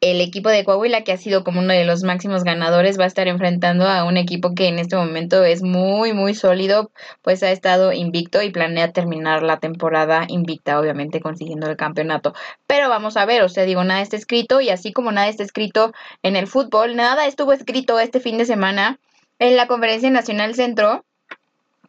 el 0.00 0.20
equipo 0.20 0.50
de 0.50 0.64
Coahuila, 0.64 1.04
que 1.04 1.12
ha 1.12 1.16
sido 1.16 1.42
como 1.42 1.60
uno 1.60 1.72
de 1.72 1.84
los 1.84 2.02
máximos 2.02 2.44
ganadores, 2.44 2.98
va 2.98 3.04
a 3.04 3.06
estar 3.08 3.28
enfrentando 3.28 3.88
a 3.88 4.04
un 4.04 4.18
equipo 4.18 4.54
que 4.54 4.68
en 4.68 4.78
este 4.78 4.94
momento 4.94 5.42
es 5.44 5.62
muy, 5.62 6.12
muy 6.12 6.34
sólido, 6.34 6.90
pues 7.22 7.42
ha 7.42 7.50
estado 7.50 7.92
invicto 7.92 8.42
y 8.42 8.50
planea 8.50 8.92
terminar 8.92 9.42
la 9.42 9.58
temporada 9.58 10.26
invicta, 10.28 10.78
obviamente 10.78 11.20
consiguiendo 11.20 11.68
el 11.68 11.76
campeonato. 11.76 12.34
Pero 12.66 12.90
vamos 12.90 13.16
a 13.16 13.24
ver, 13.24 13.42
o 13.42 13.48
sea, 13.48 13.64
digo, 13.64 13.84
nada 13.84 14.02
está 14.02 14.16
escrito 14.16 14.60
y 14.60 14.68
así 14.68 14.92
como 14.92 15.12
nada 15.12 15.28
está 15.28 15.42
escrito 15.42 15.92
en 16.22 16.36
el 16.36 16.46
fútbol, 16.46 16.94
nada 16.94 17.26
estuvo 17.26 17.52
escrito 17.52 17.98
este 17.98 18.20
fin 18.20 18.36
de 18.36 18.44
semana 18.44 18.98
en 19.38 19.56
la 19.56 19.66
Conferencia 19.66 20.10
Nacional 20.10 20.54
Centro, 20.54 21.04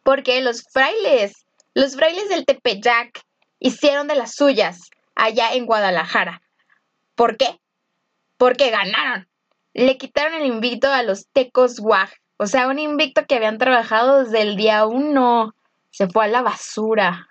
porque 0.02 0.40
los 0.40 0.62
frailes, 0.62 1.44
los 1.74 1.94
frailes 1.94 2.30
del 2.30 2.46
Tepeyac 2.46 3.22
hicieron 3.60 4.08
de 4.08 4.14
las 4.14 4.34
suyas 4.34 4.90
allá 5.14 5.52
en 5.52 5.66
Guadalajara. 5.66 6.40
¿Por 7.14 7.36
qué? 7.36 7.58
Porque 8.38 8.70
ganaron. 8.70 9.28
Le 9.74 9.98
quitaron 9.98 10.34
el 10.34 10.46
invicto 10.46 10.90
a 10.90 11.02
los 11.02 11.26
Tecos 11.28 11.78
Guaj. 11.78 12.10
O 12.38 12.46
sea, 12.46 12.68
un 12.68 12.78
invicto 12.78 13.26
que 13.26 13.34
habían 13.34 13.58
trabajado 13.58 14.24
desde 14.24 14.42
el 14.42 14.56
día 14.56 14.86
uno. 14.86 15.54
Se 15.90 16.08
fue 16.08 16.24
a 16.24 16.28
la 16.28 16.42
basura. 16.42 17.28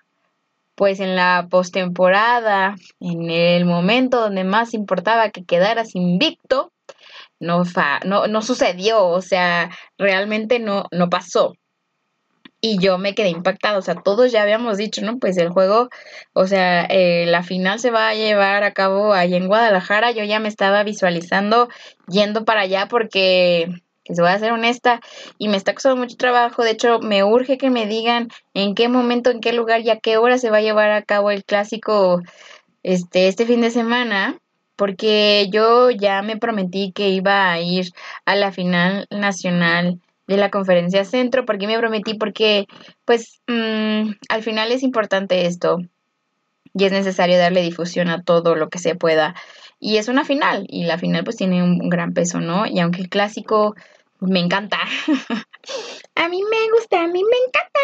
Pues 0.74 1.00
en 1.00 1.16
la 1.16 1.48
postemporada, 1.50 2.76
en 3.00 3.30
el 3.30 3.64
momento 3.64 4.20
donde 4.20 4.44
más 4.44 4.74
importaba 4.74 5.30
que 5.30 5.44
quedaras 5.44 5.96
invicto, 5.96 6.70
no, 7.40 7.64
no, 8.04 8.28
no 8.28 8.42
sucedió. 8.42 9.06
O 9.06 9.20
sea, 9.20 9.70
realmente 9.96 10.60
no, 10.60 10.84
no 10.92 11.10
pasó 11.10 11.54
y 12.60 12.78
yo 12.78 12.98
me 12.98 13.14
quedé 13.14 13.28
impactada, 13.28 13.78
o 13.78 13.82
sea, 13.82 13.94
todos 13.96 14.32
ya 14.32 14.42
habíamos 14.42 14.76
dicho, 14.76 15.02
¿no? 15.02 15.18
Pues 15.18 15.36
el 15.36 15.50
juego, 15.50 15.88
o 16.32 16.46
sea, 16.46 16.84
eh, 16.86 17.24
la 17.26 17.42
final 17.42 17.78
se 17.78 17.90
va 17.90 18.08
a 18.08 18.14
llevar 18.14 18.64
a 18.64 18.72
cabo 18.72 19.12
allá 19.12 19.36
en 19.36 19.46
Guadalajara, 19.46 20.10
yo 20.10 20.24
ya 20.24 20.40
me 20.40 20.48
estaba 20.48 20.82
visualizando 20.82 21.68
yendo 22.08 22.44
para 22.44 22.62
allá 22.62 22.88
porque, 22.88 23.68
les 24.06 24.18
voy 24.18 24.28
a 24.28 24.38
ser 24.38 24.52
honesta, 24.52 25.00
y 25.38 25.48
me 25.48 25.56
está 25.56 25.72
costando 25.72 25.96
mucho 25.96 26.16
trabajo, 26.16 26.64
de 26.64 26.72
hecho, 26.72 26.98
me 27.00 27.22
urge 27.22 27.58
que 27.58 27.70
me 27.70 27.86
digan 27.86 28.28
en 28.54 28.74
qué 28.74 28.88
momento, 28.88 29.30
en 29.30 29.40
qué 29.40 29.52
lugar 29.52 29.82
y 29.82 29.90
a 29.90 29.98
qué 29.98 30.16
hora 30.16 30.38
se 30.38 30.50
va 30.50 30.58
a 30.58 30.62
llevar 30.62 30.90
a 30.90 31.02
cabo 31.02 31.30
el 31.30 31.44
clásico 31.44 32.22
este, 32.82 33.28
este 33.28 33.46
fin 33.46 33.60
de 33.60 33.70
semana, 33.70 34.38
porque 34.74 35.48
yo 35.50 35.90
ya 35.90 36.22
me 36.22 36.36
prometí 36.36 36.92
que 36.92 37.08
iba 37.10 37.50
a 37.50 37.60
ir 37.60 37.90
a 38.24 38.36
la 38.36 38.52
final 38.52 39.06
nacional 39.10 40.00
de 40.28 40.36
la 40.36 40.50
conferencia 40.50 41.04
centro, 41.04 41.44
porque 41.44 41.66
me 41.66 41.78
prometí, 41.78 42.14
porque 42.14 42.66
pues 43.04 43.40
mm, 43.48 44.10
al 44.28 44.42
final 44.42 44.70
es 44.70 44.82
importante 44.84 45.46
esto 45.46 45.78
y 46.74 46.84
es 46.84 46.92
necesario 46.92 47.38
darle 47.38 47.62
difusión 47.62 48.08
a 48.08 48.22
todo 48.22 48.54
lo 48.54 48.68
que 48.68 48.78
se 48.78 48.94
pueda. 48.94 49.34
Y 49.80 49.96
es 49.96 50.08
una 50.08 50.24
final, 50.24 50.66
y 50.68 50.84
la 50.84 50.98
final 50.98 51.24
pues 51.24 51.36
tiene 51.36 51.62
un 51.62 51.88
gran 51.88 52.12
peso, 52.12 52.40
¿no? 52.40 52.66
Y 52.66 52.78
aunque 52.78 53.00
el 53.00 53.08
clásico 53.08 53.74
me 54.20 54.40
encanta, 54.40 54.78
a 56.14 56.28
mí 56.28 56.42
me 56.42 56.70
gusta, 56.76 57.02
a 57.02 57.08
mí 57.08 57.22
me 57.24 57.36
encanta, 57.46 57.80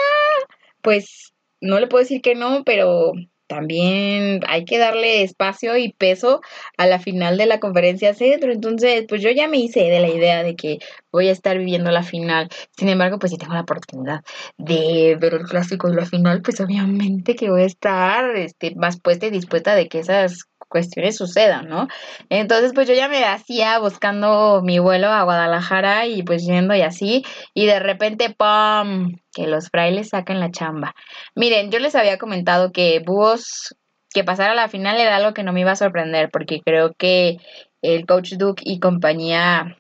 pues 0.83 1.33
no 1.61 1.81
le 1.81 1.87
puedo 1.87 2.03
decir 2.03 2.21
que 2.21 2.35
no, 2.35 2.63
pero 2.65 3.13
también 3.55 4.41
hay 4.49 4.65
que 4.65 4.79
darle 4.79 5.23
espacio 5.23 5.77
y 5.77 5.93
peso 5.93 6.41
a 6.77 6.87
la 6.87 6.99
final 6.99 7.39
de 7.39 7.47
la 7.47 7.61
conferencia 7.61 8.13
centro. 8.13 8.51
Entonces, 8.51 9.05
pues 9.09 9.23
yo 9.23 9.31
ya 9.31 9.47
me 9.47 9.59
hice 9.59 9.81
de 9.81 10.01
la 10.01 10.09
idea 10.09 10.43
de 10.43 10.57
que 10.57 10.79
voy 11.13 11.29
a 11.29 11.33
estar 11.33 11.57
viviendo 11.57 11.93
la 11.93 12.03
final. 12.03 12.49
Sin 12.77 12.89
embargo, 12.89 13.21
pues 13.21 13.31
si 13.31 13.39
tengo 13.39 13.55
la 13.55 13.61
oportunidad 13.61 14.25
de 14.59 15.17
ver 15.21 15.35
el 15.35 15.45
clásico 15.45 15.89
de 15.89 15.95
la 15.95 16.07
final, 16.07 16.43
pues 16.43 16.61
obviamente 16.61 17.37
que 17.37 17.49
voy 17.49 17.63
a 17.63 17.67
estar 17.67 18.35
este, 18.37 18.75
más 18.75 19.01
puesta 19.01 19.27
y 19.27 19.31
dispuesta 19.31 19.77
de 19.77 19.89
que 19.89 20.01
esas 20.01 20.49
cuestiones 20.75 21.17
sucedan, 21.17 21.69
¿no? 21.69 21.87
Entonces, 22.31 22.73
pues 22.75 22.89
yo 22.89 22.95
ya 22.95 23.07
me 23.07 23.25
hacía 23.25 23.79
buscando 23.79 24.61
mi 24.65 24.81
vuelo 24.81 25.07
a 25.07 25.23
Guadalajara 25.23 26.07
y 26.07 26.25
pues 26.25 26.45
yendo 26.45 26.75
y 26.75 26.83
así, 26.83 27.25
y 27.55 27.67
de 27.67 27.79
repente, 27.79 28.35
¡pum! 28.37 29.15
que 29.33 29.47
los 29.47 29.69
frailes 29.69 30.09
sacan 30.09 30.41
la 30.41 30.51
chamba. 30.51 30.97
Miren, 31.37 31.71
yo 31.71 31.79
les 31.79 31.95
había 31.95 32.19
comentado 32.19 32.73
que 32.73 33.01
Búhos, 33.07 33.77
que 34.13 34.25
pasara 34.25 34.51
a 34.51 34.57
la 34.57 34.69
final 34.69 35.01
era 35.01 35.15
algo 35.15 35.33
que 35.33 35.45
no 35.45 35.53
me 35.53 35.61
iba 35.61 35.71
a 35.71 35.77
sorprender, 35.77 36.29
porque 36.33 36.61
creo 36.61 36.93
que 36.99 37.37
el 37.81 38.05
coach 38.05 38.33
Duke 38.33 38.63
y 38.67 38.81
compañía 38.81 39.77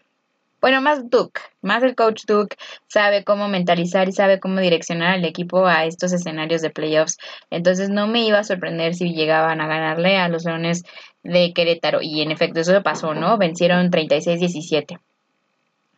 bueno, 0.65 0.81
más 0.81 1.11
Duke, 1.11 1.43
más 1.61 1.83
el 1.83 1.95
coach 1.95 2.23
Duke 2.27 2.57
sabe 2.87 3.23
cómo 3.23 3.49
mentalizar 3.49 4.09
y 4.09 4.13
sabe 4.13 4.41
cómo 4.41 4.61
direccionar 4.61 5.11
al 5.11 5.27
equipo 5.27 5.67
a 5.67 5.85
estos 5.85 6.15
escenarios 6.15 6.63
de 6.63 6.71
playoffs. 6.71 7.19
Entonces 7.51 7.91
no 7.91 8.07
me 8.07 8.23
iba 8.23 8.39
a 8.39 8.45
sorprender 8.45 8.95
si 8.95 9.13
llegaban 9.13 9.61
a 9.61 9.67
ganarle 9.67 10.17
a 10.17 10.31
los 10.31 10.47
Leones 10.47 10.85
de 11.23 11.53
Querétaro. 11.53 12.01
Y 12.01 12.23
en 12.23 12.31
efecto 12.31 12.61
eso 12.61 12.83
pasó, 12.83 13.13
¿no? 13.13 13.37
Vencieron 13.37 13.91
36-17. 13.91 15.01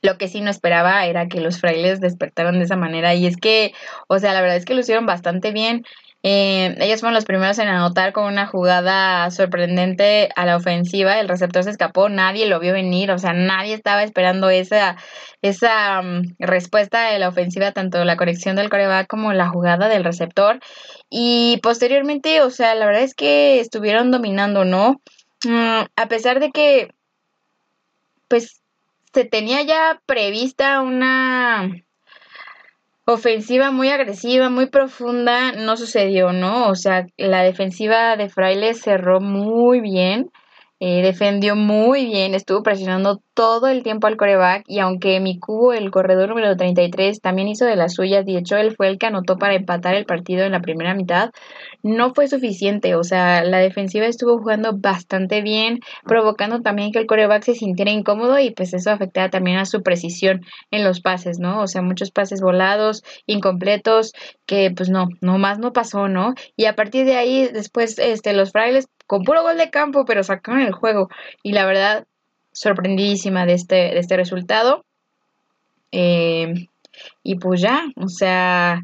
Lo 0.02 0.18
que 0.18 0.26
sí 0.26 0.40
no 0.40 0.50
esperaba 0.50 1.06
era 1.06 1.28
que 1.28 1.40
los 1.40 1.60
frailes 1.60 2.00
despertaran 2.00 2.58
de 2.58 2.64
esa 2.64 2.74
manera. 2.74 3.14
Y 3.14 3.28
es 3.28 3.36
que, 3.36 3.72
o 4.08 4.18
sea, 4.18 4.32
la 4.32 4.40
verdad 4.40 4.56
es 4.56 4.64
que 4.64 4.74
lo 4.74 4.80
hicieron 4.80 5.06
bastante 5.06 5.52
bien. 5.52 5.84
Eh, 6.22 6.74
ellos 6.80 7.00
fueron 7.00 7.14
los 7.14 7.24
primeros 7.24 7.58
en 7.58 7.68
anotar 7.68 8.12
con 8.12 8.24
una 8.24 8.46
jugada 8.46 9.30
sorprendente 9.30 10.28
a 10.34 10.44
la 10.44 10.56
ofensiva. 10.56 11.20
El 11.20 11.28
receptor 11.28 11.62
se 11.62 11.70
escapó, 11.70 12.08
nadie 12.08 12.46
lo 12.46 12.58
vio 12.58 12.72
venir, 12.72 13.10
o 13.12 13.18
sea, 13.18 13.32
nadie 13.32 13.74
estaba 13.74 14.02
esperando 14.02 14.50
esa, 14.50 14.96
esa 15.42 16.02
mm, 16.02 16.34
respuesta 16.38 17.10
de 17.10 17.18
la 17.18 17.28
ofensiva, 17.28 17.72
tanto 17.72 18.04
la 18.04 18.16
conexión 18.16 18.56
del 18.56 18.70
coreback 18.70 19.06
como 19.06 19.32
la 19.32 19.48
jugada 19.48 19.88
del 19.88 20.04
receptor. 20.04 20.58
Y 21.10 21.60
posteriormente, 21.62 22.42
o 22.42 22.50
sea, 22.50 22.74
la 22.74 22.86
verdad 22.86 23.02
es 23.02 23.14
que 23.14 23.60
estuvieron 23.60 24.10
dominando, 24.10 24.64
¿no? 24.64 25.00
Mm, 25.44 25.84
a 25.94 26.08
pesar 26.08 26.40
de 26.40 26.50
que, 26.50 26.90
pues, 28.28 28.62
se 29.12 29.24
tenía 29.24 29.62
ya 29.62 30.02
prevista 30.06 30.82
una 30.82 31.70
ofensiva 33.06 33.70
muy 33.70 33.88
agresiva, 33.88 34.50
muy 34.50 34.66
profunda, 34.66 35.52
no 35.52 35.76
sucedió, 35.76 36.32
¿no? 36.32 36.68
O 36.68 36.74
sea, 36.74 37.06
la 37.16 37.42
defensiva 37.42 38.16
de 38.16 38.28
Fraile 38.28 38.74
cerró 38.74 39.20
muy 39.20 39.80
bien. 39.80 40.30
Eh, 40.78 41.00
defendió 41.00 41.56
muy 41.56 42.04
bien, 42.04 42.34
estuvo 42.34 42.62
presionando 42.62 43.22
todo 43.32 43.66
el 43.68 43.82
tiempo 43.82 44.08
al 44.08 44.18
coreback 44.18 44.64
y 44.66 44.78
aunque 44.80 45.20
mi 45.20 45.38
cubo, 45.38 45.72
el 45.72 45.90
corredor 45.90 46.28
número 46.28 46.54
33, 46.54 47.22
también 47.22 47.48
hizo 47.48 47.64
de 47.64 47.76
las 47.76 47.94
suyas, 47.94 48.26
de 48.26 48.36
hecho 48.36 48.58
él 48.58 48.76
fue 48.76 48.88
el 48.88 48.98
que 48.98 49.06
anotó 49.06 49.38
para 49.38 49.54
empatar 49.54 49.94
el 49.94 50.04
partido 50.04 50.44
en 50.44 50.52
la 50.52 50.60
primera 50.60 50.94
mitad, 50.94 51.30
no 51.82 52.12
fue 52.12 52.28
suficiente, 52.28 52.94
o 52.94 53.04
sea, 53.04 53.42
la 53.42 53.56
defensiva 53.58 54.04
estuvo 54.04 54.38
jugando 54.38 54.76
bastante 54.76 55.40
bien, 55.40 55.80
provocando 56.04 56.60
también 56.60 56.92
que 56.92 56.98
el 56.98 57.06
coreback 57.06 57.44
se 57.44 57.54
sintiera 57.54 57.90
incómodo 57.90 58.38
y 58.38 58.50
pues 58.50 58.74
eso 58.74 58.90
afectaba 58.90 59.30
también 59.30 59.56
a 59.56 59.64
su 59.64 59.82
precisión 59.82 60.42
en 60.70 60.84
los 60.84 61.00
pases, 61.00 61.38
¿no? 61.38 61.62
O 61.62 61.68
sea, 61.68 61.80
muchos 61.80 62.10
pases 62.10 62.42
volados, 62.42 63.02
incompletos, 63.24 64.12
que 64.44 64.70
pues 64.76 64.90
no, 64.90 65.08
no 65.22 65.38
más 65.38 65.58
no 65.58 65.72
pasó, 65.72 66.08
¿no? 66.08 66.34
Y 66.54 66.66
a 66.66 66.74
partir 66.74 67.06
de 67.06 67.16
ahí, 67.16 67.48
después, 67.48 67.98
este, 67.98 68.34
los 68.34 68.52
frailes 68.52 68.88
con 69.06 69.24
puro 69.24 69.42
gol 69.42 69.56
de 69.56 69.70
campo, 69.70 70.04
pero 70.04 70.22
sacaron 70.22 70.62
el 70.62 70.72
juego. 70.72 71.08
Y 71.42 71.52
la 71.52 71.66
verdad, 71.66 72.06
sorprendidísima 72.52 73.46
de 73.46 73.54
este, 73.54 73.76
de 73.76 73.98
este 73.98 74.16
resultado. 74.16 74.84
Eh, 75.92 76.68
y 77.22 77.36
pues 77.36 77.60
ya, 77.60 77.84
o 77.96 78.08
sea, 78.08 78.80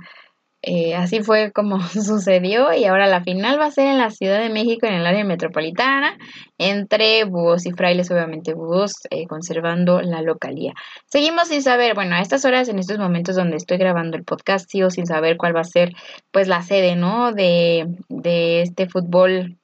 eh, 0.64 0.94
así 0.94 1.22
fue 1.24 1.50
como 1.50 1.80
sucedió 1.88 2.72
y 2.72 2.84
ahora 2.84 3.08
la 3.08 3.22
final 3.24 3.58
va 3.58 3.66
a 3.66 3.70
ser 3.72 3.88
en 3.88 3.98
la 3.98 4.10
Ciudad 4.10 4.40
de 4.40 4.48
México, 4.48 4.86
en 4.86 4.94
el 4.94 5.06
área 5.06 5.24
metropolitana, 5.24 6.16
entre 6.56 7.24
búhos 7.24 7.66
y 7.66 7.72
frailes, 7.72 8.10
obviamente 8.10 8.54
búhos, 8.54 8.92
eh, 9.10 9.26
conservando 9.26 10.02
la 10.02 10.22
localía. 10.22 10.74
Seguimos 11.06 11.48
sin 11.48 11.62
saber, 11.62 11.94
bueno, 11.94 12.14
a 12.14 12.20
estas 12.20 12.44
horas, 12.44 12.68
en 12.68 12.78
estos 12.78 12.98
momentos 12.98 13.34
donde 13.34 13.56
estoy 13.56 13.78
grabando 13.78 14.16
el 14.16 14.24
podcast, 14.24 14.70
sigo 14.70 14.90
sin 14.90 15.06
saber 15.06 15.36
cuál 15.36 15.56
va 15.56 15.60
a 15.60 15.64
ser 15.64 15.94
pues 16.30 16.46
la 16.46 16.62
sede, 16.62 16.94
¿no? 16.94 17.32
De, 17.32 17.86
de 18.08 18.62
este 18.62 18.88
fútbol 18.88 19.58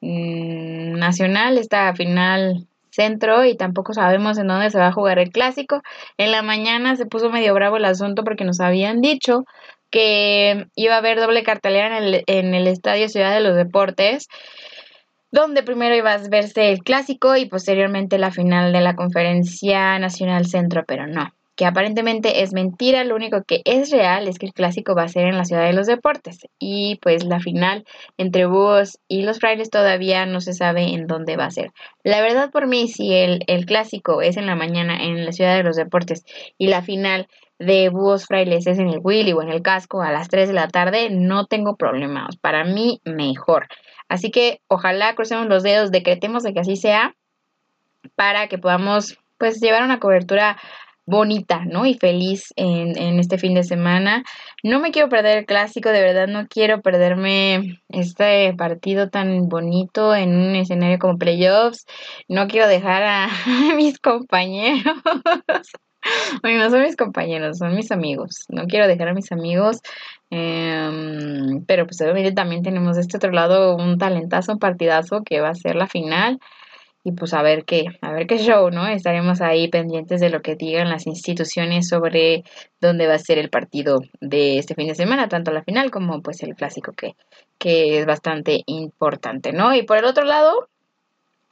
Mm, 0.00 0.98
nacional, 0.98 1.58
esta 1.58 1.94
final 1.94 2.66
centro 2.90 3.44
y 3.44 3.56
tampoco 3.56 3.92
sabemos 3.92 4.38
en 4.38 4.48
dónde 4.48 4.70
se 4.70 4.78
va 4.78 4.88
a 4.88 4.92
jugar 4.92 5.18
el 5.18 5.30
clásico. 5.30 5.82
En 6.16 6.32
la 6.32 6.42
mañana 6.42 6.96
se 6.96 7.06
puso 7.06 7.30
medio 7.30 7.54
bravo 7.54 7.76
el 7.76 7.84
asunto 7.84 8.24
porque 8.24 8.44
nos 8.44 8.60
habían 8.60 9.00
dicho 9.00 9.44
que 9.90 10.66
iba 10.74 10.94
a 10.94 10.98
haber 10.98 11.20
doble 11.20 11.42
cartelera 11.42 11.98
en 11.98 12.04
el, 12.04 12.24
en 12.26 12.54
el 12.54 12.66
Estadio 12.66 13.08
Ciudad 13.08 13.34
de 13.34 13.40
los 13.40 13.56
Deportes, 13.56 14.28
donde 15.30 15.62
primero 15.62 15.94
iba 15.94 16.12
a 16.14 16.28
verse 16.28 16.70
el 16.70 16.82
clásico 16.82 17.36
y 17.36 17.46
posteriormente 17.46 18.18
la 18.18 18.30
final 18.30 18.72
de 18.72 18.80
la 18.80 18.96
Conferencia 18.96 19.98
Nacional 19.98 20.46
Centro, 20.46 20.84
pero 20.86 21.06
no 21.06 21.32
que 21.56 21.64
aparentemente 21.64 22.42
es 22.42 22.52
mentira, 22.52 23.02
lo 23.04 23.16
único 23.16 23.42
que 23.42 23.62
es 23.64 23.90
real 23.90 24.28
es 24.28 24.38
que 24.38 24.46
el 24.46 24.52
clásico 24.52 24.94
va 24.94 25.04
a 25.04 25.08
ser 25.08 25.26
en 25.26 25.38
la 25.38 25.46
ciudad 25.46 25.64
de 25.64 25.72
los 25.72 25.86
deportes 25.86 26.46
y 26.58 26.98
pues 27.02 27.24
la 27.24 27.40
final 27.40 27.84
entre 28.18 28.46
Búhos 28.46 28.98
y 29.08 29.22
los 29.22 29.40
frailes 29.40 29.70
todavía 29.70 30.26
no 30.26 30.40
se 30.40 30.52
sabe 30.52 30.94
en 30.94 31.06
dónde 31.06 31.36
va 31.36 31.46
a 31.46 31.50
ser. 31.50 31.72
La 32.04 32.20
verdad 32.20 32.50
por 32.50 32.66
mí, 32.66 32.88
si 32.88 33.14
el, 33.14 33.42
el 33.46 33.64
clásico 33.64 34.20
es 34.20 34.36
en 34.36 34.46
la 34.46 34.54
mañana 34.54 35.02
en 35.02 35.24
la 35.24 35.32
ciudad 35.32 35.56
de 35.56 35.62
los 35.62 35.76
deportes 35.76 36.24
y 36.58 36.66
la 36.66 36.82
final 36.82 37.26
de 37.58 37.88
Búhos 37.88 38.26
Frailes 38.26 38.66
es 38.66 38.78
en 38.78 38.88
el 38.88 39.00
Willy 39.02 39.32
o 39.32 39.42
en 39.42 39.48
el 39.48 39.62
casco 39.62 40.02
a 40.02 40.12
las 40.12 40.28
3 40.28 40.48
de 40.48 40.54
la 40.54 40.68
tarde, 40.68 41.08
no 41.10 41.46
tengo 41.46 41.76
problemas. 41.76 42.36
Para 42.36 42.64
mí, 42.64 43.00
mejor. 43.04 43.66
Así 44.08 44.30
que 44.30 44.60
ojalá 44.68 45.14
crucemos 45.14 45.46
los 45.46 45.62
dedos, 45.62 45.90
decretemos 45.90 46.42
de 46.42 46.52
que 46.52 46.60
así 46.60 46.76
sea 46.76 47.14
para 48.14 48.48
que 48.48 48.58
podamos 48.58 49.18
pues 49.38 49.60
llevar 49.60 49.82
una 49.82 50.00
cobertura 50.00 50.56
bonita, 51.06 51.64
¿no? 51.64 51.86
Y 51.86 51.94
feliz 51.94 52.52
en, 52.56 52.98
en, 52.98 53.18
este 53.20 53.38
fin 53.38 53.54
de 53.54 53.62
semana. 53.62 54.24
No 54.62 54.80
me 54.80 54.90
quiero 54.90 55.08
perder 55.08 55.38
el 55.38 55.46
clásico, 55.46 55.90
de 55.90 56.02
verdad 56.02 56.26
no 56.26 56.48
quiero 56.48 56.82
perderme 56.82 57.80
este 57.88 58.52
partido 58.54 59.08
tan 59.08 59.48
bonito 59.48 60.14
en 60.14 60.36
un 60.36 60.56
escenario 60.56 60.98
como 60.98 61.16
playoffs. 61.16 61.86
No 62.28 62.48
quiero 62.48 62.66
dejar 62.68 63.04
a, 63.04 63.28
mis 63.76 63.98
compañeros. 63.98 64.82
Bueno, 66.42 66.62
no 66.64 66.70
son 66.70 66.82
mis 66.82 66.96
compañeros, 66.96 67.58
son 67.58 67.74
mis 67.74 67.90
amigos. 67.90 68.44
No 68.48 68.66
quiero 68.66 68.86
dejar 68.86 69.08
a 69.08 69.14
mis 69.14 69.32
amigos. 69.32 69.80
Eh, 70.30 70.90
pero 71.66 71.86
pues 71.86 72.00
obviamente 72.00 72.32
también 72.32 72.62
tenemos 72.62 72.96
de 72.96 73.02
este 73.02 73.16
otro 73.16 73.30
lado 73.30 73.76
un 73.76 73.98
talentazo, 73.98 74.52
un 74.52 74.58
partidazo 74.58 75.22
que 75.24 75.40
va 75.40 75.50
a 75.50 75.54
ser 75.54 75.76
la 75.76 75.86
final 75.86 76.40
y 77.06 77.12
pues 77.12 77.34
a 77.34 77.42
ver 77.42 77.64
qué, 77.64 77.84
a 78.00 78.10
ver 78.10 78.26
qué 78.26 78.36
show, 78.36 78.68
¿no? 78.70 78.88
Estaremos 78.88 79.40
ahí 79.40 79.68
pendientes 79.68 80.20
de 80.20 80.28
lo 80.28 80.42
que 80.42 80.56
digan 80.56 80.90
las 80.90 81.06
instituciones 81.06 81.88
sobre 81.88 82.42
dónde 82.80 83.06
va 83.06 83.14
a 83.14 83.18
ser 83.20 83.38
el 83.38 83.48
partido 83.48 84.00
de 84.20 84.58
este 84.58 84.74
fin 84.74 84.88
de 84.88 84.96
semana, 84.96 85.28
tanto 85.28 85.52
la 85.52 85.62
final 85.62 85.92
como 85.92 86.20
pues 86.20 86.42
el 86.42 86.56
clásico 86.56 86.94
que, 86.94 87.14
que 87.58 88.00
es 88.00 88.06
bastante 88.06 88.64
importante, 88.66 89.52
¿no? 89.52 89.72
Y 89.72 89.84
por 89.84 89.98
el 89.98 90.04
otro 90.04 90.24
lado, 90.24 90.68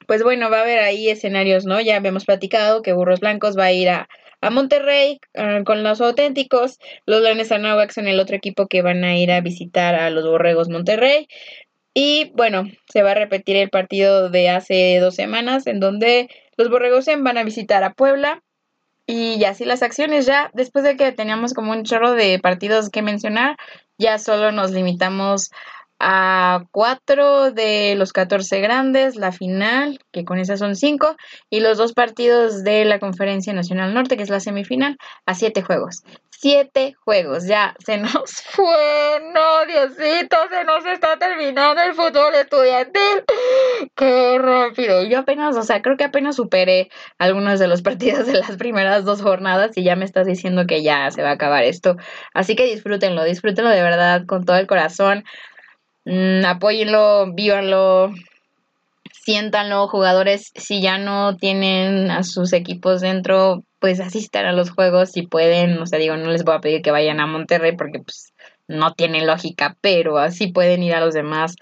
pues 0.08 0.24
bueno, 0.24 0.50
va 0.50 0.58
a 0.58 0.62
haber 0.62 0.80
ahí 0.80 1.08
escenarios, 1.08 1.66
¿no? 1.66 1.80
Ya 1.80 1.94
habíamos 1.94 2.24
platicado 2.24 2.82
que 2.82 2.92
Burros 2.92 3.20
Blancos 3.20 3.56
va 3.56 3.66
a 3.66 3.72
ir 3.72 3.90
a, 3.90 4.08
a 4.40 4.50
Monterrey 4.50 5.20
uh, 5.36 5.62
con 5.62 5.84
los 5.84 6.00
auténticos, 6.00 6.80
los 7.06 7.22
Leones 7.22 7.52
Anáhuac 7.52 7.92
son 7.92 8.08
el 8.08 8.18
otro 8.18 8.34
equipo 8.34 8.66
que 8.66 8.82
van 8.82 9.04
a 9.04 9.16
ir 9.16 9.30
a 9.30 9.40
visitar 9.40 9.94
a 9.94 10.10
los 10.10 10.26
Borregos 10.26 10.68
Monterrey, 10.68 11.28
y 11.94 12.32
bueno, 12.34 12.64
se 12.92 13.02
va 13.02 13.12
a 13.12 13.14
repetir 13.14 13.56
el 13.56 13.70
partido 13.70 14.28
de 14.28 14.50
hace 14.50 14.98
dos 14.98 15.14
semanas 15.14 15.66
en 15.68 15.78
donde 15.78 16.28
los 16.56 16.68
Borregosen 16.68 17.22
van 17.22 17.38
a 17.38 17.44
visitar 17.44 17.84
a 17.84 17.94
Puebla. 17.94 18.42
Y 19.06 19.44
así 19.44 19.64
las 19.64 19.82
acciones 19.82 20.26
ya, 20.26 20.50
después 20.54 20.82
de 20.84 20.96
que 20.96 21.12
teníamos 21.12 21.52
como 21.52 21.72
un 21.72 21.84
chorro 21.84 22.12
de 22.12 22.38
partidos 22.40 22.88
que 22.90 23.02
mencionar, 23.02 23.56
ya 23.98 24.18
solo 24.18 24.50
nos 24.50 24.72
limitamos 24.72 25.50
a 26.00 26.64
cuatro 26.70 27.50
de 27.50 27.94
los 27.96 28.12
14 28.12 28.60
grandes, 28.60 29.16
la 29.16 29.30
final, 29.30 30.00
que 30.10 30.24
con 30.24 30.38
esas 30.38 30.58
son 30.58 30.74
cinco, 30.74 31.16
y 31.50 31.60
los 31.60 31.78
dos 31.78 31.92
partidos 31.92 32.64
de 32.64 32.84
la 32.84 32.98
Conferencia 32.98 33.52
Nacional 33.52 33.94
Norte, 33.94 34.16
que 34.16 34.22
es 34.22 34.30
la 34.30 34.40
semifinal, 34.40 34.96
a 35.26 35.34
siete 35.34 35.62
juegos. 35.62 36.02
Siete 36.44 36.92
juegos, 37.02 37.46
ya 37.46 37.74
se 37.86 37.96
nos 37.96 38.30
fue, 38.50 39.18
no, 39.32 39.64
Diosito, 39.64 40.36
se 40.50 40.64
nos 40.64 40.84
está 40.84 41.18
terminando 41.18 41.80
el 41.80 41.94
fútbol 41.94 42.34
estudiantil. 42.34 43.24
Qué 43.96 44.38
rápido. 44.38 45.04
Yo 45.04 45.20
apenas, 45.20 45.56
o 45.56 45.62
sea, 45.62 45.80
creo 45.80 45.96
que 45.96 46.04
apenas 46.04 46.36
superé 46.36 46.90
algunos 47.16 47.60
de 47.60 47.66
los 47.66 47.80
partidos 47.88 48.26
de 48.26 48.34
las 48.34 48.58
primeras 48.58 49.06
dos 49.06 49.22
jornadas 49.22 49.74
y 49.78 49.84
ya 49.84 49.96
me 49.96 50.04
estás 50.04 50.26
diciendo 50.26 50.66
que 50.66 50.82
ya 50.82 51.10
se 51.10 51.22
va 51.22 51.30
a 51.30 51.32
acabar 51.32 51.64
esto. 51.64 51.96
Así 52.34 52.56
que 52.56 52.66
disfrútenlo, 52.66 53.24
disfrútenlo 53.24 53.70
de 53.70 53.80
verdad 53.80 54.26
con 54.26 54.44
todo 54.44 54.58
el 54.58 54.66
corazón. 54.66 55.24
Mm, 56.04 56.44
apóyenlo, 56.44 57.32
vívanlo, 57.32 58.12
siéntanlo, 59.24 59.88
jugadores, 59.88 60.52
si 60.56 60.82
ya 60.82 60.98
no 60.98 61.38
tienen 61.38 62.10
a 62.10 62.22
sus 62.22 62.52
equipos 62.52 63.00
dentro, 63.00 63.64
pues 63.84 64.00
asistan 64.00 64.46
a 64.46 64.52
los 64.52 64.70
juegos 64.70 65.10
si 65.10 65.26
pueden, 65.26 65.76
o 65.76 65.84
sea, 65.84 65.98
digo, 65.98 66.16
no 66.16 66.30
les 66.30 66.42
voy 66.42 66.54
a 66.54 66.60
pedir 66.60 66.80
que 66.80 66.90
vayan 66.90 67.20
a 67.20 67.26
Monterrey 67.26 67.76
porque 67.76 67.98
pues 67.98 68.32
no 68.66 68.94
tiene 68.94 69.26
lógica, 69.26 69.76
pero 69.82 70.16
así 70.16 70.46
pueden 70.46 70.82
ir 70.82 70.94
a 70.94 71.00
los 71.00 71.12
demás 71.12 71.56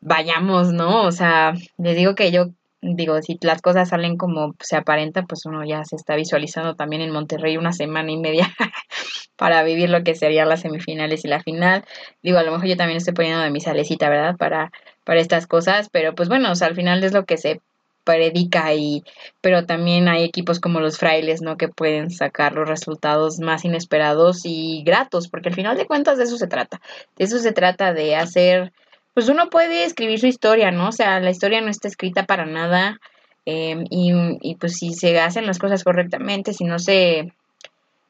vayamos, 0.00 0.72
¿no? 0.72 1.04
O 1.04 1.12
sea, 1.12 1.54
les 1.78 1.94
digo 1.94 2.16
que 2.16 2.32
yo 2.32 2.46
digo, 2.82 3.22
si 3.22 3.38
las 3.42 3.62
cosas 3.62 3.90
salen 3.90 4.16
como 4.16 4.56
se 4.58 4.74
aparenta, 4.74 5.22
pues 5.22 5.46
uno 5.46 5.64
ya 5.64 5.84
se 5.84 5.94
está 5.94 6.16
visualizando 6.16 6.74
también 6.74 7.00
en 7.00 7.12
Monterrey 7.12 7.56
una 7.56 7.72
semana 7.72 8.10
y 8.10 8.16
media 8.16 8.52
para 9.36 9.62
vivir 9.62 9.88
lo 9.88 10.02
que 10.02 10.16
serían 10.16 10.48
las 10.48 10.62
semifinales 10.62 11.24
y 11.24 11.28
la 11.28 11.44
final. 11.44 11.84
Digo, 12.24 12.38
a 12.38 12.42
lo 12.42 12.50
mejor 12.50 12.66
yo 12.66 12.76
también 12.76 12.96
estoy 12.96 13.14
poniendo 13.14 13.40
de 13.40 13.52
mi 13.52 13.60
salecita, 13.60 14.08
¿verdad? 14.08 14.34
Para, 14.36 14.72
para 15.04 15.20
estas 15.20 15.46
cosas, 15.46 15.90
pero 15.92 16.12
pues 16.16 16.28
bueno, 16.28 16.50
o 16.50 16.56
sea, 16.56 16.66
al 16.66 16.74
final 16.74 17.04
es 17.04 17.12
lo 17.12 17.24
que 17.24 17.36
se 17.36 17.60
predica 18.06 18.72
y 18.72 19.04
pero 19.42 19.66
también 19.66 20.08
hay 20.08 20.24
equipos 20.24 20.60
como 20.60 20.80
los 20.80 20.96
frailes 20.96 21.42
no 21.42 21.58
que 21.58 21.68
pueden 21.68 22.10
sacar 22.10 22.54
los 22.54 22.66
resultados 22.66 23.40
más 23.40 23.66
inesperados 23.66 24.42
y 24.44 24.82
gratos 24.84 25.28
porque 25.28 25.50
al 25.50 25.54
final 25.54 25.76
de 25.76 25.86
cuentas 25.86 26.16
de 26.16 26.24
eso 26.24 26.38
se 26.38 26.46
trata 26.46 26.80
de 27.16 27.24
eso 27.24 27.38
se 27.38 27.52
trata 27.52 27.92
de 27.92 28.16
hacer 28.16 28.72
pues 29.16 29.30
uno 29.30 29.48
puede 29.48 29.84
escribir 29.84 30.20
su 30.20 30.26
historia, 30.26 30.70
¿no? 30.70 30.88
O 30.88 30.92
sea, 30.92 31.20
la 31.20 31.30
historia 31.30 31.62
no 31.62 31.70
está 31.70 31.88
escrita 31.88 32.26
para 32.26 32.44
nada 32.44 33.00
em, 33.46 33.86
y, 33.88 34.12
y, 34.42 34.56
pues 34.56 34.76
si 34.76 34.92
se 34.92 35.18
hacen 35.18 35.46
las 35.46 35.58
cosas 35.58 35.84
correctamente, 35.84 36.52
si 36.52 36.64
no 36.64 36.78
se, 36.78 37.32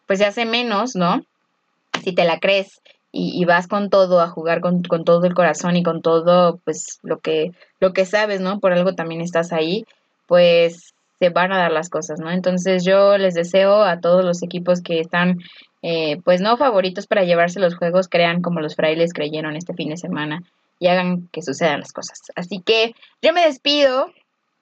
pues 0.08 0.18
se 0.18 0.24
hace 0.24 0.46
menos, 0.46 0.96
¿no? 0.96 1.24
Si 2.02 2.12
te 2.12 2.24
la 2.24 2.40
crees 2.40 2.80
y, 3.18 3.44
vas 3.44 3.66
con 3.66 3.90
todo 3.90 4.20
a 4.20 4.28
jugar 4.28 4.60
con, 4.60 4.82
con, 4.82 5.04
todo 5.04 5.24
el 5.24 5.34
corazón 5.34 5.76
y 5.76 5.82
con 5.82 6.02
todo, 6.02 6.58
pues 6.64 6.98
lo 7.02 7.18
que, 7.18 7.52
lo 7.80 7.92
que 7.92 8.04
sabes, 8.04 8.40
¿no? 8.40 8.60
Por 8.60 8.72
algo 8.72 8.94
también 8.94 9.20
estás 9.20 9.52
ahí, 9.52 9.84
pues 10.26 10.94
se 11.18 11.30
van 11.30 11.52
a 11.52 11.58
dar 11.58 11.72
las 11.72 11.88
cosas, 11.88 12.20
¿no? 12.20 12.30
Entonces 12.30 12.84
yo 12.84 13.16
les 13.16 13.34
deseo 13.34 13.82
a 13.82 14.00
todos 14.00 14.24
los 14.24 14.42
equipos 14.42 14.82
que 14.82 15.00
están, 15.00 15.38
eh, 15.82 16.18
pues 16.24 16.40
no 16.40 16.56
favoritos 16.56 17.06
para 17.06 17.24
llevarse 17.24 17.60
los 17.60 17.74
juegos, 17.74 18.08
crean 18.08 18.42
como 18.42 18.60
los 18.60 18.76
frailes 18.76 19.12
creyeron 19.12 19.56
este 19.56 19.74
fin 19.74 19.88
de 19.88 19.96
semana 19.96 20.42
y 20.78 20.88
hagan 20.88 21.28
que 21.32 21.42
sucedan 21.42 21.80
las 21.80 21.92
cosas. 21.92 22.20
Así 22.34 22.60
que 22.60 22.94
yo 23.22 23.32
me 23.32 23.46
despido. 23.46 24.12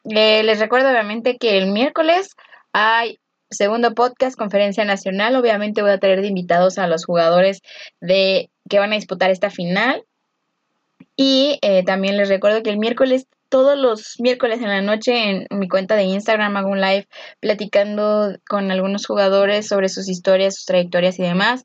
Eh, 0.05 0.43
les 0.43 0.61
recuerdo 0.61 0.91
obviamente 0.91 1.39
que 1.39 1.59
el 1.59 1.73
miércoles 1.73 2.37
hay 2.73 3.19
segundo 3.55 3.95
podcast, 3.95 4.37
conferencia 4.37 4.85
nacional. 4.85 5.37
Obviamente 5.37 5.83
voy 5.83 5.93
a 5.93 5.99
tener 5.99 6.21
de 6.21 6.29
invitados 6.29 6.79
a 6.79 6.87
los 6.87 7.05
jugadores 7.05 7.61
de 8.01 8.51
que 8.69 8.79
van 8.79 8.93
a 8.93 8.97
disputar 8.97 9.31
esta 9.31 9.51
final. 9.51 10.05
Y 11.17 11.59
eh, 11.63 11.85
también 11.85 12.17
les 12.17 12.29
recuerdo 12.29 12.63
que 12.63 12.71
el 12.71 12.79
miércoles 12.79 13.27
todos 13.55 13.79
los 13.79 14.17
miércoles 14.19 14.61
en 14.63 14.69
la 14.69 14.81
noche 14.81 15.31
en 15.31 15.47
mi 15.61 15.69
cuenta 15.69 15.95
de 15.95 16.03
Instagram 16.03 16.57
hago 16.57 16.71
un 16.71 16.81
live 16.81 17.07
platicando 17.39 18.37
con 18.49 18.73
algunos 18.73 19.07
jugadores 19.07 19.69
sobre 19.69 19.89
sus 19.89 20.09
historias, 20.09 20.57
sus 20.57 20.65
trayectorias 20.65 21.21
y 21.21 21.23
demás. 21.23 21.65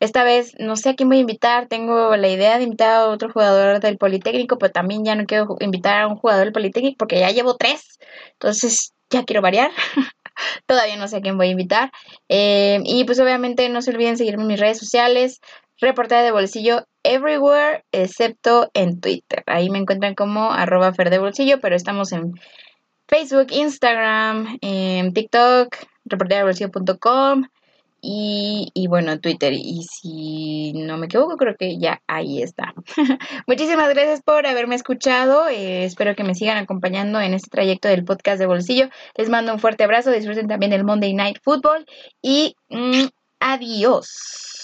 Esta 0.00 0.22
vez 0.22 0.52
no 0.58 0.76
sé 0.76 0.90
a 0.90 0.96
quién 0.96 1.08
voy 1.08 1.16
a 1.16 1.22
invitar, 1.22 1.66
tengo 1.66 2.14
la 2.14 2.28
idea 2.28 2.58
de 2.58 2.64
invitar 2.64 2.90
a 2.90 3.06
otro 3.06 3.32
jugador 3.32 3.80
del 3.80 3.96
Politécnico, 3.96 4.58
pero 4.58 4.70
también 4.70 5.02
ya 5.02 5.14
no 5.14 5.24
quiero 5.24 5.56
invitar 5.60 6.02
a 6.02 6.08
un 6.08 6.16
jugador 6.16 6.44
del 6.44 6.52
Politécnico 6.52 6.98
porque 6.98 7.20
ya 7.20 7.30
llevo 7.30 7.56
tres, 7.56 7.98
entonces 8.32 8.92
ya 9.08 9.24
quiero 9.24 9.40
variar. 9.40 9.70
Todavía 10.66 10.96
no 10.96 11.08
sé 11.08 11.16
a 11.16 11.20
quién 11.20 11.36
voy 11.36 11.48
a 11.48 11.52
invitar. 11.52 11.92
Eh, 12.28 12.80
y 12.84 13.04
pues 13.04 13.20
obviamente 13.20 13.68
no 13.68 13.82
se 13.82 13.90
olviden 13.90 14.16
seguirme 14.16 14.42
en 14.42 14.48
mis 14.48 14.60
redes 14.60 14.78
sociales 14.78 15.40
reportera 15.80 16.22
de 16.22 16.30
bolsillo 16.30 16.86
everywhere 17.02 17.84
excepto 17.92 18.70
en 18.74 19.00
Twitter. 19.00 19.42
Ahí 19.46 19.70
me 19.70 19.78
encuentran 19.78 20.14
como 20.14 20.52
arroba 20.52 20.92
fer 20.92 21.10
de 21.10 21.18
bolsillo, 21.18 21.60
pero 21.60 21.74
estamos 21.74 22.12
en 22.12 22.34
Facebook, 23.08 23.48
Instagram, 23.50 24.58
en 24.60 25.12
TikTok, 25.12 25.76
bolsillo.com 26.04 27.44
y, 28.00 28.70
y 28.74 28.86
bueno, 28.86 29.20
Twitter. 29.20 29.52
Y 29.52 29.82
si 29.84 30.72
no 30.72 30.96
me 30.98 31.06
equivoco, 31.06 31.36
creo 31.36 31.56
que 31.56 31.78
ya 31.78 32.02
ahí 32.06 32.42
está. 32.42 32.74
Muchísimas 33.46 33.88
gracias 33.90 34.22
por 34.22 34.46
haberme 34.46 34.74
escuchado. 34.74 35.48
Eh, 35.48 35.84
espero 35.84 36.14
que 36.14 36.24
me 36.24 36.34
sigan 36.34 36.56
acompañando 36.56 37.20
en 37.20 37.34
este 37.34 37.50
trayecto 37.50 37.88
del 37.88 38.04
podcast 38.04 38.38
de 38.38 38.46
bolsillo. 38.46 38.88
Les 39.16 39.28
mando 39.28 39.52
un 39.52 39.58
fuerte 39.58 39.84
abrazo. 39.84 40.10
Disfruten 40.10 40.48
también 40.48 40.70
del 40.70 40.84
Monday 40.84 41.14
Night 41.14 41.38
Football 41.42 41.86
y 42.22 42.56
mm, 42.68 43.06
adiós. 43.40 44.59